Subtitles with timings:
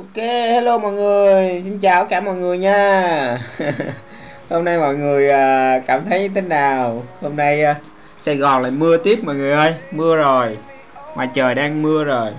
[0.00, 3.38] Ok, hello mọi người, xin chào cả mọi người nha.
[4.50, 7.02] Hôm nay mọi người à, cảm thấy thế nào?
[7.22, 7.74] Hôm nay à,
[8.20, 10.58] Sài Gòn lại mưa tiếp mọi người ơi, mưa rồi.
[11.16, 12.30] Mà trời đang mưa rồi.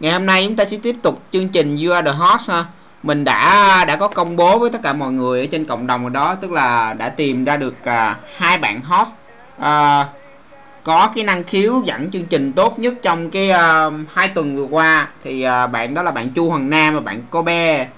[0.00, 2.64] Ngày hôm nay chúng ta sẽ tiếp tục chương trình You Are The Host ha.
[3.02, 6.02] Mình đã đã có công bố với tất cả mọi người ở trên cộng đồng
[6.02, 9.10] rồi đó Tức là đã tìm ra được à, hai bạn host
[10.86, 14.66] có cái năng khiếu dẫn chương trình tốt nhất trong cái uh, hai tuần vừa
[14.70, 15.08] qua.
[15.24, 17.88] Thì uh, bạn đó là bạn Chu Hoàng Nam và bạn Kobe uh,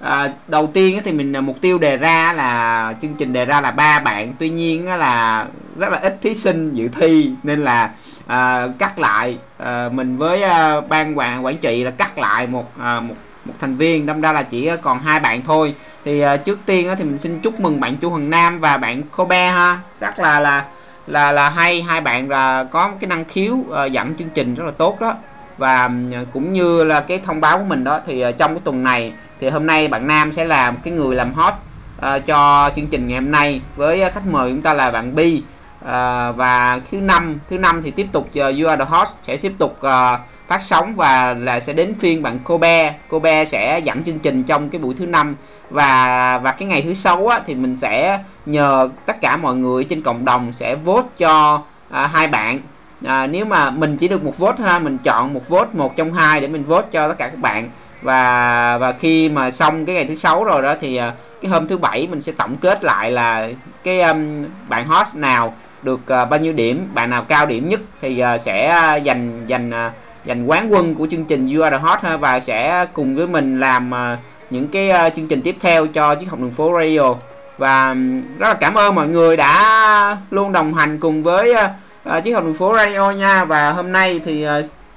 [0.00, 3.70] ờ, đầu tiên thì mình mục tiêu đề ra là chương trình đề ra là
[3.70, 4.32] ba bạn.
[4.38, 5.46] Tuy nhiên là
[5.78, 7.90] rất là ít thí sinh dự thi nên là
[8.24, 9.38] uh, cắt lại.
[9.62, 13.54] Uh, mình với uh, ban quản quản trị là cắt lại một uh, một một
[13.60, 14.06] thành viên.
[14.06, 15.74] Đâm ra là chỉ còn hai bạn thôi.
[16.04, 18.76] Thì uh, trước tiên uh, thì mình xin chúc mừng bạn Chu Hoàng Nam và
[18.76, 19.78] bạn Kobe ha.
[20.00, 20.64] Rất là là
[21.06, 24.64] là là hay hai bạn là có cái năng khiếu uh, dẫn chương trình rất
[24.64, 25.14] là tốt đó.
[25.58, 28.60] Và ờ, cũng như là cái thông báo của mình đó thì uh, trong cái
[28.64, 31.54] tuần này thì hôm nay bạn Nam sẽ làm cái người làm hot
[31.98, 35.42] uh, cho chương trình ngày hôm nay với khách mời chúng ta là bạn Bi.
[35.84, 35.90] Uh,
[36.36, 39.52] và thứ năm thứ năm thì tiếp tục uh, You Are The Host sẽ tiếp
[39.58, 42.94] tục uh, phát sóng và là sẽ đến phiên bạn Kobe.
[43.10, 45.36] Kobe sẽ dẫn chương trình trong cái buổi thứ năm.
[45.70, 49.84] Và và cái ngày thứ sáu á, thì mình sẽ nhờ tất cả mọi người
[49.84, 52.58] trên cộng đồng sẽ vote cho à, hai bạn.
[53.04, 56.12] À, nếu mà mình chỉ được một vote ha mình chọn một vote một trong
[56.12, 57.68] hai để mình vote cho tất cả các bạn.
[58.02, 61.68] Và và khi mà xong cái ngày thứ sáu rồi đó thì à, cái hôm
[61.68, 63.48] thứ bảy mình sẽ tổng kết lại là
[63.84, 67.80] cái um, bạn host nào được uh, bao nhiêu điểm bạn nào cao điểm nhất
[68.00, 69.92] thì uh, sẽ à, dành dành uh,
[70.26, 73.26] giành quán quân của chương trình You Are The Hot ha, và sẽ cùng với
[73.26, 74.18] mình làm uh,
[74.50, 77.14] những cái uh, chương trình tiếp theo cho chiếc học đường phố radio.
[77.58, 77.94] Và
[78.38, 82.44] rất là cảm ơn mọi người đã luôn đồng hành cùng với uh, chiếc học
[82.44, 83.44] đường phố radio nha.
[83.44, 84.46] Và hôm nay thì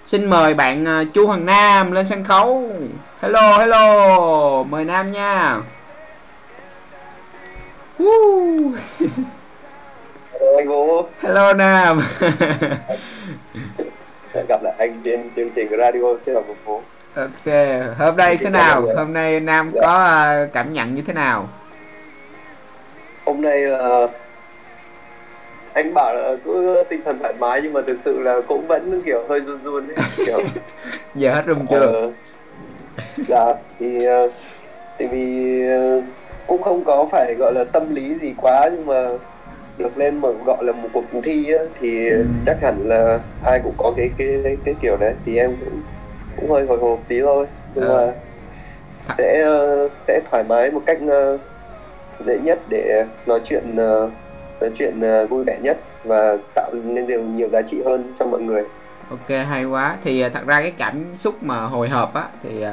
[0.05, 2.71] xin mời bạn Chu Hoàng Nam lên sân khấu.
[3.21, 5.57] Hello hello mời Nam nha.
[10.39, 11.05] Hello anh Vũ.
[11.21, 12.01] Hello Nam
[14.47, 16.81] gặp lại anh trên chương trình radio trên học đường phố
[17.17, 17.55] ok
[17.97, 18.87] hôm nay thế nào?
[18.97, 19.81] hôm nay nam dạ.
[19.81, 21.47] có uh, cảm nhận như thế nào?
[23.25, 24.07] Hôm nay là
[25.73, 29.01] anh bảo là cứ tinh thần thoải mái nhưng mà thực sự là cũng vẫn
[29.05, 30.39] kiểu hơi run run ấy kiểu.
[31.15, 31.79] Giờ hết run chưa?
[31.79, 32.11] Ờ,
[33.27, 34.31] dạ thì uh,
[34.97, 35.63] thì vì
[35.97, 36.03] uh,
[36.47, 39.09] cũng không có phải gọi là tâm lý gì quá nhưng mà
[39.77, 42.25] được lên mà gọi là một cuộc thi á, thì ừ.
[42.45, 45.81] chắc hẳn là ai cũng có cái cái cái, kiểu đấy thì em cũng
[46.35, 47.45] cũng hơi hồi hộp tí thôi
[47.75, 48.07] nhưng ờ.
[48.07, 48.13] mà
[49.17, 51.39] sẽ uh, sẽ thoải mái một cách uh,
[52.25, 53.75] dễ nhất để nói chuyện
[54.61, 54.99] nói chuyện
[55.29, 58.63] vui vẻ nhất và tạo nên điều nhiều giá trị hơn cho mọi người
[59.09, 62.65] ok hay quá thì thật ra cái cảm xúc mà hồi hộp á thì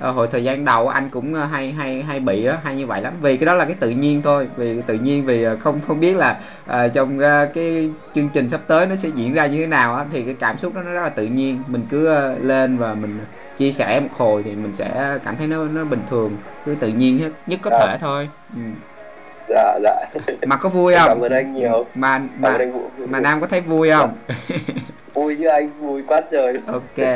[0.00, 3.02] hồi thời gian đầu anh cũng uh, hay hay hay bị đó hay như vậy
[3.02, 3.12] lắm.
[3.20, 4.48] Vì cái đó là cái tự nhiên thôi.
[4.56, 6.40] Vì tự nhiên vì uh, không không biết là
[6.70, 9.96] uh, trong uh, cái chương trình sắp tới nó sẽ diễn ra như thế nào
[9.96, 11.62] á thì cái cảm xúc đó nó rất là tự nhiên.
[11.66, 13.18] Mình cứ uh, lên và mình
[13.58, 16.88] chia sẻ một hồi thì mình sẽ cảm thấy nó nó bình thường cứ tự
[16.88, 17.86] nhiên hết nhất có dạ.
[17.86, 18.28] thể thôi.
[18.54, 18.60] Ừ.
[19.48, 20.06] dạ dạ.
[20.46, 21.08] Mà có vui không?
[21.08, 21.86] Cảm ơn anh nhiều.
[21.94, 24.14] Mà mà anh Vũ, mà nam có thấy vui không?
[25.14, 26.58] Vui như anh vui quá trời.
[26.66, 27.06] Ok.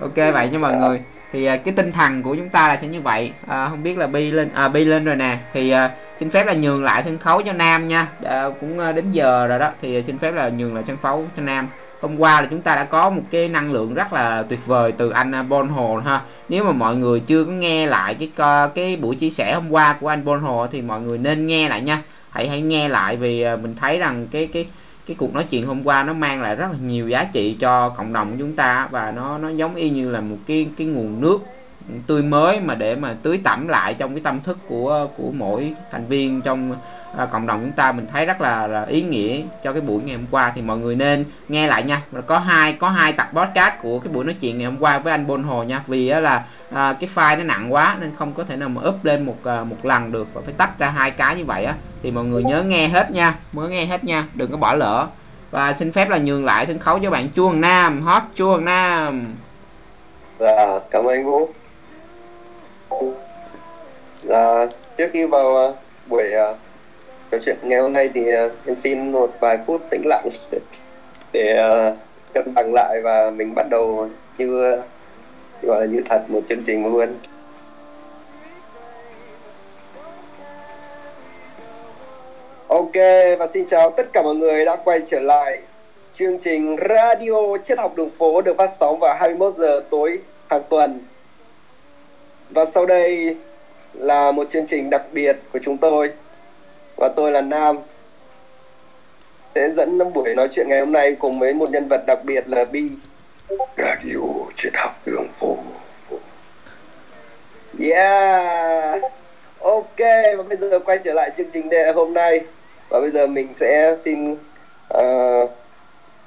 [0.00, 0.78] Ok vậy nha mọi dạ.
[0.78, 1.00] người
[1.32, 3.32] thì à, cái tinh thần của chúng ta là sẽ như vậy.
[3.46, 5.38] À, không biết là bi lên à, bi lên rồi nè.
[5.52, 8.06] Thì à, xin phép là nhường lại sân khấu cho nam nha.
[8.24, 9.70] À, cũng đến giờ rồi đó.
[9.82, 11.68] Thì à, xin phép là nhường lại sân khấu cho nam.
[12.02, 14.92] Hôm qua là chúng ta đã có một cái năng lượng rất là tuyệt vời
[14.92, 16.20] từ anh à, Bon Hồ ha.
[16.48, 18.30] Nếu mà mọi người chưa có nghe lại cái
[18.74, 21.68] cái buổi chia sẻ hôm qua của anh Bon Hồ thì mọi người nên nghe
[21.68, 22.02] lại nha.
[22.30, 24.66] Hãy hãy nghe lại vì mình thấy rằng cái cái
[25.10, 27.88] cái cuộc nói chuyện hôm qua nó mang lại rất là nhiều giá trị cho
[27.88, 30.86] cộng đồng của chúng ta và nó nó giống y như là một cái cái
[30.86, 31.38] nguồn nước
[32.06, 35.74] tươi mới mà để mà tưới tẩm lại trong cái tâm thức của của mỗi
[35.90, 36.76] thành viên trong
[37.16, 40.02] à, cộng đồng chúng ta mình thấy rất là, là ý nghĩa cho cái buổi
[40.02, 40.52] ngày hôm qua.
[40.54, 42.02] Thì mọi người nên nghe lại nha.
[42.26, 45.10] Có hai có hai tập podcast của cái buổi nói chuyện ngày hôm qua với
[45.10, 45.82] anh Bôn Hồ nha.
[45.86, 48.82] Vì á là à, cái file nó nặng quá nên không có thể nào mà
[48.88, 51.64] up lên một à, một lần được và phải tách ra hai cái như vậy
[51.64, 51.74] á.
[52.02, 53.34] Thì mọi người nhớ nghe hết nha.
[53.52, 54.24] Mới nghe hết nha.
[54.34, 55.06] Đừng có bỏ lỡ.
[55.50, 59.34] Và xin phép là nhường lại sân khấu cho bạn Chuông Nam hot Chuông Nam.
[60.38, 61.48] Dạ cảm ơn Vũ.
[64.22, 64.66] Dạ
[64.98, 66.48] trước khi vào uh, buổi à,
[67.30, 70.28] uh, trò chuyện ngày hôm nay thì uh, em xin một vài phút tĩnh lặng
[71.32, 71.96] để uh,
[72.34, 74.84] cân bằng lại và mình bắt đầu như uh,
[75.62, 77.08] gọi là như thật một chương trình luôn.
[82.68, 82.94] Ok
[83.38, 85.58] và xin chào tất cả mọi người đã quay trở lại.
[86.14, 90.18] Chương trình radio triết học đường phố được phát sóng vào 21 giờ tối
[90.48, 91.00] hàng tuần.
[92.50, 93.36] Và sau đây
[93.94, 96.10] là một chương trình đặc biệt của chúng tôi
[97.00, 97.78] và tôi là Nam.
[99.54, 102.44] Sẽ dẫn buổi nói chuyện ngày hôm nay cùng với một nhân vật đặc biệt
[102.48, 102.88] là Bi.
[103.76, 104.18] Radio
[104.56, 105.56] triết học đường phố.
[107.80, 109.02] Yeah.
[109.60, 109.98] Ok
[110.36, 112.40] và bây giờ quay trở lại chương trình đề hôm nay.
[112.88, 114.32] Và bây giờ mình sẽ xin
[114.94, 115.50] uh,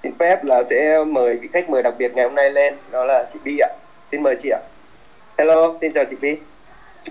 [0.04, 2.74] xin phép là sẽ mời vị khách mời đặc biệt ngày hôm nay lên.
[2.92, 3.70] Đó là chị Bi ạ.
[4.12, 4.60] Xin mời chị ạ.
[5.38, 6.38] Hello xin chào chị Bi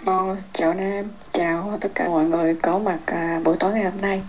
[0.07, 4.01] Ờ, chào Nam, chào tất cả mọi người có mặt à, buổi tối ngày hôm
[4.01, 4.23] nay.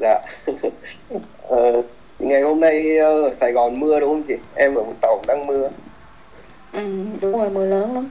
[0.00, 0.20] Dạ.
[1.48, 1.82] ờ,
[2.18, 4.34] ngày hôm nay ờ, ở Sài Gòn mưa đúng không chị?
[4.54, 5.68] Em ở Vũng Tàu đang mưa.
[6.72, 8.08] Ừ, đúng rồi, mưa lớn lắm.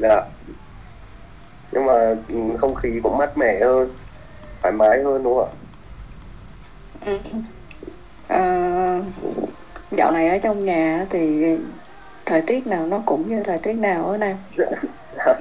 [0.00, 0.22] Dạ.
[1.72, 3.90] Nhưng mà ừ, không khí cũng mát mẻ hơn,
[4.62, 5.54] thoải mái hơn đúng không ạ?
[7.06, 7.18] Ừ.
[8.28, 9.00] À,
[9.90, 11.44] dạo này ở trong nhà thì
[12.26, 14.36] thời tiết nào nó cũng như thời tiết nào ở Nam.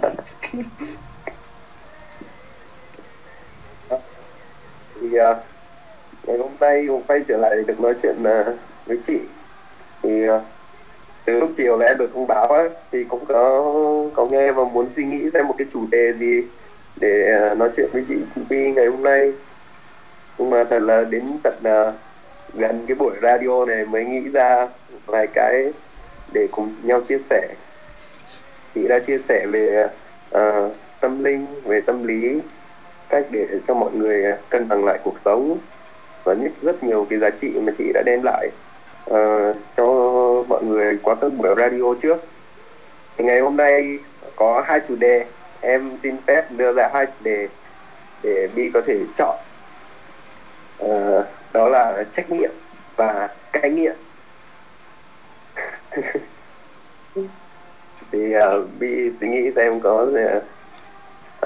[5.01, 5.37] thì uh,
[6.23, 8.55] ngày hôm nay cũng quay trở lại được nói chuyện uh,
[8.85, 9.17] với chị.
[10.03, 10.41] Thì uh,
[11.25, 13.73] từ lúc chiều là em được thông báo ấy, thì cũng có
[14.13, 16.43] có nghe và muốn suy nghĩ xem một cái chủ đề gì
[16.95, 18.15] để uh, nói chuyện với chị
[18.49, 19.33] Vi ngày hôm nay.
[20.37, 21.93] Nhưng mà thật là đến tận uh,
[22.53, 24.67] gần cái buổi radio này mới nghĩ ra
[25.05, 25.73] vài cái
[26.33, 27.47] để cùng nhau chia sẻ
[28.75, 29.87] chị đã chia sẻ về
[30.37, 32.39] uh, tâm linh về tâm lý
[33.09, 35.57] cách để cho mọi người cân bằng lại cuộc sống
[36.23, 38.47] và nhất rất nhiều cái giá trị mà chị đã đem lại
[39.09, 39.85] uh, cho
[40.47, 42.17] mọi người qua các buổi radio trước.
[43.17, 43.99] Thì ngày hôm nay
[44.35, 45.25] có hai chủ đề.
[45.61, 47.47] Em xin phép đưa ra hai chủ đề
[48.23, 49.37] để Bi có thể chọn.
[50.83, 52.51] Uh, đó là trách nhiệm
[52.95, 53.95] và cai nghiện.
[58.11, 60.43] thì uh, Bi suy nghĩ xem có uh,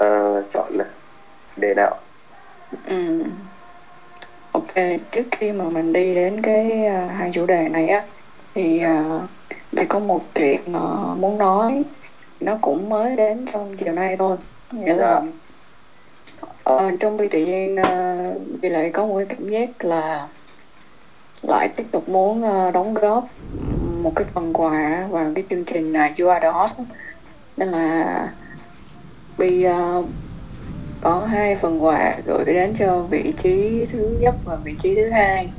[0.00, 0.72] uh, chọn
[1.56, 1.98] đề nào
[2.86, 3.24] ừ.
[4.52, 4.74] ok
[5.10, 8.04] trước khi mà mình đi đến cái uh, hai chủ đề này á
[8.54, 9.22] thì uh,
[9.88, 11.82] có một chuyện uh, muốn nói.
[12.40, 14.36] Nó cũng mới đến trong chiều nay thôi.
[14.72, 15.22] Nghĩa là
[16.70, 20.28] uh, trong Bi tự nhiên uh, Bi lại có một cái cảm giác là
[21.42, 23.28] lại tiếp tục muốn uh, đóng góp
[24.02, 26.78] một cái phần quà vào cái chương trình uh, You Are The Host
[27.56, 28.28] nên là
[29.38, 30.04] Bi uh,
[31.00, 35.10] có hai phần quà gửi đến cho vị trí thứ nhất và vị trí thứ
[35.10, 35.50] hai.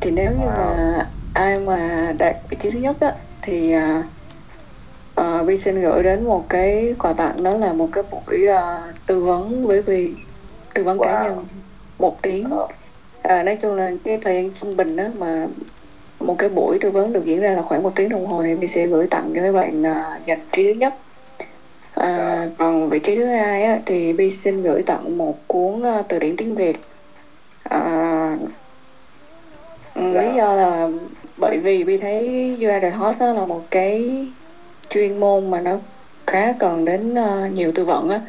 [0.00, 4.04] Thì nếu như mà ai mà đạt vị trí thứ nhất á thì uh,
[5.20, 9.24] uh, xin gửi đến một cái quà tặng đó là một cái buổi uh, tư
[9.24, 10.14] vấn với Vi
[10.74, 11.04] tư vấn wow.
[11.04, 11.46] cá nhân
[11.98, 12.50] một tiếng.
[13.22, 15.46] À, nói chung là cái thời gian trung bình đó mà
[16.20, 18.54] một cái buổi tư vấn được diễn ra là khoảng một tiếng đồng hồ thì
[18.54, 20.94] Vi sẽ gửi tặng cho các bạn uh, dành trí thứ nhất
[21.94, 26.08] À, còn vị trí thứ hai á, thì Bi xin gửi tặng một cuốn uh,
[26.08, 26.80] từ điển tiếng Việt.
[27.62, 28.36] À,
[29.94, 30.22] dạ.
[30.22, 30.88] lý do là
[31.36, 34.26] bởi vì Bi thấy Are The Host là một cái
[34.90, 35.78] chuyên môn mà nó
[36.26, 38.20] khá cần đến uh, nhiều tư vấn á.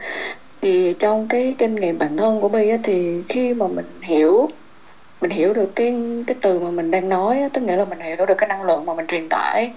[0.62, 4.50] Thì trong cái kinh nghiệm bản thân của Bi á, thì khi mà mình hiểu
[5.22, 5.96] mình hiểu được cái
[6.28, 8.64] cái từ mà mình đang nói á, tức nghĩa là mình hiểu được cái năng
[8.64, 9.72] lượng mà mình truyền tải.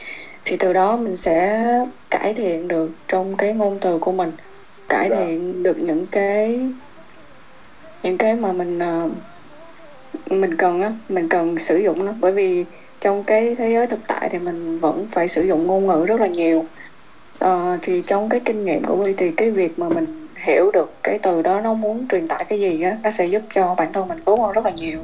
[0.44, 1.64] Thì từ đó mình sẽ
[2.11, 4.32] cải thiện được trong cái ngôn từ của mình
[4.89, 5.17] cải dạ.
[5.17, 6.60] thiện được những cái
[8.03, 9.13] những cái mà mình uh,
[10.32, 12.13] mình cần á mình cần sử dụng nó.
[12.20, 12.65] Bởi vì
[13.01, 16.20] trong cái thế giới thực tại thì mình vẫn phải sử dụng ngôn ngữ rất
[16.20, 16.65] là nhiều.
[17.44, 17.51] Uh,
[17.82, 21.19] thì trong cái kinh nghiệm của Huy thì cái việc mà mình hiểu được cái
[21.19, 24.08] từ đó nó muốn truyền tải cái gì á nó sẽ giúp cho bản thân
[24.08, 24.98] mình tốt hơn rất là nhiều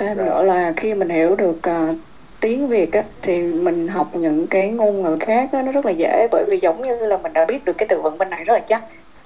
[0.00, 0.24] thêm dạ.
[0.24, 1.96] nữa là khi mình hiểu được uh,
[2.40, 5.92] tiếng Việt á, thì mình học những cái ngôn ngữ khác á, nó rất là
[5.92, 6.28] dễ.
[6.30, 8.54] Bởi vì giống như là mình đã biết được cái từ vựng bên này rất
[8.54, 8.82] là chắc.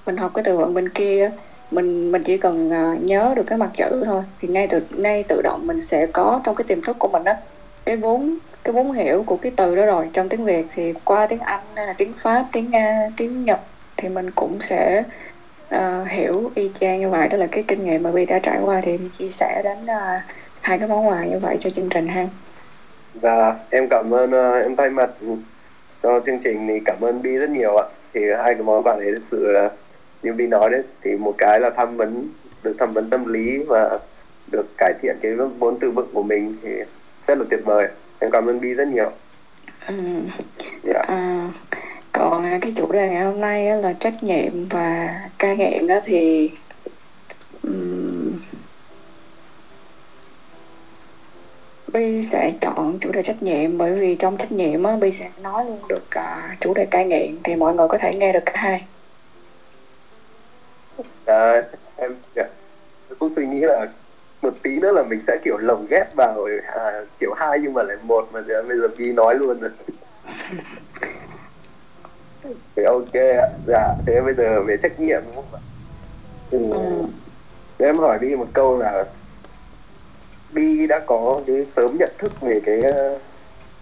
[0.06, 1.30] Mình học cái từ vựng bên kia
[1.70, 4.22] mình mình chỉ cần uh, nhớ được cái mặt chữ thôi.
[4.40, 7.24] Thì ngay từ ngay tự động mình sẽ có trong cái tiềm thức của mình
[7.24, 7.36] á
[7.84, 10.08] cái vốn cái vốn hiểu của cái từ đó rồi.
[10.12, 13.60] Trong tiếng Việt thì qua tiếng Anh hay là tiếng Pháp tiếng Nga tiếng Nhật
[13.96, 15.02] thì mình cũng sẽ
[15.74, 17.28] uh, hiểu y chang như vậy.
[17.28, 19.78] Đó là cái kinh nghiệm mà Vi đã trải qua thì Vi chia sẻ đến
[19.84, 20.22] uh,
[20.64, 22.26] hai cái món quà như vậy cho chương trình ha
[23.14, 25.10] Dạ, em cảm ơn uh, em thay mặt
[26.02, 27.84] cho chương trình thì cảm ơn Bi rất nhiều ạ.
[28.14, 29.70] Thì hai cái món quà đấy thực sự là
[30.22, 32.28] như Bi nói đấy thì một cái là tham vấn
[32.62, 33.98] được tham vấn tâm lý và
[34.52, 36.70] được cải thiện cái vốn từ vựng của mình thì
[37.26, 37.88] rất là tuyệt vời.
[38.18, 39.10] Em cảm ơn Bi rất nhiều.
[39.88, 39.94] Ừ.
[40.82, 41.04] Dạ.
[41.08, 41.48] À,
[42.12, 46.50] còn cái chủ đề ngày hôm nay là trách nhiệm và ca nghiện đó thì
[47.62, 48.32] um,
[51.94, 55.30] Bi sẽ chọn chủ đề trách nhiệm bởi vì trong trách nhiệm á, Bi sẽ
[55.42, 58.42] nói luôn được uh, chủ đề cai nghiện thì mọi người có thể nghe được
[58.46, 58.84] cả hai.
[61.26, 61.62] À,
[61.96, 62.44] em dạ.
[63.08, 63.86] Tôi cũng suy nghĩ là
[64.42, 67.82] một tí nữa là mình sẽ kiểu lồng ghép vào à, kiểu hai nhưng mà
[67.82, 69.70] lại một mà bây giờ Bi nói luôn rồi.
[72.76, 73.48] thì ok ạ.
[73.66, 75.62] Dạ, thế bây giờ về trách nhiệm đúng không ạ?
[76.50, 76.58] Ừ.
[76.70, 77.04] Ừ.
[77.78, 79.04] Thế em hỏi Bi một câu là
[80.54, 83.18] Bi đã có cái sớm nhận thức về cái ờ,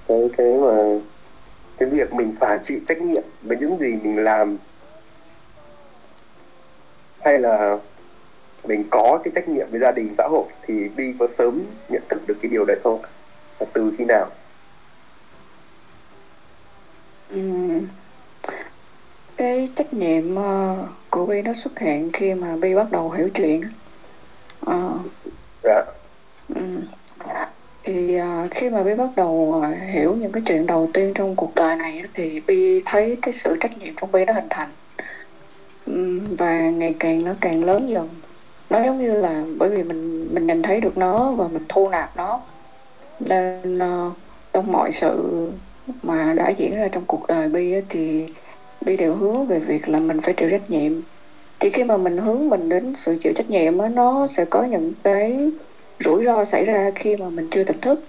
[0.08, 0.98] cái cái mà
[1.78, 4.58] cái việc mình phải chịu trách nhiệm với những gì mình làm
[7.20, 7.78] hay là
[8.64, 12.02] mình có cái trách nhiệm với gia đình xã hội thì Bi có sớm nhận
[12.08, 13.02] thức được cái điều đấy không?
[13.58, 14.30] Và từ khi nào?
[17.30, 17.86] Ừm,
[19.36, 20.76] Cái trách nhiệm ờ,
[21.10, 23.60] của Bi nó xuất hiện khi mà Bi bắt đầu hiểu chuyện.
[24.60, 24.98] Ờ,
[25.62, 25.84] Dạ.
[26.54, 26.60] Ừ.
[27.84, 31.36] Thì ờ, khi mà Bi bắt đầu ờ, hiểu những cái chuyện đầu tiên trong
[31.36, 34.46] cuộc đời này á, thì Bi thấy cái sự trách nhiệm trong Bi nó hình
[34.50, 34.68] thành.
[35.86, 38.08] Ừm, và ngày càng nó càng lớn dần.
[38.70, 41.88] Nó giống như là bởi vì mình mình nhìn thấy được nó và mình thu
[41.88, 42.40] nạp nó.
[43.20, 44.10] Nên ờ,
[44.52, 45.46] trong mọi sự
[46.02, 48.26] mà đã diễn ra trong cuộc đời Bi á, thì
[48.80, 50.92] Bi đều hướng về việc là mình phải chịu trách nhiệm.
[51.60, 54.64] Thì khi mà mình hướng mình đến sự chịu trách nhiệm á, nó sẽ có
[54.64, 55.50] những cái
[56.04, 58.00] rủi ro xảy ra khi mà mình chưa tỉnh thức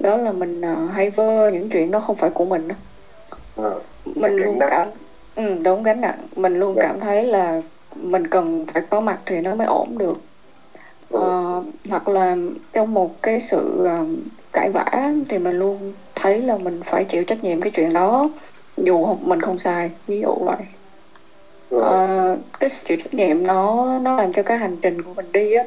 [0.00, 2.68] đó là mình ờ, hay vơ những chuyện đó không phải của mình.
[3.56, 3.80] Ờ.
[4.04, 4.68] mình Cái luôn gánh nặng.
[4.70, 4.88] cảm
[5.46, 6.82] ừ, đúng gánh nặng mình luôn Dạ.
[6.82, 7.62] cảm thấy là
[7.96, 10.18] mình cần phải có mặt thì nó mới ổn được
[11.12, 12.36] Ờ, hoặc là
[12.72, 14.04] trong một cái sự ờ,
[14.52, 18.30] cãi vã thì mình luôn thấy là mình phải chịu trách nhiệm cái chuyện đó
[18.76, 20.56] dù không, mình không sai ví dụ vậy
[21.70, 21.78] Ờ.
[21.80, 25.32] Ờ, cái sự chịu trách nhiệm nó nó làm cho cái hành trình của mình
[25.32, 25.64] đi á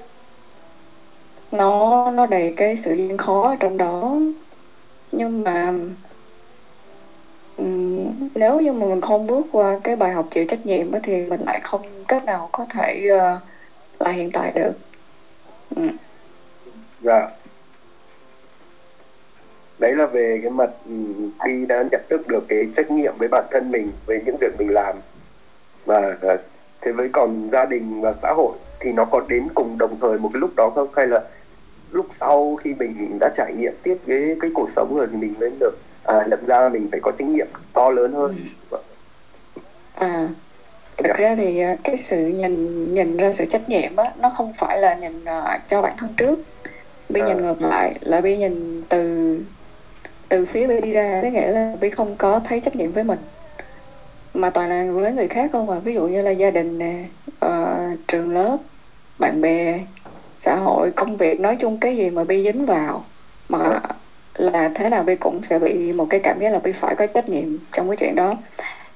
[1.53, 4.15] nó nó đầy cái sự gian khó ở trong đó
[5.11, 5.73] nhưng mà
[7.57, 11.25] um, nếu như mà mình không bước qua cái bài học chịu trách nhiệm thì
[11.25, 13.41] mình lại không cách nào có thể uh,
[13.99, 14.73] là hiện tại được
[15.75, 15.87] ừ.
[17.01, 17.27] Dạ.
[19.79, 20.69] Đấy là về cái mặt
[21.45, 24.57] đi đã nhận thức được cái trách nhiệm với bản thân mình với những việc
[24.57, 24.95] mình làm
[25.85, 26.37] và ờ,
[26.81, 30.17] thế với còn gia đình và xã hội thì nó có đến cùng đồng thời
[30.17, 31.21] một cái lúc đó không hay là
[31.93, 35.33] lúc sau khi mình đã trải nghiệm tiếp cái cái cuộc sống rồi thì mình
[35.39, 38.35] mới được à, nhận ra mình phải có trách nhiệm to lớn hơn.
[39.95, 40.27] À,
[40.97, 41.13] thực Dạ.
[41.17, 44.79] ra thì à, cái sự nhìn nhìn ra sự trách nhiệm á nó không phải
[44.79, 46.39] là nhìn à, cho bản thân trước.
[47.09, 47.27] Bi À.
[47.27, 49.37] nhìn ngược lại là Bi nhìn từ
[50.29, 53.03] từ phía Bi đi ra có nghĩa là Bi không có thấy trách nhiệm với
[53.03, 53.19] mình.
[54.33, 55.79] Mà toàn là với người khác không à.
[55.79, 57.03] Ví dụ như là gia đình nè
[57.39, 58.57] ờ, trường lớp
[59.19, 59.79] bạn bè
[60.43, 63.05] xã hội công việc nói chung cái gì mà Bi dính vào
[63.49, 63.79] mà
[64.35, 67.07] là thế nào Bi cũng sẽ bị một cái cảm giác là Bi phải có
[67.07, 68.35] trách nhiệm trong cái chuyện đó.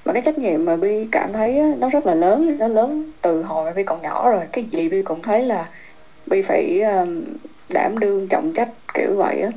[0.05, 3.43] Mà cái trách nhiệm mà Bi cảm thấy nó rất là lớn nó lớn từ
[3.43, 4.43] hồi Bi còn nhỏ rồi.
[4.51, 5.69] Cái gì Bi cũng thấy là
[6.25, 6.81] Bi phải
[7.69, 9.49] đảm đương trọng trách kiểu vậy á.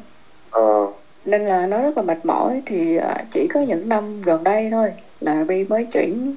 [0.50, 0.86] Ờ,
[1.24, 2.62] nên là nó rất là mệt mỏi.
[2.66, 6.36] Thì à, chỉ có những năm gần đây thôi là Bi mới chuyển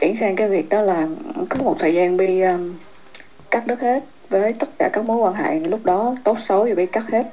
[0.00, 1.08] chuyển sang cái việc đó là
[1.50, 2.42] có một thời gian Bi
[3.50, 6.74] cắt đứt hết với tất cả các mối quan hệ lúc đó tốt xấu thì
[6.74, 7.26] Bi cắt hết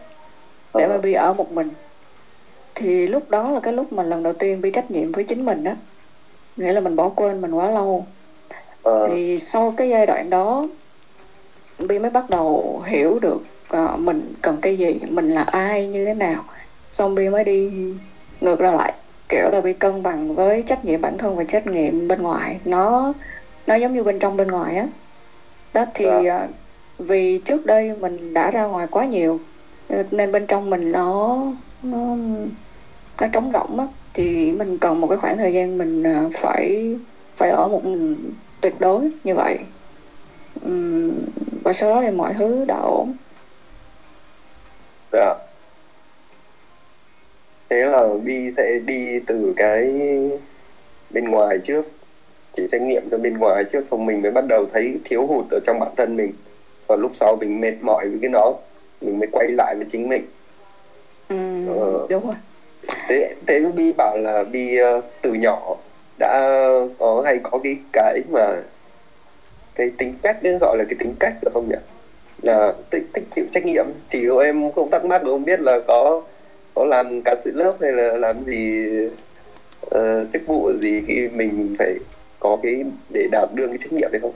[0.74, 1.70] để mà Bi ở một mình.
[2.75, 5.46] Thì lúc đó là cái lúc mà lần đầu tiên Bi trách nhiệm với chính
[5.46, 5.72] mình đó
[6.58, 8.06] nghĩa là mình bỏ quên mình quá lâu.
[8.84, 10.68] Ờ, thì sau cái giai đoạn đó
[11.80, 16.06] Bi mới bắt đầu hiểu được ờ, mình cần cái gì mình là ai như
[16.06, 16.44] thế nào.
[16.92, 17.72] Xong Bi mới đi
[18.42, 18.94] ngược ra lại
[19.30, 22.58] kiểu là Bi cân bằng với trách nhiệm bản thân và trách nhiệm bên ngoài.
[22.66, 23.13] Nó
[23.68, 24.88] nó giống như bên trong bên ngoài á.
[25.74, 26.48] Đó thì Dạ
[26.98, 29.39] vì trước đây mình đã ra ngoài quá nhiều,
[30.12, 31.38] nên bên trong mình nó
[31.84, 32.16] nó
[33.22, 33.88] nó trống rỗng á.
[34.13, 36.96] Thì mình cần một cái khoảng thời gian mình à, phải
[37.36, 39.58] phải ở một mình tuyệt đối như vậy.
[41.63, 43.13] Và sau đó thì mọi thứ đã ổn.
[45.12, 45.36] Dạ.
[47.70, 49.94] Thế là đi sẽ đi từ cái
[51.10, 51.92] bên ngoài trước,
[52.56, 55.46] chỉ trách nhiệm cho bên ngoài trước, xong mình mới bắt đầu thấy thiếu hụt
[55.51, 56.34] ở trong bản thân mình
[56.88, 58.53] và lúc sau mình mệt mỏi với cái nó
[59.01, 60.25] mình mới quay lại với chính mình.
[61.29, 62.08] Ừm, Ờ.
[62.10, 62.36] đúng rồi.
[63.08, 65.75] Thế thế Bi bảo là Bi ờ, từ nhỏ
[66.20, 66.60] đã
[67.00, 68.62] có hay có cái cái mà
[69.75, 71.75] cái tính cách ấy, gọi là cái tính cách được không nhỉ?
[72.41, 73.86] Là thích, thích chịu trách nhiệm.
[74.10, 76.22] Thì em không thắc mắc không biết là có
[76.75, 78.86] có làm ca sĩ lớp hay là làm gì
[79.89, 81.96] ờ, chức vụ gì khi mình phải
[82.39, 84.34] có cái để đảm đương cái trách nhiệm đấy không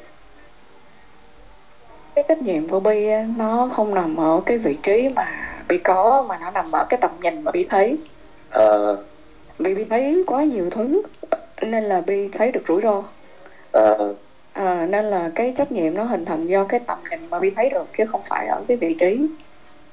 [2.15, 5.27] cái trách nhiệm của Bi nó không nằm ở cái vị trí mà
[5.67, 7.97] bị có mà nó nằm ở cái tầm nhìn mà bị thấy.
[8.49, 8.65] À,
[9.59, 11.01] vì bị thấy quá nhiều thứ
[11.61, 13.03] nên là bị thấy được rủi ro.
[13.71, 13.95] À,
[14.53, 17.49] à, nên là cái trách nhiệm nó hình thành do cái tầm nhìn mà bi
[17.49, 19.27] thấy được chứ không phải ở cái vị trí.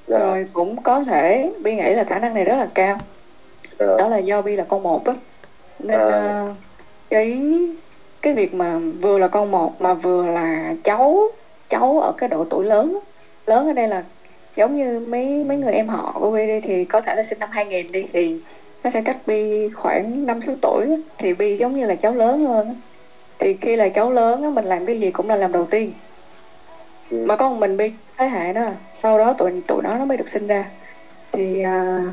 [0.07, 2.99] Dạ, rồi cũng có thể bi nghĩ là khả năng này rất là cao.
[3.79, 5.15] Dạ, đó là do bi là con một á.
[5.79, 6.09] Nên À.
[6.09, 6.55] ờ,
[7.11, 7.43] cái
[8.23, 11.29] cái việc mà vừa là con một mà vừa là cháu
[11.69, 13.01] cháu ở cái độ tuổi lớn á.
[13.47, 14.05] lớn ở đây là
[14.57, 17.39] giống như mấy mấy người em họ của bi đi thì có thể là sinh
[17.39, 18.37] năm 2000 đi thì
[18.85, 20.97] nó sẽ cách bi khoảng năm sáu tuổi á.
[21.19, 22.75] thì bi giống như là cháu lớn hơn á.
[23.39, 25.93] thì khi là cháu lớn á, mình làm cái gì cũng là làm đầu tiên
[27.11, 30.05] ừ, mà có một mình bi thế hệ đó sau đó tụi tụi nó nó
[30.05, 30.65] mới được sinh ra
[31.33, 32.05] thì à,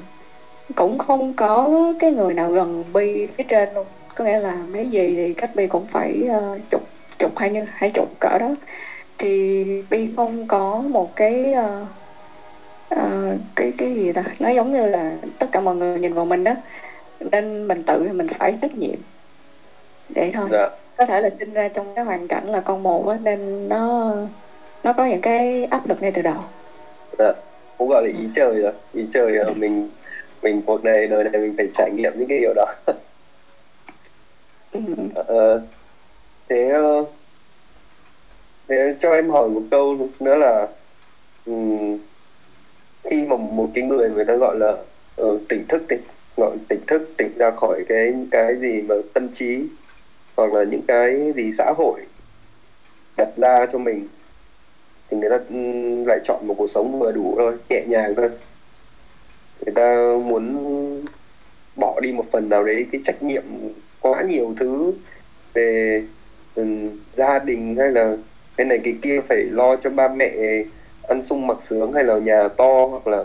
[0.75, 1.69] cũng không có
[2.00, 3.85] cái người nào gần bi phía trên luôn
[4.15, 6.81] có nghĩa là mấy gì thì cách bi cũng phải ờ, chục
[7.19, 8.55] chục hay như hai chục cỡ đó
[9.17, 11.86] thì bi không có một cái ờ,
[12.89, 14.24] ờ, cái cái gì ta?
[14.39, 16.53] Nó giống như là tất cả mọi người nhìn vào mình đó
[17.19, 19.00] nên mình tự mình phải trách nhiệm.
[20.10, 20.48] Vậy thôi.
[20.51, 23.69] Dạ, có thể là sinh ra trong cái hoàn cảnh là con một á nên
[23.69, 24.13] nó
[24.84, 26.38] nó có những cái áp lực ngay từ đầu.
[27.19, 27.34] Dạ.
[27.77, 28.72] cũng gọi là ý trời rồi.
[28.93, 29.89] Ý trời là mình
[30.41, 32.65] mình cuộc này đời này mình phải trải nghiệm những cái điều đó.
[34.72, 34.81] Ừ.
[35.15, 35.62] Ờ,
[36.50, 37.05] thế ờ,
[38.67, 40.67] thế cho em hỏi một câu nữa là
[41.45, 41.98] um,
[43.03, 44.77] khi mà một cái người người ta gọi là
[45.22, 45.98] uh, tỉnh thức thì
[46.38, 49.65] gọi tỉnh thức tỉnh ra khỏi cái cái gì mà tâm trí
[50.36, 52.01] hoặc là những cái gì xã hội
[53.17, 54.07] đặt ra cho mình
[55.10, 55.39] thì người ta
[56.07, 58.29] lại chọn một cuộc sống vừa đủ thôi nhẹ nhàng thôi.
[59.65, 61.05] Người ta muốn
[61.75, 63.43] bỏ đi một phần nào đấy cái trách nhiệm
[64.01, 64.93] quá nhiều thứ
[65.53, 66.03] về
[66.55, 68.17] um, gia đình hay là
[68.57, 70.31] cái này cái kia phải lo cho ba mẹ
[71.07, 73.24] ăn sung mặc sướng hay là nhà to hoặc là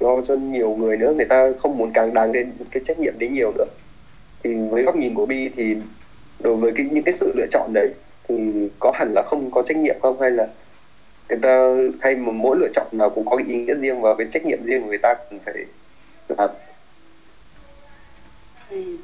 [0.00, 1.12] lo cho nhiều người nữa.
[1.16, 3.64] Người ta không muốn càng đáng lên cái trách nhiệm đấy nhiều nữa.
[4.42, 5.76] Thì với góc nhìn của Bi thì
[6.40, 7.88] đối với cái, những cái sự lựa chọn đấy
[8.28, 8.34] thì
[8.78, 10.20] có hẳn là không có trách nhiệm không?
[10.20, 10.46] Hay là
[11.28, 14.14] người ta, hay mà mỗi lựa chọn nào cũng có cái ý nghĩa riêng và
[14.14, 15.54] cái trách nhiệm riêng của người ta cũng phải
[16.28, 16.50] làm
[18.70, 18.96] Ừ.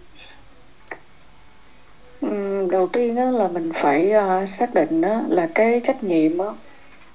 [2.70, 6.46] Đầu tiên á, là mình phải ờ, xác định á, là cái trách nhiệm á,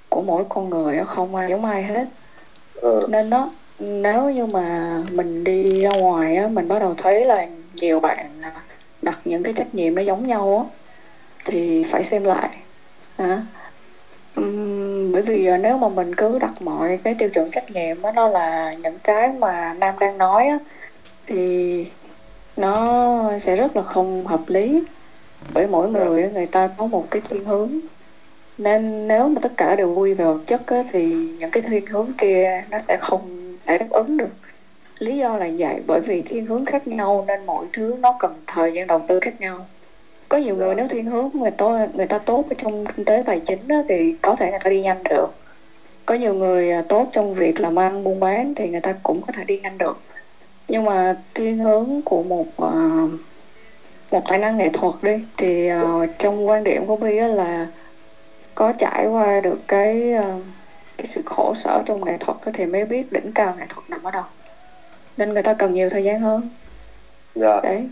[0.10, 2.06] của mỗi con người á, không ai giống ai hết.
[2.82, 7.26] Ờ, nên đó nếu như mà mình đi ra ngoài á, mình bắt đầu thấy
[7.26, 8.52] là nhiều bạn à,
[9.02, 10.80] đặt những cái trách nhiệm nó giống nhau á,
[11.46, 12.50] thì phải xem lại
[14.36, 18.02] Ừm, bởi vì à, nếu mà mình cứ đặt mọi cái tiêu chuẩn trách nhiệm
[18.02, 20.58] á, nó là những cái mà Nam đang nói á,
[21.28, 21.86] thì
[22.58, 24.84] nó sẽ rất là không hợp lý
[25.54, 27.80] bởi mỗi người á, người ta có một cái thiên hướng.
[28.58, 31.06] Nên nếu mà tất cả đều vui về vật chất á, thì
[31.40, 34.30] những cái thiên hướng kia nó sẽ không thể đáp ứng được.
[35.00, 38.34] Lý do là vậy bởi vì thiên hướng khác nhau nên mọi thứ nó cần
[38.48, 39.66] thời gian đầu tư khác nhau.
[40.30, 43.24] Có nhiều người nếu thiên hướng người ta người ta tốt ở trong kinh tế
[43.26, 45.28] tài chính á, thì có thể người ta đi nhanh được.
[46.06, 49.22] Có nhiều người à, tốt trong việc làm ăn buôn bán thì người ta cũng
[49.22, 50.00] có thể đi nhanh được.
[50.68, 52.74] Nhưng mà thiên hướng của một à,
[54.12, 55.24] một tài năng nghệ thuật đi.
[55.38, 55.84] Thì à,
[56.20, 57.68] trong quan điểm của Bi là
[58.56, 60.36] có trải qua được cái à,
[60.98, 64.04] cái sự khổ sở trong nghệ thuật thì mới biết đỉnh cao nghệ thuật nằm
[64.04, 64.24] ở đâu.
[65.18, 66.50] Nên người ta cần nhiều thời gian hơn.
[67.36, 67.60] Dạ.
[67.64, 67.88] Đấy.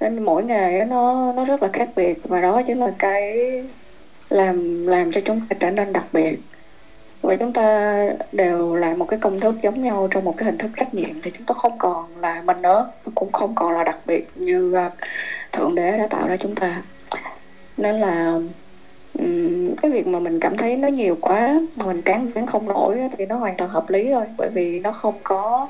[0.00, 2.18] Nên mỗi nghề nó nó rất là khác biệt.
[2.24, 3.38] Và đó chính là cái
[4.30, 6.38] làm làm cho chúng ta trở nên đặc biệt.
[7.22, 7.98] Và chúng ta
[8.32, 11.22] đều làm một cái công thức giống nhau trong một cái hình thức trách nhiệm
[11.22, 12.90] thì chúng ta không còn là mình nữa.
[13.14, 14.90] Cũng không còn là đặc biệt như à,
[15.58, 16.82] thượng đế đã tạo ra chúng ta.
[17.76, 18.40] Nên là
[19.82, 22.98] cái việc mà mình cảm thấy nó nhiều quá mà mình cán đáng không nổi
[23.18, 24.24] thì nó hoàn toàn hợp lý thôi.
[24.36, 25.68] Bởi vì nó không có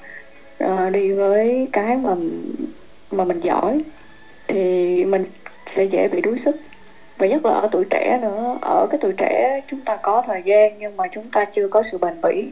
[0.58, 2.14] ờ, đi với cái mà
[3.10, 3.82] mà mình giỏi
[4.48, 5.24] thì mình
[5.66, 6.56] sẽ dễ bị đuối sức.
[7.18, 8.58] Và nhất là ở tuổi trẻ nữa.
[8.60, 11.82] Ở cái tuổi trẻ chúng ta có thời gian nhưng mà chúng ta chưa có
[11.82, 12.48] sự bền bỉ.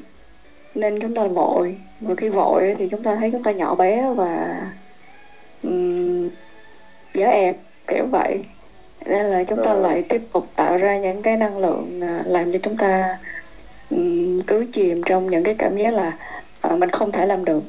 [0.74, 1.76] Nên chúng ta vội.
[2.00, 4.62] Và khi vội thì chúng ta thấy chúng ta nhỏ bé và
[5.62, 6.28] um,
[7.16, 8.40] dở ẹp kiểu vậy.
[9.06, 9.80] Nên là chúng ta Ờ.
[9.80, 13.18] lại tiếp tục tạo ra những cái năng lượng à, làm cho chúng ta
[14.46, 16.12] cứ chìm trong những cái cảm giác là
[16.60, 17.62] à, mình không thể làm được.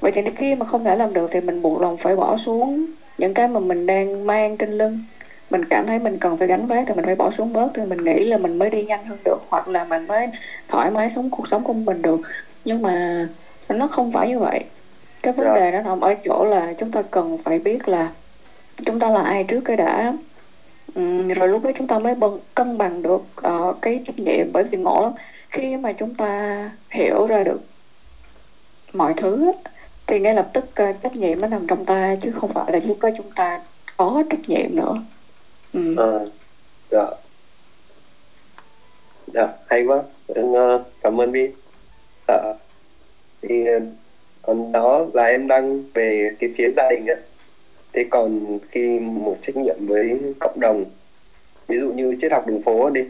[0.00, 2.86] Vậy thì khi mà không thể làm được thì mình buộc lòng phải bỏ xuống
[3.18, 4.98] những cái mà mình đang mang trên lưng.
[5.50, 7.82] Mình cảm thấy mình cần phải gánh vác thì mình phải bỏ xuống bớt thì
[7.84, 10.28] mình nghĩ là mình mới đi nhanh hơn được hoặc là mình mới
[10.68, 12.20] thoải mái sống cuộc sống của mình được.
[12.64, 13.26] Nhưng mà
[13.68, 14.64] nó không phải như vậy.
[15.22, 15.54] Cái vấn Dạ.
[15.54, 18.08] đề nó nằm ở chỗ là chúng ta cần phải biết là
[18.86, 20.12] chúng ta là ai trước cái đã?
[20.94, 24.52] Ừm, rồi lúc đó chúng ta mới bân, cân bằng được uh, cái trách nhiệm
[24.52, 25.12] bởi vì ngộ lắm.
[25.48, 27.60] Khi mà chúng ta hiểu ra được
[28.92, 29.52] mọi thứ
[30.06, 32.80] thì ngay lập tức uh, trách nhiệm nó nằm trong ta chứ không phải là
[32.86, 33.60] lúc đó chúng ta
[33.96, 34.94] có trách nhiệm nữa.
[35.72, 35.96] Ừ.
[35.96, 36.06] à,
[36.90, 37.06] dạ.
[39.34, 40.02] Dạ hay quá.
[40.34, 40.44] Em,
[41.02, 41.48] cảm ơn Vi
[42.28, 42.54] dạ.
[43.42, 43.64] thì
[44.42, 47.14] còn đó là em đang về cái phía gia đình á
[47.92, 50.84] thế còn khi một trách nhiệm với cộng đồng
[51.68, 53.04] ví dụ như triết học đường phố đi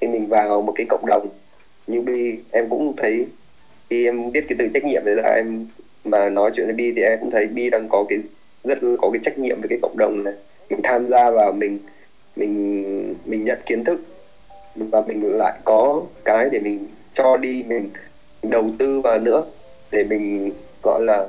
[0.00, 1.28] thì mình vào một cái cộng đồng
[1.86, 3.26] như Bi em cũng thấy
[3.90, 5.66] khi em biết cái từ trách nhiệm đấy là em
[6.04, 8.18] mà nói chuyện với Bi thì em cũng thấy Bi đang có cái
[8.64, 10.34] rất có cái trách nhiệm với cái cộng đồng này.
[10.70, 11.78] Mình tham gia vào mình
[12.36, 14.00] mình mình nhận kiến thức
[14.74, 17.90] và mình lại có cái để mình cho đi mình,
[18.42, 19.44] mình đầu tư vào nữa
[19.90, 21.26] để mình gọi là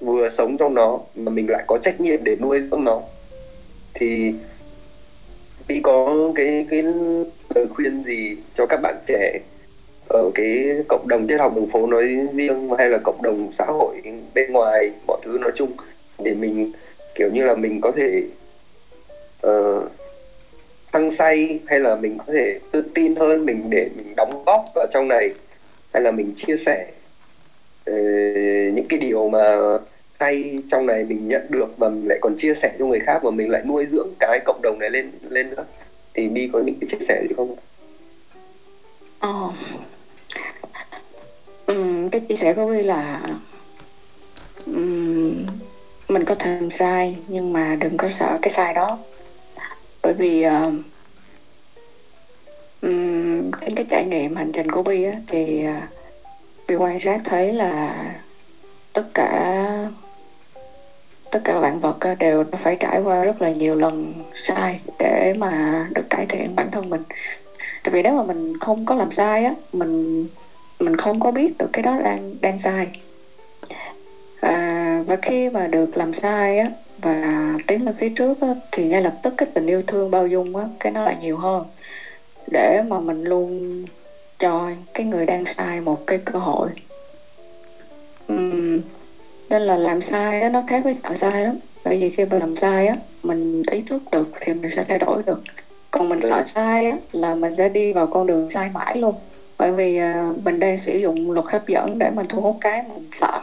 [0.00, 3.02] vừa sống trong nó mà mình lại có trách nhiệm để nuôi dưỡng nó.
[3.94, 4.34] Thì
[5.68, 6.82] bị có cái cái
[7.54, 9.40] lời khuyên gì cho các bạn trẻ
[10.08, 13.64] ở cái cộng đồng triết học đường phố nói riêng hay là cộng đồng xã
[13.64, 14.02] hội
[14.34, 15.72] bên ngoài mọi thứ nói chung
[16.18, 16.72] để mình
[17.14, 18.22] kiểu như là mình có thể
[19.46, 19.90] uh,
[20.92, 24.64] hăng say hay là mình có thể tự tin hơn mình để mình đóng góp
[24.74, 25.30] vào trong này
[25.92, 26.86] hay là mình chia sẻ?
[27.90, 27.96] Ờ,
[28.74, 29.58] những cái điều mà
[30.18, 33.20] hay trong này mình nhận được và mình lại còn chia sẻ cho người khác
[33.22, 35.64] và mình lại nuôi dưỡng cái cộng đồng này lên lên nữa
[36.14, 37.56] thì bi có những cái chia sẻ gì không?
[39.18, 39.52] Ờ.
[41.66, 43.20] Ừm, cái chia sẻ của bi là
[44.66, 45.46] um,
[46.08, 48.98] mình có thể làm sai nhưng mà đừng có sợ cái sai đó
[50.02, 50.72] bởi vì uh,
[52.82, 55.99] um, trên cái trải nghiệm hành trình của Bi á, thì uh,
[56.70, 57.94] Bi quan sát thấy là
[58.92, 59.88] tất cả
[61.30, 65.34] tất cả vạn vật à, đều phải trải qua rất là nhiều lần sai để
[65.38, 67.02] mà được cải thiện bản thân mình.
[67.84, 70.26] Tại vì nếu mà mình không có làm sai á mình
[70.80, 72.88] mình không có biết được cái đó đang đang sai.
[74.40, 78.84] À, và khi mà được làm sai á và tiến lên phía trước á, thì
[78.84, 81.64] ngay lập tức cái tình yêu thương bao dung á cái nó lại nhiều hơn.
[82.52, 83.84] Để mà mình luôn
[84.40, 86.68] cho cái người đang sai một cái cơ hội.
[88.32, 88.80] Uhm,
[89.50, 91.58] nên là làm sai á nó khác với sợ sai lắm.
[91.84, 94.98] Bởi vì khi mình làm sai á mình ý thức được thì mình sẽ thay
[94.98, 95.42] đổi được.
[95.90, 99.14] Còn mình sợ sai á là mình sẽ đi vào con đường sai mãi luôn.
[99.58, 102.82] Bởi vì uh, mình đang sử dụng luật hấp dẫn để mình thu hút cái
[102.82, 103.40] mình sợ.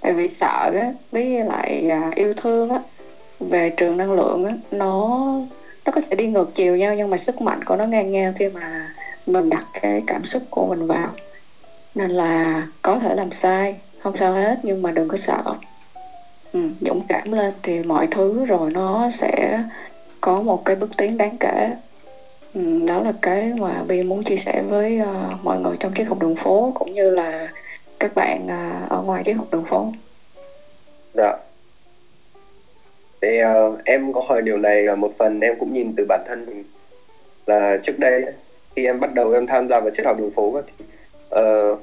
[0.00, 2.80] Tại vì sợ á với lại uh, yêu thương á
[3.40, 5.24] về trường năng lượng á nó
[5.84, 8.32] nó có thể đi ngược chiều nhau nhưng mà sức mạnh của nó ngang nhau
[8.36, 8.94] khi mà
[9.28, 11.10] mình đặt cái cảm xúc của mình vào.
[11.94, 15.42] Nên là có thể làm sai không sao hết nhưng mà đừng có sợ.
[16.52, 19.62] Ừ, dũng cảm lên thì mọi thứ rồi nó sẽ
[20.20, 21.70] có một cái bước tiến đáng kể.
[22.54, 26.04] Ừ, đó là cái mà bi muốn chia sẻ với uh, mọi người trong chiếc
[26.04, 27.48] học đường phố cũng như là
[28.00, 29.92] các bạn uh, ở ngoài chiếc học đường phố.
[31.14, 31.36] Dạ.
[33.20, 36.24] Thì uh, em có hỏi điều này là một phần em cũng nhìn từ bản
[36.28, 36.64] thân mình
[37.46, 38.24] là trước đây
[38.78, 40.84] khi em bắt đầu em tham gia vào triết học đường phố thì
[41.40, 41.80] uh,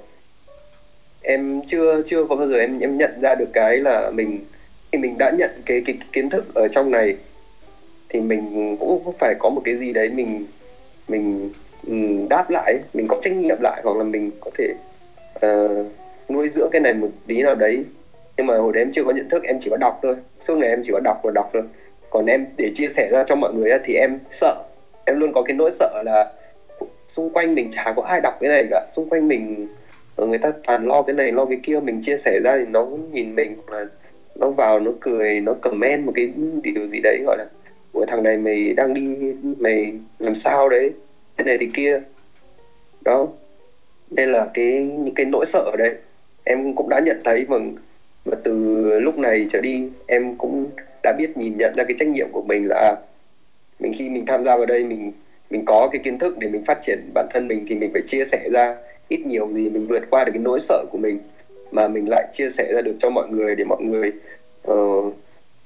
[1.21, 4.39] em chưa chưa có bao giờ em em nhận ra được cái là mình
[4.91, 7.15] khi mình đã nhận cái cái, cái kiến thức ở trong này
[8.09, 10.45] thì mình cũng phải có một cái gì đấy mình
[11.07, 11.49] mình
[11.87, 11.93] ừ,
[12.29, 14.73] đáp lại mình có trách nhiệm lại hoặc là mình có thể
[15.45, 15.87] uh,
[16.29, 17.83] nuôi dưỡng cái này một tí nào đấy.
[18.37, 20.15] Nhưng mà hồi đấy em chưa có nhận thức em chỉ có đọc thôi.
[20.39, 21.63] Suốt ngày em chỉ có đọc và đọc thôi.
[22.09, 24.63] Còn em để chia sẻ ra cho mọi người thì em sợ.
[25.05, 26.33] Em luôn có cái nỗi sợ là
[27.07, 28.87] xung quanh mình chả có ai đọc cái này cả.
[28.89, 29.67] Xung quanh mình
[30.15, 31.79] ờ, người ta toàn lo cái này, lo cái kia.
[31.79, 33.85] Mình chia sẻ ra thì nó nhìn mình là
[34.35, 36.31] nó vào, nó cười, nó comment một cái
[36.63, 37.45] điều gì đấy, gọi là
[37.91, 40.91] của thằng này mày đang đi, mày làm sao đấy?
[41.37, 42.01] Thế này thì kia.
[43.01, 43.27] Đó.
[44.11, 45.95] Nên là cái, những cái nỗi sợ ở đây
[46.45, 47.57] em cũng đã nhận thấy và
[48.25, 50.69] và từ lúc này trở đi, em cũng
[51.03, 52.95] đã biết nhìn nhận ra cái trách nhiệm của mình là à,
[53.79, 55.11] mình khi mình tham gia vào đây, mình
[55.49, 58.01] mình có cái kiến thức để mình phát triển bản thân mình thì mình phải
[58.05, 58.75] chia sẻ ra
[59.07, 61.19] ít nhiều gì mình vượt qua được cái nỗi sợ của mình
[61.71, 64.11] mà mình lại chia sẻ ra được cho mọi người để mọi người
[64.71, 65.13] uh,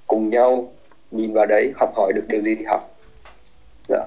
[0.08, 0.72] cùng nhau
[1.12, 3.00] nhìn vào đấy học hỏi được điều gì thì học
[3.89, 4.06] dạ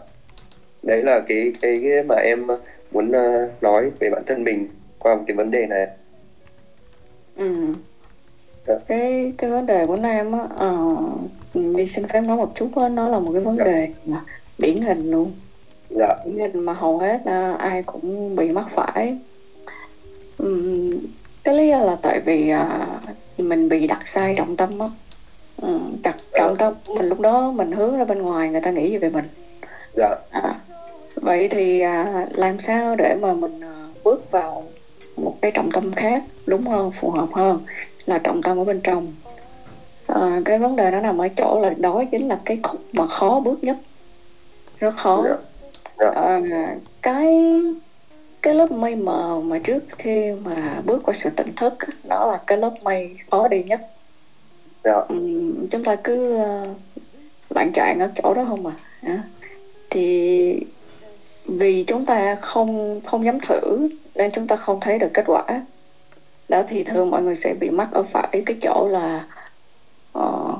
[0.82, 2.46] đấy là cái cái, cái mà em
[2.92, 5.86] muốn uh, nói về bản thân mình qua một cái vấn đề này
[7.36, 7.72] ừ.
[8.66, 8.74] dạ.
[8.88, 12.88] cái cái vấn đề của nam á uh, đi xin phép nói một chút đó,
[12.88, 13.64] nó là một cái vấn dạ.
[13.64, 14.24] đề mà
[14.58, 15.32] điển hình luôn
[15.98, 16.14] dạ.
[16.24, 19.18] điển hình mà hầu hết uh, ai cũng bị mắc phải.
[20.38, 20.90] Um,
[21.44, 24.88] cái lý do là tại vì uh, mình bị đặt sai trọng tâm á.
[25.62, 28.90] Ừ, đặt trọng tâm mình lúc đó mình hướng ra bên ngoài người ta nghĩ
[28.90, 29.24] gì về mình.
[29.96, 30.16] Dạ.
[30.30, 30.54] À,
[31.14, 34.64] vậy thì à, làm sao để mà mình à, bước vào
[35.16, 37.60] một cái trọng tâm khác đúng hơn phù hợp hơn
[38.06, 39.08] là trọng tâm ở bên trong.
[40.06, 43.06] À, cái vấn đề nó nằm ở chỗ là đó chính là cái khúc mà
[43.06, 43.76] khó bước nhất.
[44.78, 45.24] Rất khó.
[45.24, 45.36] Dạ.
[46.02, 46.10] Dạ.
[46.10, 46.40] à,
[47.02, 47.36] cái
[48.42, 51.74] cái lớp mây mờ mà trước khi mà bước qua sự tỉnh thức
[52.08, 53.80] đó là cái lớp mây khó đi nhất
[54.84, 54.92] Dạ.
[55.08, 56.76] Ừm, chúng ta cứ uh,
[57.50, 59.22] lạng trạng ở chỗ đó không à Hả?
[59.90, 60.60] thì
[61.44, 65.44] vì chúng ta không không dám thử nên chúng ta không thấy được kết quả
[66.48, 69.24] đó thì thường mọi người sẽ bị mắc ở phải cái chỗ là
[70.12, 70.56] ờ,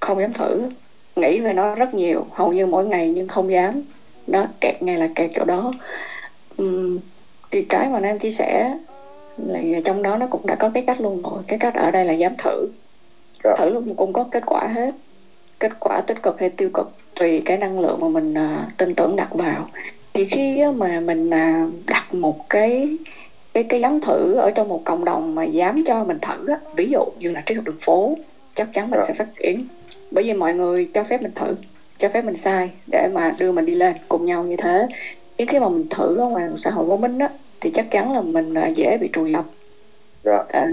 [0.00, 0.70] không dám thử
[1.16, 3.82] nghĩ về nó rất nhiều hầu như mỗi ngày nhưng không dám
[4.26, 5.72] nó kẹt ngay là kẹt chỗ đó.
[6.56, 6.98] Ừm,
[7.50, 8.76] thì cái mà Nam chia sẻ
[9.46, 12.04] là trong đó nó cũng đã có cái cách luôn rồi cái cách ở đây
[12.04, 12.66] là dám thử.
[13.44, 13.54] Dạ.
[13.58, 14.94] thử luôn cũng có kết quả hết.
[15.58, 18.94] Kết quả tích cực hay tiêu cực tùy cái năng lượng mà mình à, tin
[18.94, 19.68] tưởng đặt vào.
[20.14, 22.98] Thì khi mà mình à, đặt một cái
[23.54, 26.58] cái cái dám thử ở trong một cộng đồng mà dám cho mình thử á,
[26.76, 28.16] ví dụ như là triết học đường phố
[28.54, 29.06] chắc chắn mình Dạ.
[29.08, 29.66] sẽ phát triển.
[30.10, 31.54] Bởi vì mọi người cho phép mình thử
[31.98, 34.86] cho phép mình sai để mà đưa mình đi lên cùng nhau như thế.
[35.38, 37.28] Nhưng khi mà mình thử ở ngoài xã hội vô minh á
[37.60, 39.44] thì chắc chắn là mình à, dễ bị trùi dập
[40.24, 40.42] Dạ.
[40.48, 40.66] À,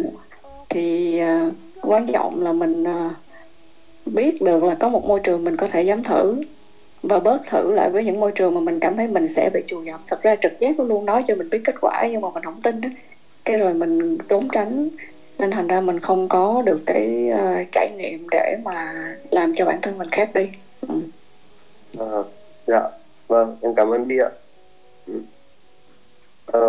[0.69, 1.49] thì à,
[1.81, 3.09] quan trọng là mình à,
[4.05, 6.41] biết được là có một môi trường mình có thể dám thử
[7.03, 9.61] và bớt thử lại với những môi trường mà mình cảm thấy mình sẽ bị
[9.67, 12.21] trù dập thật ra trực giác nó luôn nói cho mình biết kết quả nhưng
[12.21, 12.89] mà mình không tin đó
[13.45, 14.89] cái rồi mình trốn tránh
[15.39, 18.93] nên thành ra mình không có được cái à, trải nghiệm để mà
[19.31, 20.49] làm cho bản thân mình khác đi
[21.99, 22.05] à,
[22.67, 22.89] dạ
[23.27, 24.29] vâng em cảm ơn Bi ạ.
[26.51, 26.59] À,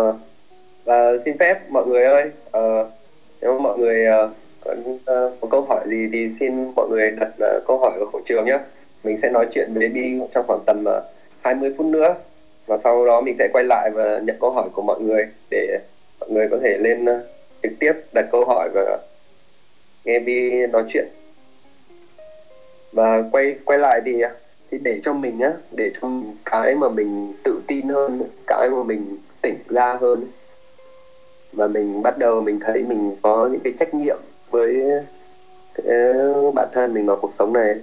[0.85, 2.61] và xin phép mọi người ơi à,
[3.41, 4.27] nếu mọi người à,
[4.61, 8.05] có à, có câu hỏi gì thì xin mọi người đặt à, câu hỏi ở
[8.13, 8.57] hội trường nhé
[9.03, 11.01] mình sẽ nói chuyện với Bi trong khoảng tầm à,
[11.41, 12.15] 20 phút nữa.
[12.65, 15.79] Và sau đó mình sẽ quay lại và nhận câu hỏi của mọi người để
[16.19, 17.05] mọi người có thể lên
[17.63, 18.97] trực tiếp đặt câu hỏi và
[20.05, 21.07] nghe Bi nói chuyện
[22.93, 24.21] và quay quay lại thì
[24.71, 28.69] thì để cho mình á để cho mình cái mà mình tự tin hơn, cái
[28.69, 30.27] mà mình tỉnh ra hơn.
[31.53, 34.17] Và mình bắt đầu mình thấy mình có những cái trách nhiệm
[34.51, 34.83] với
[35.73, 36.13] cái
[36.55, 37.75] bản thân mình vào cuộc sống này.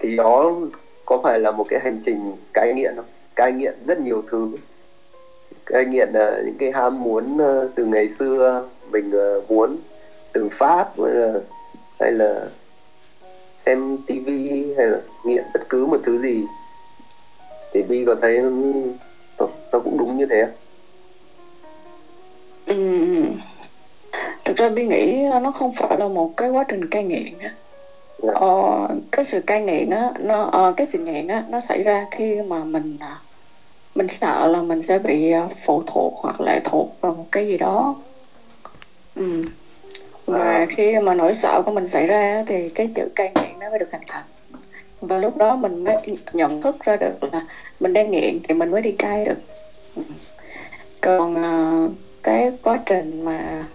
[0.00, 0.52] Thì đó
[1.04, 3.04] có phải là một cái hành trình cai nghiện không?
[3.36, 4.48] Cai nghiện rất nhiều thứ.
[5.66, 9.76] Cai nghiện là những cái ham muốn ờ, từ ngày xưa mình ờ, muốn
[10.32, 11.40] từ phát, hay là
[12.00, 12.46] hay là
[13.66, 16.44] xem tivi hay là nghiện bất cứ một thứ gì
[17.74, 18.38] thì Bi có thấy
[19.38, 20.46] nó, nó cũng đúng như thế
[22.66, 22.76] Ừ.
[24.44, 27.50] thực ra Bi nghĩ nó không phải là một cái quá trình cai nghiện á
[28.22, 28.32] Dạ.
[28.34, 32.06] ờ, cái sự cai nghiện á nó ờ, cái sự nghiện á nó xảy ra
[32.10, 33.18] khi mà mình à,
[33.94, 37.46] mình sợ là mình sẽ bị à, phụ thuộc hoặc lệ thuộc vào một cái
[37.46, 37.94] gì đó
[39.14, 39.44] ừ.
[40.26, 40.66] và À.
[40.70, 43.92] khi mà nỗi sợ của mình xảy ra thì cái sự cai nghiện mới được
[43.92, 44.22] hình thành
[45.00, 45.96] và lúc đó mình mới
[46.32, 47.40] nhận thức ra được là
[47.80, 49.38] mình đang nghiện thì mình mới đi cai được.
[51.00, 51.86] Còn à,
[52.22, 53.66] cái quá trình mà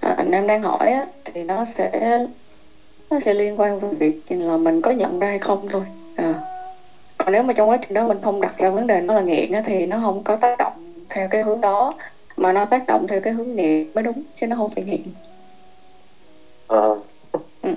[0.00, 2.18] à, anh em đang hỏi á, thì nó sẽ
[3.10, 5.82] nó sẽ liên quan với việc là mình có nhận ra hay không thôi.
[6.16, 6.34] À.
[7.18, 9.20] còn nếu mà trong quá trình đó mình không đặt ra vấn đề nó là
[9.20, 10.72] nghiện á, thì nó không có tác động
[11.08, 11.92] theo cái hướng đó
[12.36, 15.00] mà nó tác động theo cái hướng nghiện mới đúng chứ nó không phải nghiện.
[16.66, 16.96] Ờ.
[17.62, 17.74] Ừ.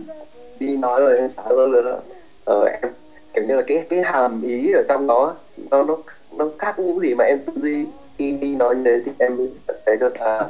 [0.62, 2.00] đi nói rồi em xả hơn rồi đó.
[2.46, 2.92] Ờ, em
[3.34, 5.36] kiểu như là cái cái hàm ý ở trong đó
[5.72, 5.98] nó nó
[6.32, 7.86] nó khác những gì mà em tư duy.
[8.18, 9.38] Khi đi nói như thế thì em
[9.86, 10.48] thấy được là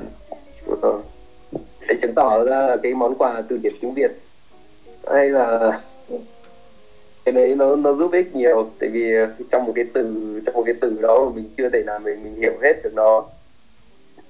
[0.81, 1.01] ờ,
[1.87, 4.11] để chứng tỏ ra là cái món quà từ điển tiếng Việt.
[5.11, 5.79] Hay là
[7.25, 9.13] cái đấy nó nó giúp ích nhiều tại vì
[9.51, 10.03] trong một cái từ
[10.45, 12.93] trong một cái từ đó mà mình chưa thể nào mình mình hiểu hết được
[12.93, 13.25] nó.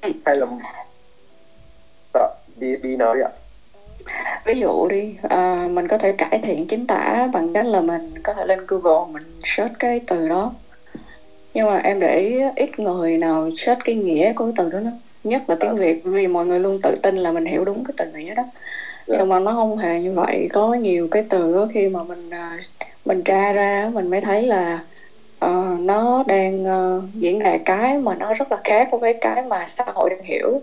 [0.01, 0.09] Ừ.
[0.25, 0.47] hay là
[2.13, 3.31] Dạ, đi đi nói ạ
[4.45, 8.19] ví dụ đi à, mình có thể cải thiện chính tả bằng cách là mình
[8.23, 10.51] có thể lên Google mình search cái từ đó.
[11.53, 14.79] Nhưng mà em để ý ít người nào search cái nghĩa của cái từ đó
[14.79, 14.93] lắm.
[15.23, 17.93] Nhất là tiếng Việt vì mọi người luôn tự tin là mình hiểu đúng cái
[17.97, 18.43] từ nghĩa đó.
[19.07, 19.17] Dạ.
[19.19, 20.47] nhưng mà nó không hề như vậy.
[20.53, 22.59] Có nhiều cái từ đó khi mà mình à,
[23.05, 24.79] mình tra ra mình mới thấy là
[25.39, 29.65] ờ, nó đang ờ, diễn đạt cái mà nó rất là khác với cái mà
[29.67, 30.61] xã hội đang hiểu.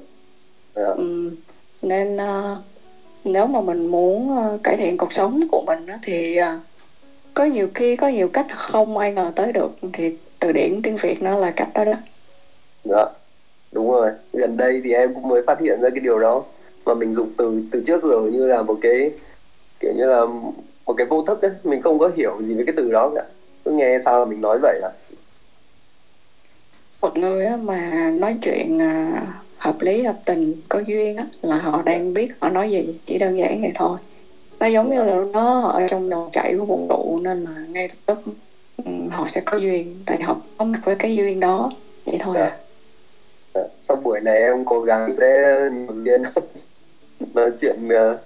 [0.75, 1.35] Ừm,
[1.83, 2.59] nên ờ,
[3.25, 6.59] nếu mà mình muốn ờ, cải thiện cuộc sống của mình thì ờ,
[7.35, 10.97] có nhiều khi có nhiều cách không ai ngờ tới được thì từ điển tiếng
[10.97, 11.93] Việt nó là cách đó đó
[12.85, 13.05] Dạ,
[13.73, 14.11] đúng rồi.
[14.33, 16.43] Gần đây thì em cũng mới phát hiện ra cái điều đó
[16.87, 19.11] mà mình dùng từ từ trước rồi như là một cái
[19.81, 20.25] kiểu như là
[20.87, 23.25] một cái vô thức ấy, mình không có hiểu gì về cái từ đó cả.
[23.65, 24.91] Cứ nghe sao là mình nói vậy à.
[27.01, 29.23] một người mà nói chuyện à,
[29.59, 33.19] hợp lý hợp tình có duyên á là họ đang biết họ nói gì chỉ
[33.19, 33.99] đơn giản vậy thôi.
[34.61, 37.51] Nó giống như là nó họ ở trong dòng chảy của vũ trụ nên là
[37.69, 38.33] ngay lập tức
[38.85, 41.73] ừ, họ sẽ có duyên tại họ có mặt với cái duyên đó.
[42.05, 42.59] Vậy thôi à.
[43.55, 43.63] Dạ.
[43.81, 46.23] Sau buổi này em cố gắng sẽ nhiều duyên
[47.35, 48.19] nói chuyện ờ,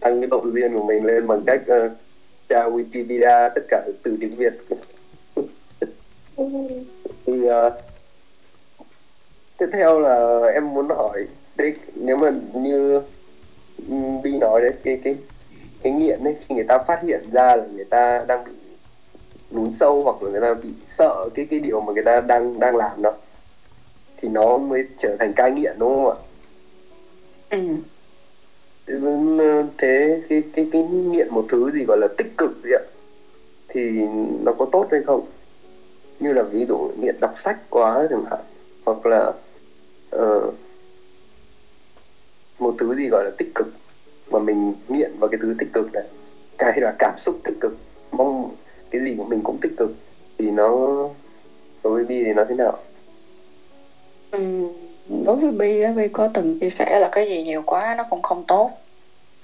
[0.00, 1.92] tăng cái độ duyên của mình lên bằng cách uh,
[2.48, 4.52] tra Wikipedia tất cả từ tiếng Việt.
[7.26, 7.72] Thì uh,
[9.58, 13.02] tiếp theo là em muốn hỏi đấy nếu mà như
[14.22, 15.16] Bi nói đấy cái cái
[15.82, 18.52] cái nghiện ấy khi người ta phát hiện ra là người ta đang bị
[19.50, 22.60] lún sâu hoặc là người ta bị sợ cái cái điều mà người ta đang
[22.60, 23.12] đang làm đó
[24.16, 26.16] thì nó mới trở thành cai nghiện đúng không ạ?
[27.50, 27.58] ừ.
[29.78, 32.84] Thế cái cái cái nghiện một thứ gì gọi là tích cực vậy ạ?
[33.68, 33.90] Thì
[34.42, 35.26] nó có tốt hay không?
[36.20, 38.40] Như là ví dụ nghiện đọc sách quá chẳng hạn
[38.84, 39.32] hoặc là
[40.16, 40.54] uh,
[42.58, 43.66] một thứ gì gọi là tích cực
[44.30, 46.04] mà mình nghiện vào cái thứ tích cực này.
[46.58, 47.76] Cái là cảm xúc tích cực
[48.12, 48.54] mong
[48.90, 49.94] cái gì của mình cũng tích cực
[50.38, 50.70] thì nó
[51.84, 52.78] đối với Bi thì nó thế nào?
[54.30, 54.68] Ừ.
[55.24, 58.04] Đối với Bi á, Bi có từng chia sẻ là cái gì nhiều quá nó
[58.10, 58.70] cũng không tốt.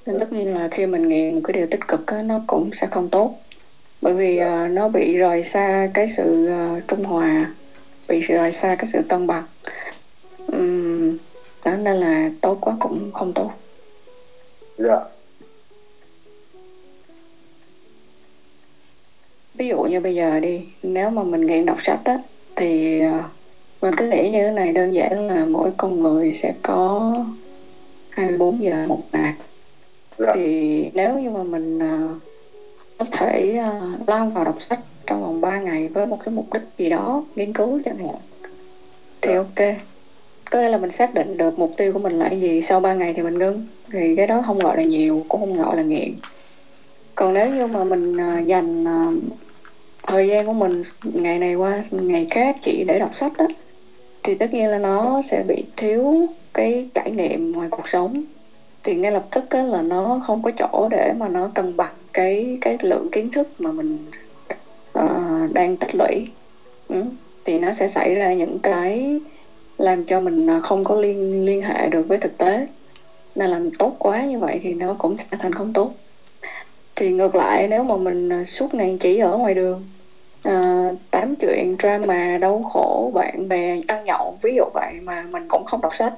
[0.07, 2.70] Nên tất nhiên là khi mình nghiện một cái điều tích cực á, nó cũng
[2.72, 3.35] sẽ không tốt.
[4.00, 7.55] Bởi vì uh, nó bị rời xa cái sự uh, trung hòa
[8.09, 9.44] bị rời xa cái sự cân bằng
[11.64, 13.50] đó nên là tốt quá cũng không tốt
[14.78, 15.00] Dạ.
[19.54, 22.18] ví dụ như bây giờ đi nếu mà mình nghiện đọc sách á
[22.57, 23.24] thì uh,
[23.83, 27.12] mình cứ nghĩ như thế này đơn giản là mỗi con người sẽ có
[28.11, 29.35] 24 giờ một ngày
[30.18, 30.33] Dạ.
[30.35, 32.11] thì nếu như mà mình uh,
[32.98, 36.52] có thể uh, lao vào đọc sách trong vòng 3 ngày với một cái mục
[36.52, 38.14] đích gì đó nghiên cứu chẳng hạn
[39.20, 39.38] thì Dạ.
[39.38, 39.76] ok
[40.50, 42.80] có nghĩa là mình xác định được mục tiêu của mình là cái gì sau
[42.80, 43.66] 3 ngày thì mình ngưng.
[43.92, 46.14] Thì cái đó không gọi là nhiều cũng không gọi là nghiện.
[47.14, 49.07] Còn nếu như mà mình à, dành à,
[50.02, 53.46] thời gian của mình ngày này qua ngày khác chỉ để đọc sách đó
[54.22, 58.24] thì tất nhiên là nó sẽ bị thiếu cái trải nghiệm ngoài cuộc sống.
[58.85, 61.94] Thì ngay lập tức á, là nó không có chỗ để mà nó cân bằng
[62.12, 63.98] cái cái lượng kiến thức mà mình
[64.98, 66.28] uh, đang tích lũy.
[66.88, 67.02] Ừ.
[67.44, 69.20] thì nó sẽ xảy ra những cái
[69.78, 72.66] làm cho mình ờ, không có liên liên hệ được với thực tế.
[73.34, 75.92] Nên làm tốt quá như vậy thì nó cũng sẽ thành không tốt.
[76.96, 79.84] Thì ngược lại nếu mà mình ờ, suốt ngày chỉ ở ngoài đường
[80.42, 85.48] à, tám chuyện drama đau khổ bạn bè ăn nhậu ví dụ vậy mà mình
[85.48, 86.12] cũng không đọc sách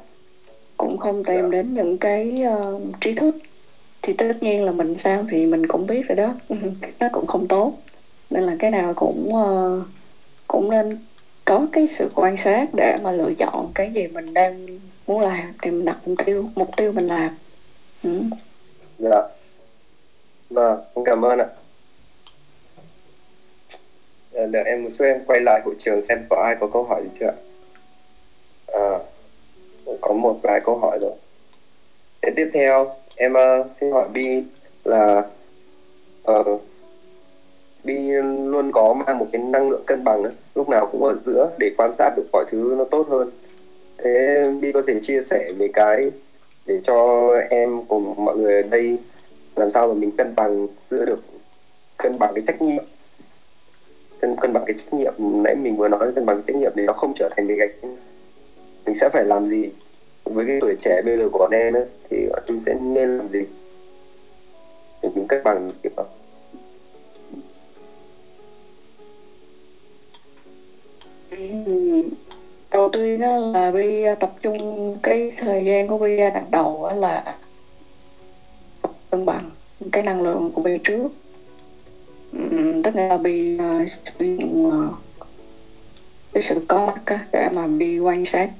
[0.77, 1.49] cũng không tìm Dạ.
[1.51, 3.37] đến những cái uh, trí thức
[4.03, 6.35] thì tất nhiên là mình sao thì mình cũng biết rồi đó.
[7.01, 7.73] Nó cũng không tốt.
[8.31, 9.87] Nên là cái nào cũng uh,
[10.47, 10.99] cũng nên
[11.47, 14.67] có cái sự quan sát để mà lựa chọn cái gì mình đang
[15.07, 17.37] muốn làm thì mình đặt mục tiêu mục tiêu mình làm
[18.03, 18.23] ừ.
[18.99, 19.23] Dạ.
[20.51, 21.47] Vâng, cảm ơn ạ.
[24.33, 26.85] Để Đợi em một chút em quay lại hội trường xem có ai có câu
[26.85, 27.37] hỏi gì chưa ạ?
[28.67, 28.99] À,
[30.01, 31.13] có một vài câu hỏi rồi.
[32.23, 34.43] Thế tiếp theo em uh, xin hỏi Bi
[34.85, 35.23] là
[36.31, 36.63] uh,
[37.87, 37.99] Bi
[38.45, 41.51] luôn có mang một cái năng lượng cân bằng ấy, lúc nào cũng ở giữa
[41.59, 43.31] để quan sát được mọi thứ nó tốt hơn.
[43.99, 46.11] Thế Bi có thể chia sẻ về cái
[46.67, 48.99] để cho em cùng mọi người ở đây
[49.57, 51.21] làm sao mà mình cân bằng giữa được
[51.97, 52.85] cân bằng cái trách nhiệm.
[54.21, 56.73] Cân cân bằng cái trách nhiệm nãy mình vừa nói cân bằng cái trách nhiệm
[56.75, 57.71] để nó không trở thành cái gạch.
[58.87, 59.71] Mình sẽ phải làm gì?
[60.25, 63.19] Với cái tuổi trẻ bây giờ của bọn em ấy, thì bọn em sẽ nên
[63.19, 63.41] làm gì
[65.03, 65.93] để mình cân bằng kiểu
[72.71, 76.95] đầu tiên á là Vi tập trung cái thời gian của giai đoạn đầu á
[76.95, 77.37] là
[79.11, 79.51] cân bằng
[79.93, 81.09] cái năng lượng của Vi trước.
[82.33, 84.89] Ừm, tức là Vi uh, sử dụng ờ,
[86.33, 88.51] cái sự có mặt á, để mà Vi quan sát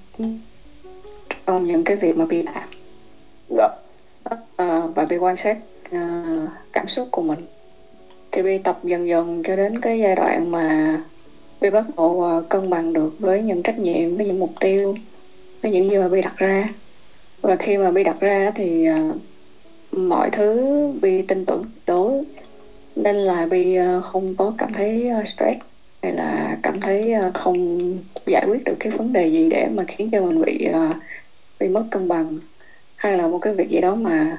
[1.47, 2.69] trong những cái việc mà Vi làm.
[3.49, 3.69] Dạ.
[4.57, 5.59] Ờ, và Vi quan sát
[5.91, 5.99] ờ,
[6.73, 7.47] cảm xúc của mình.
[8.33, 11.01] Thì Vi tập dần dần cho đến cái giai đoạn mà
[11.61, 14.95] Vi bắt bộ cân bằng được với những trách nhiệm, với những mục tiêu,
[15.63, 16.69] với những gì mà Vi đặt ra.
[17.41, 19.11] Và khi mà Vi đặt ra thì à,
[19.93, 22.25] mọi thứ Vi tin tưởng đối.
[22.97, 25.61] Nên là Vi à, không có cảm thấy à, stress,
[26.03, 27.81] hay là cảm thấy không
[28.27, 30.69] giải quyết được cái vấn đề gì để mà khiến cho mình bị
[31.61, 32.39] bị mất cân bằng.
[32.97, 34.39] Hay là một cái việc gì đó mà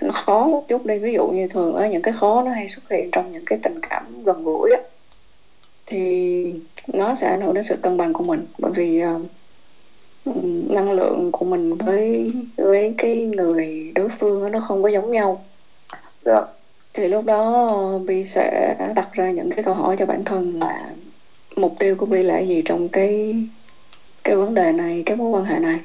[0.00, 0.98] nó khó một chút đi.
[0.98, 3.58] Ví dụ như thường ở những cái khó nó hay xuất hiện trong những cái
[3.62, 4.80] tình cảm gần gũi á
[5.90, 6.44] thì
[6.92, 8.46] nó sẽ ảnh hưởng đến sự cân bằng của mình.
[8.58, 9.22] Bởi vì uh,
[10.70, 15.44] năng lượng của mình với với cái người đối phương nó không có giống nhau.
[16.24, 16.42] Dạ.
[16.94, 20.90] Thì lúc đó Bi sẽ đặt ra những cái câu hỏi cho bản thân là
[21.56, 23.36] mục tiêu của Bi là gì trong cái
[24.24, 25.80] cái vấn đề này cái mối quan hệ này.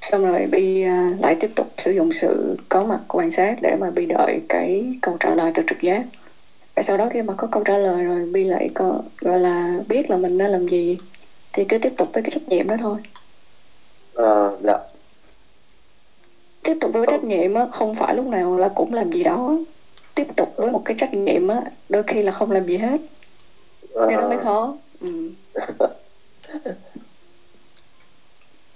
[0.00, 3.76] Xong rồi Bi à, lại tiếp tục sử dụng sự có mặt quan sát để
[3.80, 6.02] mà Bi đợi cái câu trả lời từ trực giác
[6.76, 9.80] và sau đó khi mà có câu trả lời rồi Bi lại có gọi là
[9.88, 10.98] biết là mình nên làm gì
[11.52, 12.98] thì cứ tiếp tục với cái trách nhiệm đó thôi.
[14.14, 14.78] À, dạ.
[16.62, 19.58] Tiếp tục với trách nhiệm á không phải lúc nào là cũng làm gì đó.
[20.14, 23.00] Tiếp tục với một cái trách nhiệm á đôi khi là không làm gì hết.
[23.94, 24.76] À, cái đó mới khó.
[25.00, 25.30] Ừ.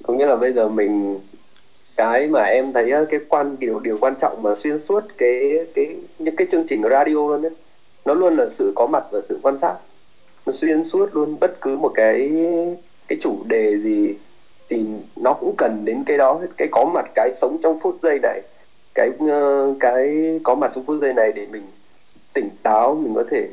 [0.02, 1.20] có nghĩa là bây giờ mình
[1.96, 5.96] cái mà em thấy cái quan điều điều quan trọng mà xuyên suốt cái cái
[6.18, 7.52] những cái chương trình radio luôn đấy
[8.08, 9.74] nó luôn là sự có mặt và sự quan sát.
[10.46, 12.32] Nó xuyên suốt luôn bất cứ một cái
[13.08, 14.14] cái chủ đề gì
[14.68, 14.84] thì
[15.16, 16.40] nó cũng cần đến cái đó.
[16.56, 18.40] Cái có mặt, cái sống trong phút giây này,
[18.94, 21.62] cái ờ, cái có mặt trong phút giây này để mình
[22.32, 23.48] tỉnh táo, mình có thể,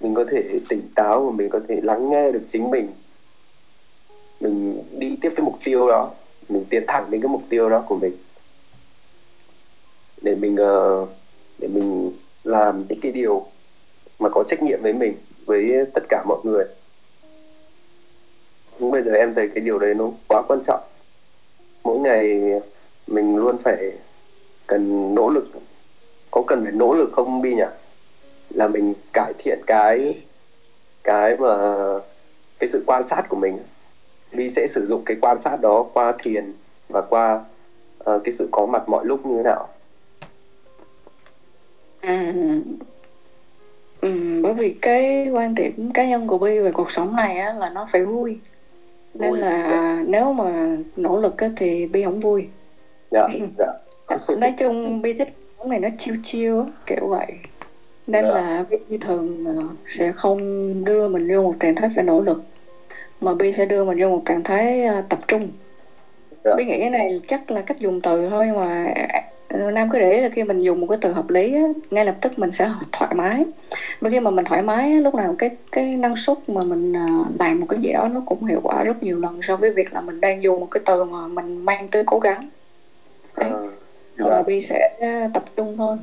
[0.00, 2.88] mình có thể tỉnh táo và mình có thể lắng nghe được chính mình.
[4.40, 6.10] Mình đi tiếp cái mục tiêu đó,
[6.48, 8.16] mình tiến thẳng đến cái mục tiêu đó của mình.
[10.22, 11.06] Để mình ờ,
[11.58, 12.12] để mình
[12.44, 13.46] làm những cái điều
[14.18, 15.14] mà có trách nhiệm với mình
[15.46, 16.64] với tất cả mọi người.
[18.78, 20.80] Nhưng bây giờ em thấy cái điều đấy nó quá quan trọng.
[21.84, 22.42] Mỗi ngày
[23.06, 23.92] mình luôn phải
[24.66, 25.48] cần nỗ lực.
[26.30, 27.62] Có cần phải nỗ lực không bi nhỉ?
[28.50, 30.20] Là mình cải thiện cái
[31.04, 31.74] cái mà
[32.58, 33.58] cái sự quan sát của mình.
[34.32, 36.52] Bi sẽ sử dụng cái quan sát đó qua thiền
[36.88, 37.44] và qua
[38.10, 39.68] uh, cái sự có mặt mọi lúc như thế nào.
[42.02, 42.32] À,
[44.00, 47.52] ừm, bởi vì cái quan điểm cá nhân của Bi về cuộc sống này á
[47.52, 48.38] là nó phải vui.
[49.14, 52.46] Nên Vui, là nếu mà nỗ lực á thì Bi không vui.
[53.10, 53.28] Dạ
[53.58, 53.66] dạ.
[54.38, 55.28] Nói chung Bi thích
[55.58, 55.88] sống này nó
[56.22, 57.26] chill á, kiểu vậy.
[58.06, 58.30] Nên Dạ.
[58.34, 60.38] là Bi thường ờ, sẽ không
[60.84, 62.42] đưa mình vô một trạng thái phải nỗ lực
[63.20, 65.48] mà Bi sẽ đưa mình vô một trạng thái ờ, tập trung.
[66.44, 66.54] Dạ.
[66.56, 68.94] Bi nghĩ cái này chắc là cách dùng từ thôi mà
[69.52, 72.14] Nam cứ để là khi mình dùng một cái từ hợp lý á, ngay lập
[72.20, 73.44] tức mình sẽ thoải mái.
[74.00, 76.92] Bởi khi mà mình thoải mái á, lúc nào cái cái năng suất mà mình
[76.92, 77.06] ờ,
[77.38, 79.92] làm một cái gì đó nó cũng hiệu quả rất nhiều lần so với việc
[79.92, 82.48] là mình đang dùng một cái từ mà mình mang tới cố gắng.
[83.34, 83.68] Ờ,
[84.18, 84.90] dạ là Bi sẽ
[85.34, 85.96] tập trung thôi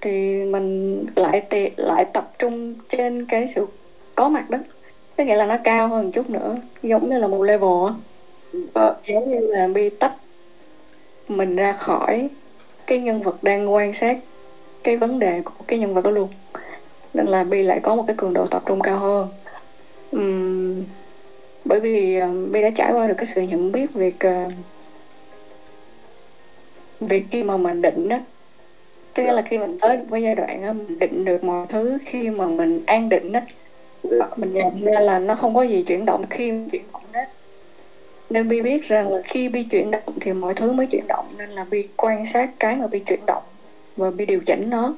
[0.00, 3.66] thì mình lại tì, lại tập trung trên cái sự
[4.14, 4.58] có mặt đó.
[5.16, 7.92] Có nghĩa là nó cao hơn một chút nữa giống như là một level á.
[8.74, 8.92] Dạ.
[9.06, 10.12] Giống như là Bi tách
[11.28, 12.28] mình ra khỏi
[12.86, 14.18] cái nhân vật đang quan sát
[14.84, 16.28] cái vấn đề của cái nhân vật đó luôn.
[17.14, 19.28] Nên là Bi lại có một cái cường độ tập trung cao hơn.
[20.10, 20.82] Ừm,
[21.64, 24.48] bởi vì ờ, Bi đã trải qua được cái sự nhận biết việc ờ,
[27.00, 28.18] việc khi mà mình định đó
[29.14, 32.30] tức là khi mình tới cái giai đoạn á, mình định được mọi thứ khi
[32.30, 33.40] mà mình an định đó
[34.36, 37.02] mình nhận ra là nó không có gì chuyển động khi chuyển động
[38.30, 41.26] nên Bi biết rằng là khi Bi chuyển động thì mọi thứ mới chuyển động
[41.38, 43.42] nên là Bi quan sát cái mà Bi chuyển động
[43.96, 44.94] và Bi điều chỉnh nó.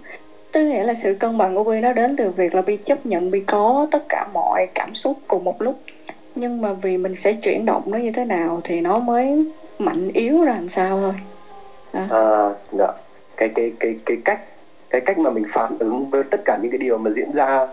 [0.52, 3.06] Tức nghĩa là sự cân bằng của Bi nó đến từ việc là Bi chấp
[3.06, 5.80] nhận Bi có tất cả mọi cảm xúc cùng một lúc.
[6.34, 9.44] Nhưng mà vì mình sẽ chuyển động nó như thế nào thì nó mới
[9.78, 11.14] mạnh yếu ra làm sao thôi.
[12.10, 12.92] À, dạ.
[13.36, 14.40] Cái cái cái cái cách
[14.90, 17.68] cái cách mà mình phản ứng với tất cả những cái điều mà diễn ra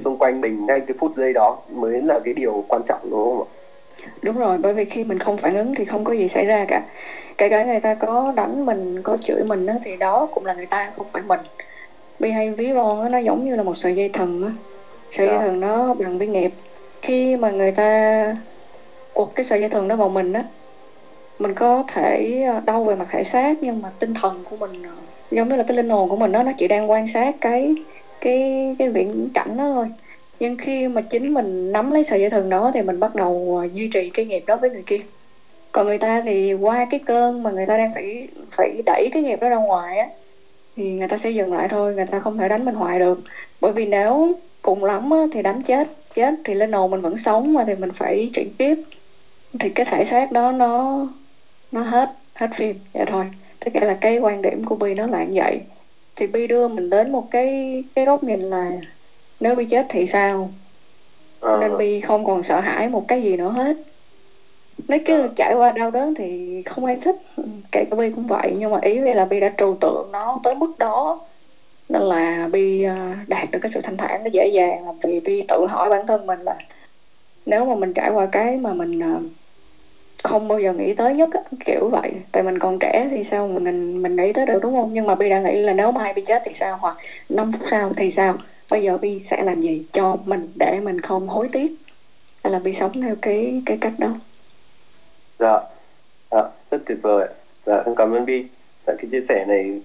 [0.00, 3.24] xung quanh mình ngay cái phút giây đó mới là cái điều quan trọng đúng
[3.24, 3.55] không ạ?
[4.22, 6.64] Đúng rồi bởi vì khi mình không phản ứng thì không có gì xảy ra
[6.68, 6.82] cả.
[7.38, 10.54] Kể cả người ta có đánh mình có chửi mình á, thì đó cũng là
[10.54, 11.40] người ta không phải mình.
[12.18, 14.50] Bi hay ví von nó giống như là một sợi dây thần á.
[15.12, 15.42] Sợi dây Dạ.
[15.42, 16.50] thần nó bằng với nghiệp.
[17.02, 18.36] Khi mà người ta
[19.12, 20.44] quật cái sợi dây thần đó vào mình á
[21.38, 24.82] mình có thể ờ, đau về mặt thể xác nhưng mà tinh thần của mình
[24.82, 24.90] ờ,
[25.30, 27.74] giống như là cái linh hồn của mình đó nó chỉ đang quan sát cái
[28.20, 29.86] cái cái viễn cảnh đó thôi
[30.40, 33.60] nhưng khi mà chính mình nắm lấy sợi dây thần đó thì mình bắt đầu
[33.62, 35.00] à, duy trì cái nghiệp đó với người kia.
[35.72, 39.22] Còn người ta thì qua cái cơn mà người ta đang phải phải đẩy cái
[39.22, 40.08] nghiệp đó ra ngoài á
[40.76, 43.20] thì người ta sẽ dừng lại thôi người ta không thể đánh mình hoài được.
[43.60, 44.32] Bởi vì nếu
[44.62, 47.74] cùng lắm á, thì đánh chết chết thì lên hồn mình vẫn sống mà thì
[47.74, 48.74] mình phải chuyển tiếp.
[49.60, 51.00] Thì cái thể xác đó nó
[51.72, 53.24] nó hết hết phim vậy thôi.
[53.64, 55.60] Tất cả là cái quan điểm của Bi nó là như vậy.
[56.16, 58.72] Thì Bi đưa mình đến một cái cái góc nhìn là
[59.40, 60.50] nếu Bi chết thì sao?
[61.40, 63.76] À, nên Bi không còn sợ hãi một cái gì nữa hết.
[64.88, 67.16] Nếu cứ trải qua đau đớn thì không ai thích.
[67.72, 70.54] Kể cả Bi cũng vậy nhưng mà ý là Bi đã trừu tượng nó tới
[70.54, 71.20] mức đó.
[71.88, 75.20] Nên là bi à, đạt được cái sự thanh thản nó dễ dàng là vì
[75.20, 76.56] bi tự hỏi bản thân mình là
[77.46, 79.14] nếu mà mình trải qua cái mà mình à,
[80.22, 82.12] không bao giờ nghĩ tới nhất á, kiểu vậy.
[82.32, 84.90] Tại mình còn trẻ thì sao mình mình nghĩ tới được đúng không?
[84.92, 86.78] Nhưng mà bi đã nghĩ là nếu mai bi chết thì sao?
[86.80, 86.96] Hoặc
[87.28, 88.34] 5 phút sau thì sao
[88.70, 91.76] bây giờ bi sẽ làm gì cho mình để mình không hối tiếc?
[92.44, 94.08] Hay là bi sống theo cái cái cách đó?
[95.38, 95.60] Dạ.
[96.30, 97.28] Dạ rất tuyệt vời
[97.66, 98.44] dạ em cảm ơn bi.
[98.86, 99.80] Dạ, cái chia sẻ này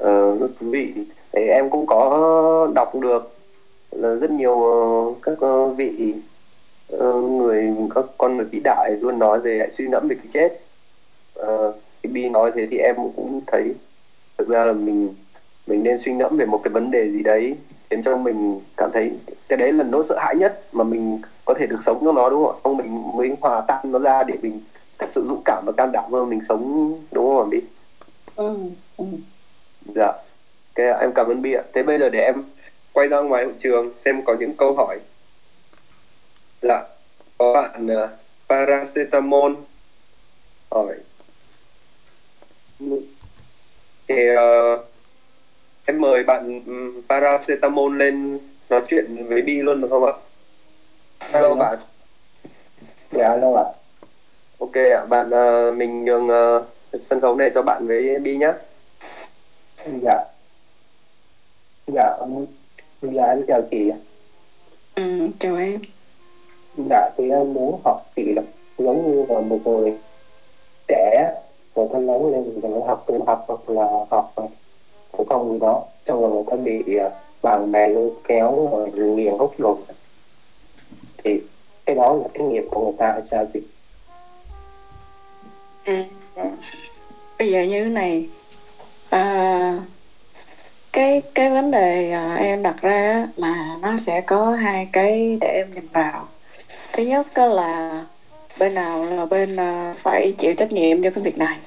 [0.00, 0.92] uh, rất thú vị.
[1.32, 3.36] Đấy, em cũng có đọc được
[3.90, 6.14] là rất nhiều uh, các uh, vị
[6.96, 10.26] uh, người các con người vĩ đại luôn nói về lại suy ngẫm về cái
[10.30, 10.60] chết.
[11.40, 13.74] Uh, bi nói thế thì em cũng thấy
[14.38, 15.14] thực ra là mình
[15.66, 17.56] mình nên suy ngẫm về một cái vấn đề gì đấy
[17.94, 19.12] khiến cho mình cảm thấy
[19.48, 22.30] cái đấy là nỗi sợ hãi nhất mà mình có thể được sống trong nó
[22.30, 24.60] đúng không xong mình mới hòa tan nó ra để mình
[24.98, 27.60] thật sự dũng cảm và can đảm hơn mình sống đúng không ạ Bi?
[28.36, 28.56] ừ,
[28.96, 29.04] ừ.
[29.94, 30.06] Dạ.
[30.76, 31.62] Ok, em cảm ơn Bi ạ.
[31.72, 32.42] Thế bây giờ để em
[32.92, 34.98] quay ra ngoài hội trường xem có những câu hỏi.
[36.62, 36.82] Dạ.
[37.38, 38.10] Có bạn uh,
[38.48, 39.52] paracetamol
[40.70, 40.94] hỏi.
[44.08, 44.93] Thì uh,
[45.86, 46.60] em mời bạn
[47.08, 48.38] paracetamol lên
[48.70, 50.12] nói chuyện với Bi luôn được không ạ?
[51.20, 51.78] Hello bạn.
[53.12, 53.64] Dạ, alo ạ.
[54.58, 56.64] Ok ạ, bạn uh, mình nhường uh,
[57.00, 58.52] sân khấu này cho bạn với Bi nhé.
[60.02, 60.24] Dạ.
[61.86, 62.16] Dạ,
[63.02, 63.90] dạ em chào chị.
[64.94, 65.80] ừ chào em
[66.90, 68.42] Dạ, thì em muốn học chị là
[68.78, 69.94] giống như là một người
[70.88, 71.34] trẻ
[71.74, 74.34] rồi ta lớn lên rồi học tự học hoặc là học
[75.16, 77.10] của phổ người đó xong rồi người ta bị à,
[77.42, 79.82] bạn bè lôi kéo à, rồi nghiện hút luôn.
[81.24, 81.40] Thì
[81.86, 83.60] cái đó là cái nghiệp của người ta hay sao chị?
[85.84, 86.02] Ừ.
[87.38, 88.28] Bây giờ như thế này.
[89.10, 89.78] À,
[90.92, 95.48] cái cái vấn đề à, em đặt ra là nó sẽ có hai cái để
[95.48, 96.28] em nhìn vào.
[96.92, 98.04] Thứ nhất đó là
[98.58, 101.58] bên nào là bên à, phải chịu trách nhiệm cho cái việc này.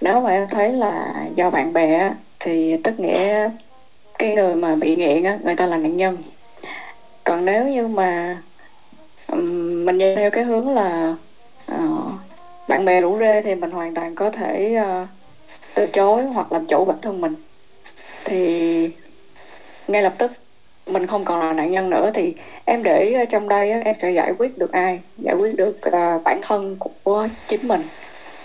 [0.00, 2.10] Nếu mà em thấy là do bạn bè
[2.44, 3.50] thì tất nghĩa
[4.18, 6.18] cái người mà bị nghiện á người ta là nạn nhân.
[7.24, 8.38] Còn nếu như mà
[9.28, 11.16] um, mình nhìn theo cái hướng là
[11.72, 12.12] uh,
[12.68, 15.08] bạn bè rủ rê thì mình hoàn toàn có thể uh,
[15.74, 17.34] từ chối hoặc làm chủ bản thân mình.
[18.24, 18.90] Thì
[19.88, 20.32] ngay lập tức
[20.86, 22.34] mình không còn là nạn nhân nữa thì
[22.64, 25.00] em để ý trong đây á, em sẽ giải quyết được ai?
[25.18, 27.82] Giải quyết được ờ, bản thân của chính mình.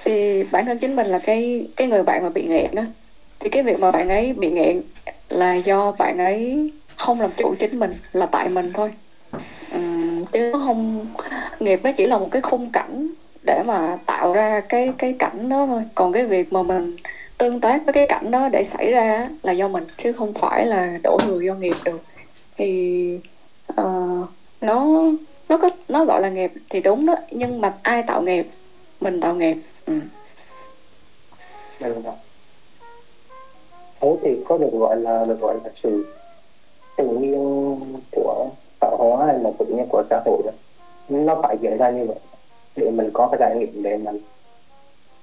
[0.04, 2.86] Thì bản thân chính mình là cái cái người bạn mà bị nghiện á
[3.40, 4.82] thì cái việc mà bạn ấy bị nghiện
[5.30, 8.94] là do bạn ấy không làm chủ chính mình là tại mình thôi.
[9.76, 11.08] Uhm, chứ nó không
[11.60, 13.08] nghiệp nó chỉ là một cái khung cảnh
[13.46, 15.84] để mà tạo ra cái cái cảnh đó thôi.
[15.96, 16.96] Còn cái việc mà mình
[17.38, 20.66] tương tác với cái cảnh đó để xảy ra là do mình chứ không phải
[20.66, 22.02] là đổ thừa do nghiệp được.
[22.58, 23.20] Thì
[23.82, 24.28] uh,
[24.62, 25.04] nó
[25.50, 28.48] nó có nó gọi là nghiệp thì đúng đó nhưng mà ai tạo nghiệp?
[29.02, 29.58] Mình tạo nghiệp.
[29.86, 29.94] Ừ.
[34.02, 36.06] Thế thì có được gọi là được gọi là sự
[36.96, 38.50] tự nhiên của
[38.82, 40.52] xã hóa hay là tự nhiên của xã hội đó.
[41.08, 42.18] nó phải diễn ra như vậy
[42.76, 44.20] để mình có cái trải nghiệm để mình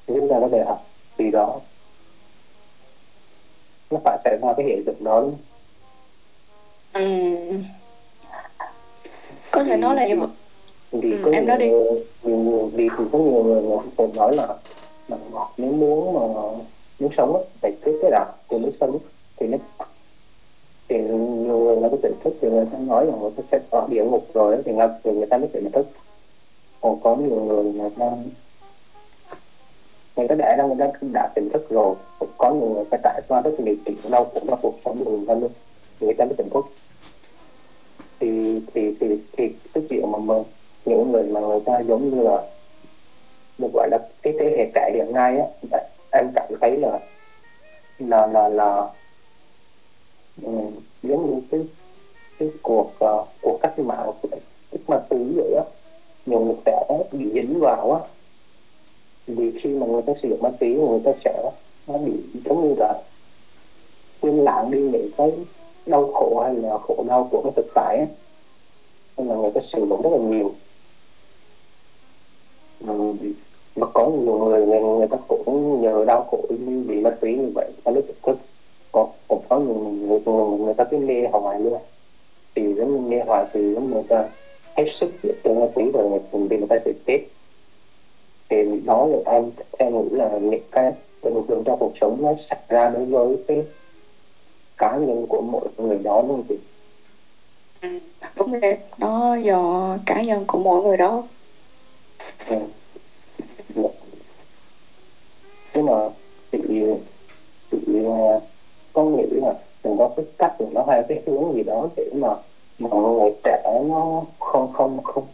[0.06, 0.86] rút ra cái bài học
[1.18, 1.60] gì đó
[3.90, 5.40] nó phải xảy ra cái hiện tượng đó đúng không?
[6.92, 7.58] Ừ.
[9.52, 10.28] có thể nói là như vậy
[10.92, 11.68] vì Ừ, có em nói đi.
[11.68, 14.46] nhiều, nhiều người vì có nhiều người người cũng nói là,
[15.08, 15.16] là
[15.56, 16.20] nếu muốn mà
[16.98, 18.98] nước sống á, phải cái cái đạo thì nước sống
[19.36, 19.58] thì nó
[20.88, 23.58] thì nhiều người là cái tỉnh thức thì người ta nói rằng người ta sẽ
[23.70, 25.86] ở địa ngục rồi thì người, thì người ta mới tỉnh thức
[26.80, 28.16] còn có nhiều người người ta
[30.16, 32.98] người ta đã ra người ta đã tỉnh thức rồi cũng có nhiều người ta
[33.04, 35.50] trải qua rất nhiều chuyện đau khổ trong cuộc sống của người ta luôn
[36.00, 36.64] thì người ta mới tỉnh thức
[38.20, 40.34] thì thì thì thì cái chuyện mà, mà
[40.84, 42.42] những người mà người ta giống như là
[43.58, 45.78] được gọi là cái thế hệ trẻ hiện nay á
[46.16, 46.98] em cảm thấy là
[47.98, 48.88] là là là
[50.42, 51.60] um, giống như cái
[52.38, 54.40] cái cuộc uh, cuộc cách mạng cái
[54.88, 55.64] ma túy vậy á.
[56.26, 58.00] Nhiều người trẻ bị dính vào á.
[59.26, 61.50] Vì khi mà người ta sử dụng ma túy người ta sẽ
[61.86, 62.12] nó bị
[62.44, 63.02] giống như là
[64.20, 65.32] quên lãng đi những cái
[65.86, 68.06] đau khổ hay là khổ đau của cái thực tại
[69.16, 70.54] nên là người ta sử dụng rất là nhiều.
[72.80, 73.14] Ừ,
[73.76, 77.36] mà có nhiều người người, người ta cũng nhờ đau khổ như bị ma túy
[77.36, 77.66] như vậy.
[77.66, 78.38] Người ta mới tỉnh thức.
[78.92, 81.78] Có cũng có nhiều người, người, người ta cứ mê hoài luôn.
[82.54, 84.28] Thì giống như mê hoài thì giống người ta
[84.76, 86.20] hết sức để cho ma túy rồi người,
[86.50, 87.20] thì người ta sẽ chết.
[88.48, 92.34] Thì đó là em em nghĩ là những cái bình thường trong cuộc sống nó
[92.38, 93.62] xảy ra đối với cái
[94.78, 96.54] cá nhân của mỗi người đó không chị.
[97.80, 97.88] Ừ,
[98.36, 101.22] đúng rồi nó do cá nhân của mỗi người đó.
[102.48, 102.56] Ừ
[105.76, 106.08] nhưng mà
[106.52, 106.58] chị
[107.70, 108.40] chị ờ,
[108.92, 109.54] có nghĩa là
[109.84, 112.28] mình có cái cách mình nó hay cái hướng gì đó để mà
[112.78, 115.26] mà người trẻ nó không không không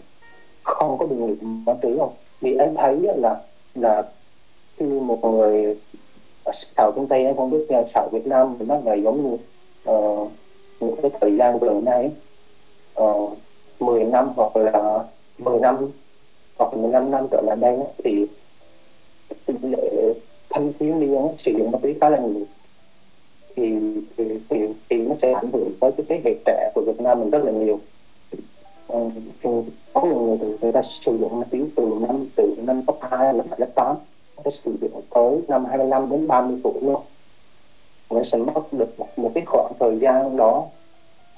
[0.62, 2.12] không có bị nghiện ma túy không?
[2.40, 3.36] Vì em thấy là
[3.74, 4.02] là
[4.76, 5.76] khi một người
[6.52, 9.36] sạo trong tây em không biết ờ, là việt nam thì nó là giống như
[9.84, 10.30] ờ, uh,
[10.80, 12.10] một cái thời gian gần đây
[13.02, 13.32] uh,
[13.80, 15.04] 10 ờ, năm hoặc là
[15.38, 15.76] 10 năm
[16.58, 18.26] hoặc 15 năm trở lại đây thì
[19.46, 20.14] tỷ lệ
[20.52, 22.46] thanh thiếu niên sử dụng ma túy khá là nhiều.
[23.56, 23.78] Thì
[24.16, 24.58] thì, thì
[24.90, 27.44] thì nó sẽ ảnh hưởng tới cái thế hệ trẻ của Việt Nam mình rất
[27.44, 27.80] là nhiều.
[28.86, 29.10] Ờ,
[29.92, 32.96] có nhiều người từ người ta sử dụng ma túy từ năm từ năm cấp
[33.00, 33.96] 2 là lớp 8
[34.44, 37.00] nó sử dụng tới năm 25 đến 30 tuổi luôn.
[38.10, 40.66] Người sẽ mất được một, một cái khoảng thời gian đó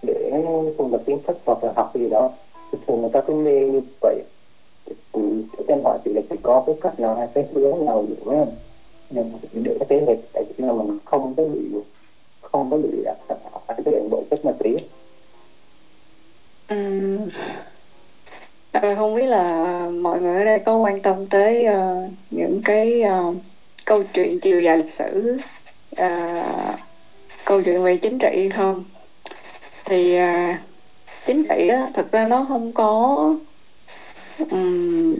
[0.02, 0.44] để
[0.76, 2.30] cùng được kiến thức hoặc là học gì đó.
[2.72, 4.22] Thì thường người ta cứ mê như vậy.
[5.12, 5.22] Thì
[5.68, 8.04] em hỏi chị là chị có cái cách nào hay cái hướng nào
[9.10, 11.60] để được cái tế hệ tại vì là mình không có bị
[12.40, 12.88] không có bị
[13.66, 14.76] phải cái bộ chất ma túy.
[16.68, 17.28] Ừm,
[18.72, 23.02] à, không biết là mọi người ở đây có quan tâm tới uh, những cái
[23.02, 23.36] uh,
[23.84, 25.38] câu chuyện chiều dài lịch sử
[26.02, 26.78] uh,
[27.44, 28.84] câu chuyện về chính trị không?
[29.84, 30.56] Thì uh,
[31.26, 33.16] chính trị á thực ra nó không có
[34.50, 35.14] um,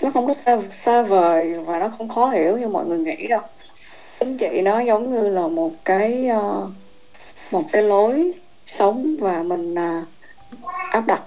[0.00, 3.26] nó không có xa, xa vời và nó không khó hiểu như mọi người nghĩ
[3.26, 3.40] đâu.
[4.20, 6.68] Chính trị nó giống như là một cái uh,
[7.50, 8.32] một cái lối
[8.66, 10.08] sống và mình uh,
[10.90, 11.22] áp đặt.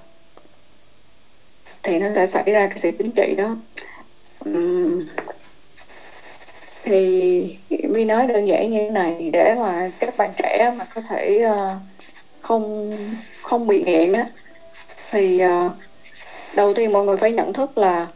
[1.83, 3.55] Thì nó sẽ xảy ra cái sự chính trị đó.
[4.45, 5.07] Ừm,
[6.83, 11.01] thì Vi nói đơn giản như thế này để mà các bạn trẻ mà có
[11.01, 11.77] thể uh,
[12.41, 12.97] không
[13.41, 14.25] không bị nghiện á
[15.11, 15.71] thì uh,
[16.53, 18.07] đầu tiên mọi người phải nhận thức là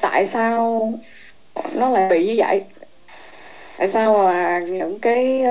[0.00, 0.92] tại sao
[1.74, 2.62] nó lại bị như vậy?
[3.78, 5.44] Tại sao mà những cái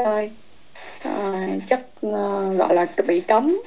[1.07, 3.61] uh, chất uh, gọi là bị cấm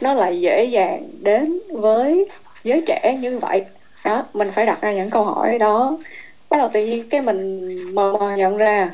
[0.00, 2.28] nó lại dễ dàng đến với
[2.64, 3.64] giới trẻ như vậy?
[4.04, 5.98] Đó mình phải đặt ra những câu hỏi đó.
[6.50, 8.90] Bắt đầu tự nhiên cái mình mờ mờ nhận ra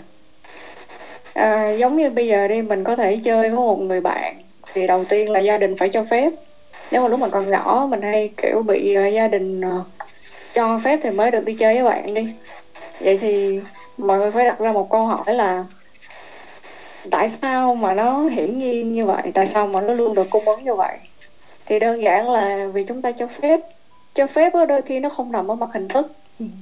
[1.34, 4.86] à, giống như bây giờ đi mình có thể chơi với một người bạn thì
[4.86, 6.32] đầu tiên là gia đình phải cho phép.
[6.90, 9.86] Nếu mà lúc mình còn nhỏ mình hay kiểu bị uh, gia đình uh,
[10.58, 12.28] cho phép thì mới được đi chơi với bạn đi.
[13.00, 13.60] Vậy thì
[13.98, 15.64] mọi người phải đặt ra một câu hỏi là
[17.10, 19.22] tại sao mà nó hiển nhiên như vậy?
[19.34, 20.98] Tại sao mà nó luôn được cung ứng như vậy?
[21.66, 23.60] Thì đơn giản là vì chúng ta cho phép
[24.14, 26.12] cho phép ở đôi khi nó không nằm ở mặt hình thức,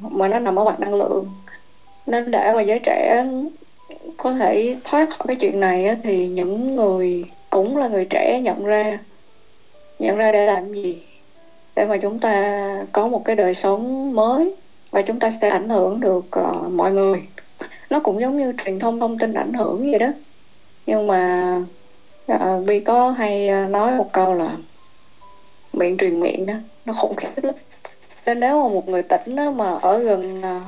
[0.00, 1.28] mà nó nằm ở mặt năng lượng.
[2.06, 3.24] Nên để mà giới trẻ
[4.16, 8.64] có thể thoát khỏi cái chuyện này thì những người, cũng là người trẻ nhận
[8.64, 8.98] ra
[9.98, 11.02] nhận ra để làm gì
[11.76, 14.54] để mà chúng ta có một cái đời sống mới
[14.90, 17.22] và chúng ta sẽ ảnh hưởng được uh, mọi người.
[17.90, 20.08] Nó cũng giống như truyền thông thông tin ảnh hưởng vậy đó.
[20.86, 21.54] Nhưng mà
[22.32, 24.56] uh, có hay ờ, nói một câu là
[25.72, 26.54] miệng truyền miệng đó
[26.84, 27.54] nó khủng khiếp lắm.
[28.26, 30.62] Nên nếu mà một người tỉnh đó mà ở gần uh,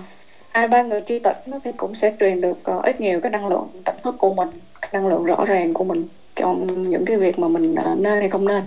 [0.51, 3.31] hai ba người chi tỉnh đó, thì cũng sẽ truyền được uh, ít nhiều cái
[3.31, 4.49] năng lượng tỉnh thức của mình
[4.81, 8.19] cái năng lượng rõ ràng của mình trong những cái việc mà mình uh, nên
[8.21, 8.63] hay không nên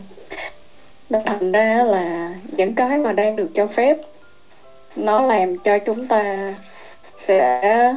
[1.11, 3.97] nên thành ra là những cái mà đang được cho phép
[4.95, 6.53] nó làm cho chúng ta
[7.17, 7.95] sẽ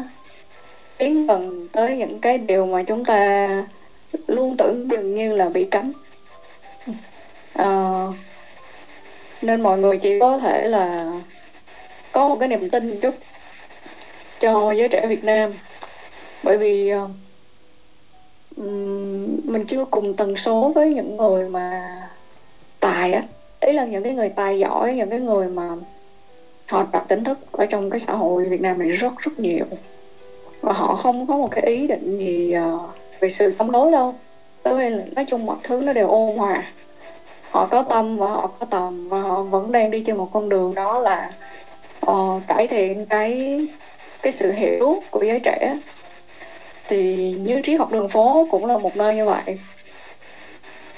[0.99, 3.49] tiến gần tới những cái điều mà chúng ta
[4.27, 5.93] luôn tưởng dường như là bị cấm.
[7.55, 8.05] À,
[9.43, 11.13] nên mọi người chỉ có thể là
[12.13, 13.15] có một cái niềm tin chút
[14.41, 15.53] cho giới trẻ Việt Nam.
[16.43, 17.09] Bởi vì ờ,
[19.45, 21.95] mình chưa cùng tần số với những người mà
[22.85, 23.23] tài á
[23.61, 25.69] ý là những cái người tài giỏi những cái người mà
[26.71, 29.65] họ đặt tính thức ở trong cái xã hội Việt Nam này rất rất nhiều.
[30.61, 32.79] Và họ không có một cái ý định gì ờ,
[33.21, 34.15] về sự chống đối đâu.
[34.65, 36.63] Bởi là nói chung mọi thứ nó đều ôn hòa.
[37.51, 40.49] Họ có tâm và họ có tầm và họ vẫn đang đi trên một con
[40.49, 41.33] đường đó là
[42.11, 43.61] uh, cải thiện cái
[44.23, 45.79] cái sự hiểu của giới trẻ.
[46.89, 49.59] Thì như trí học đường phố cũng là một nơi như vậy.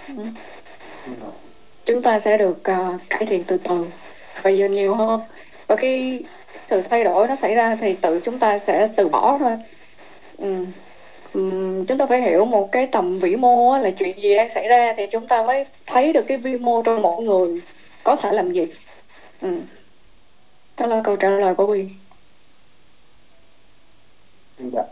[0.09, 0.15] Ừ
[1.87, 3.87] chúng ta sẽ được ờ, cải thiện từ từ.
[4.43, 5.21] Và dần nhiều hơn
[5.67, 6.23] và khi
[6.67, 9.57] sự thay đổi nó xảy ra thì tự chúng ta sẽ từ bỏ thôi.
[10.39, 10.65] Ừ.
[11.33, 14.51] Ừm, chúng ta phải hiểu một cái tầm vĩ mô á, là chuyện gì đang
[14.51, 17.61] xảy ra thì chúng ta mới thấy được cái vi mô trong mỗi người
[18.05, 18.67] có thể làm gì.
[19.41, 19.49] Ừ.
[20.79, 21.85] đó là câu trả lời của Huy.
[24.59, 24.83] Dạ.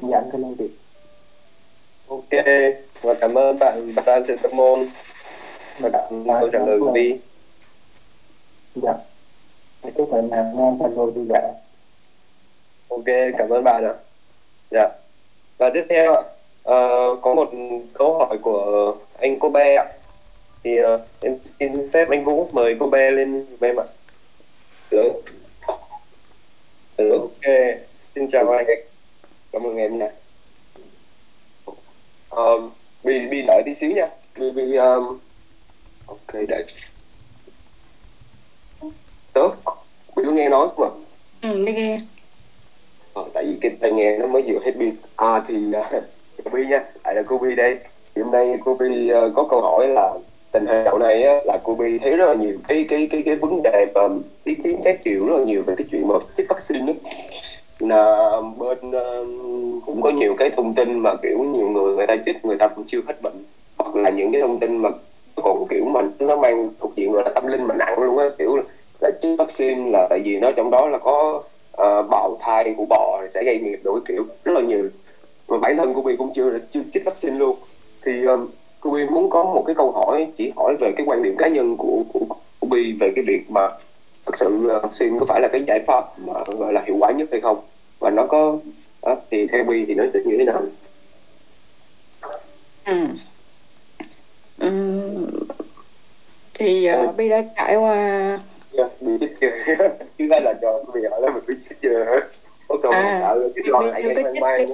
[0.00, 0.68] Dạ cảm ơn chị
[3.06, 4.86] và cảm ơn bạn paracetamol
[5.78, 7.18] và cảm câu trả lời của Vi
[8.74, 8.94] dạ.
[9.96, 11.52] Chúc bạn nào ngon thành vui vui vẻ.
[12.88, 13.04] Ok
[13.38, 13.94] cảm ơn bạn ạ.
[14.70, 14.88] Dạ.
[15.58, 16.22] Và tiếp theo ạ.
[16.62, 17.50] Ờ, có một
[17.94, 19.84] câu hỏi của anh cô bé ạ.
[20.64, 23.84] Thì uh, em xin phép anh Vũ mời cô bé lên giùm em ạ
[24.90, 25.12] được
[26.98, 27.54] được ok
[28.14, 28.66] xin chào anh.
[29.52, 30.10] Cảm ơn em nha.
[32.30, 32.70] Um,
[33.04, 34.08] bi bi đợi tí xíu nha.
[34.34, 35.18] Bi um,
[36.06, 36.64] ok đợi
[39.32, 39.54] tốt
[40.16, 40.90] bi có nghe nói không ạ
[41.42, 41.98] ừ đi nghe.
[43.14, 44.94] Ờ, tại vì cái tai nghe nó mới vừa hết pin.
[45.16, 46.02] À thì uh,
[46.44, 46.84] cô bi nha.
[47.04, 47.78] Lại là cô bi đây.
[48.14, 50.12] Thì hôm nay cô bi uh, có câu hỏi là
[50.52, 53.22] tình hình dạo này á, là cô bi thấy rất là nhiều cái cái cái
[53.26, 54.08] cái vấn đề và
[54.44, 56.92] ý kiến trái chiều rất là nhiều về cái chuyện mà chích vaccine đó
[57.80, 62.16] là bên uh, cũng có nhiều cái thông tin mà kiểu nhiều người người ta
[62.26, 63.44] chích người ta cũng chưa hết bệnh.
[63.78, 64.88] Hoặc là những cái thông tin mà
[65.42, 68.28] còn kiểu mà nó mang thuộc diện gọi là tâm linh mà nặng luôn á
[68.38, 68.56] kiểu
[69.00, 71.42] là chích vaccine là tại vì nó trong đó là có
[71.82, 74.88] uh, bào thai của bò sẽ gây nghiệp đổi kiểu rất là nhiều.
[75.48, 77.56] Mà bản thân của Bi cũng chưa chưa chích vaccine luôn.
[78.04, 78.48] Thì um,
[78.80, 81.48] cô Bi muốn có một cái câu hỏi chỉ hỏi về cái quan điểm cá
[81.48, 82.26] nhân của của,
[82.60, 83.68] của Bi về cái việc mà
[84.26, 87.12] thực sự ờ, vaccine có phải là cái giải pháp mà gọi là hiệu quả
[87.12, 87.58] nhất hay không?
[87.98, 88.58] Và nó có
[89.10, 90.62] uh, thì theo Bi thì nó sẽ như thế nào?
[92.84, 93.06] Ừ.
[94.58, 94.70] Ừ.
[96.54, 97.96] thì uh, Bi đã trải qua
[98.76, 99.50] yeah, Bi chích chưa
[100.18, 102.20] chứ đó là cho Bi hỏi là mình Bi chích chưa hết
[102.68, 104.66] có câu À, sợ chích lo lại chích mang.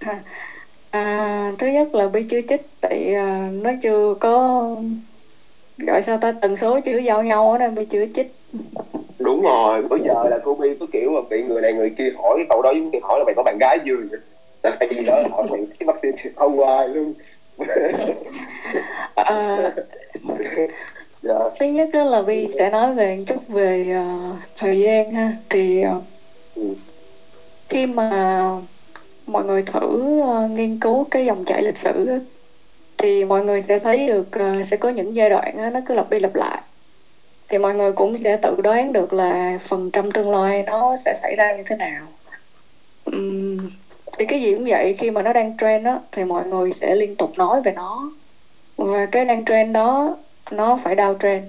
[0.00, 0.20] Ha.
[0.90, 4.76] À, thứ nhất là Bi chưa chích tại à, nó chưa có
[5.78, 8.32] gọi sao ta tần số chưa giao nhau á nên Bi chưa chích
[9.18, 12.12] đúng rồi bây giờ là cô Bi có kiểu mà bị người này người kia
[12.22, 13.96] hỏi cái câu đó giống như hỏi là mày có bạn gái chưa
[14.62, 17.12] tại vì đó hỏi mày cái vaccine không hoài luôn
[19.14, 19.72] à,
[21.22, 21.34] dạ.
[21.60, 25.32] thứ nhất là Vi sẽ nói về một chút về à, thời gian ha.
[25.50, 25.84] Thì
[26.54, 26.62] Ừ.
[27.68, 28.40] khi mà
[29.26, 32.18] mọi người thử à, nghiên cứu cái dòng chảy lịch sử á,
[32.98, 35.94] thì mọi người sẽ thấy được à, sẽ có những giai đoạn á, nó cứ
[35.94, 36.60] lặp đi lặp lại.
[37.48, 41.14] Thì mọi người cũng sẽ tự đoán được là phần trăm tương lai nó sẽ
[41.22, 42.06] xảy ra như thế nào.
[43.04, 43.70] Ừm,
[44.20, 46.94] thì cái gì cũng vậy khi mà nó đang trend á thì mọi người sẽ
[46.94, 48.10] liên tục nói về nó.
[48.76, 50.16] Và cái đang trend đó
[50.50, 51.40] nó phải downtrend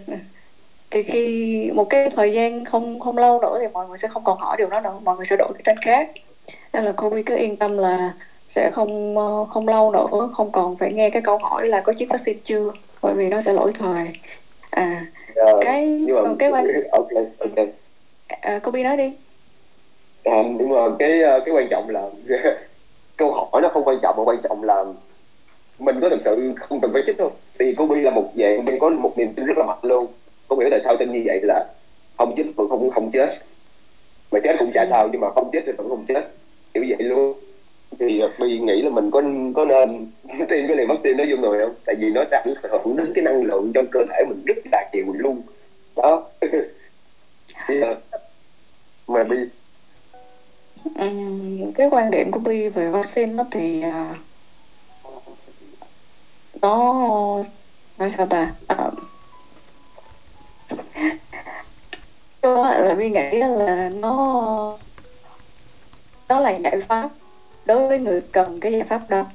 [0.92, 4.24] thì khi một cái thời gian không không lâu nữa thì mọi người sẽ không
[4.24, 6.10] còn hỏi điều đó nữa mọi người sẽ đổi cái trend khác.
[6.74, 8.14] Nên là Kobe cứ yên tâm là
[8.48, 11.94] sẽ không ờ, không lâu nữa không còn phải nghe cái câu hỏi là có
[11.94, 14.08] chiếc vaccine chưa bởi vì nó sẽ lỗi thời.
[14.70, 15.06] À
[15.36, 15.52] Dạ.
[15.62, 17.08] cái còn cái quan ok
[17.40, 17.68] ok.
[18.28, 19.12] À, Kobe nói đi
[20.24, 22.10] à, nhưng mà cái ờ, cái quan trọng là
[23.18, 24.84] câu hỏi nó không quan trọng mà quan trọng là
[25.80, 28.66] mình có thực sự không cần phải chích không thì cô Bi là một dạng
[28.66, 30.08] mình có một niềm tin rất là mạnh luôn.
[30.48, 31.66] Có hiểu tại sao tin như vậy là
[32.18, 33.38] không chích vẫn không không chết.
[34.32, 36.28] Mà chết cũng chả sao nhưng mà không chết thì vẫn không chết.
[36.74, 37.34] Kiểu vậy luôn.
[38.00, 39.22] Thì ờ, Bi nghĩ là mình có
[39.56, 40.08] có nên
[40.50, 41.76] tiêm cái liều vaccine đó vô người không?
[41.86, 44.58] Tại vì nó sẽ ảnh hưởng đến cái năng lượng trong cơ thể mình rất
[44.72, 45.42] là nhiều luôn.
[45.96, 46.24] Đó.
[47.68, 47.96] Ờ,
[49.08, 49.38] mà bi
[50.86, 51.10] mà
[51.76, 54.16] cái quan điểm của Bi về vaccine đó thì à,
[56.62, 56.94] nó
[57.98, 58.52] nói sao ta?
[58.68, 58.90] À,
[62.42, 64.78] đó là Bi nghĩ là nó
[66.30, 67.10] nó là giải pháp
[67.66, 69.26] đối với người cần cái giải pháp đó.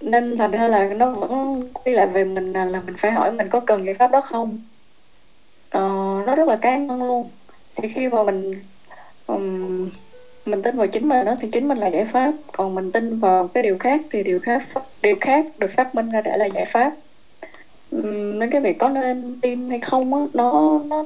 [0.00, 3.32] Nên thành ra là nó vẫn quy lại về mình là, là mình phải hỏi
[3.32, 4.58] mình có cần giải pháp đó không?
[5.70, 5.80] Ờ,
[6.26, 7.30] nó rất là cá nhân luôn.
[7.76, 8.64] Thì khi mà mình
[9.26, 9.90] um,
[10.46, 12.34] mình tin vào chính mình đó thì chính mình là giải pháp.
[12.52, 14.62] Còn mình tin vào cái điều khác thì điều khác
[15.02, 16.92] điều khác được phát minh ra để là giải pháp.
[17.90, 21.04] Nên cái việc có nên tin hay không á nó nó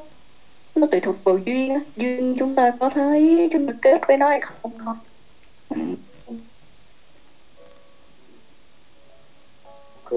[0.75, 1.81] nó tùy thuộc vào duyên á.
[1.97, 4.95] Duyên chúng ta có thấy chúng ta kết với nó hay không thôi.
[10.11, 10.17] Thì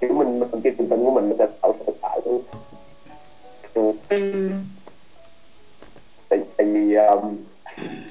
[0.00, 2.38] kiểu mình mình cái niềm tin của mình nó sẽ tạo thực tại thôi.
[4.08, 4.50] Ừ,
[6.28, 7.36] tại, tại vì um,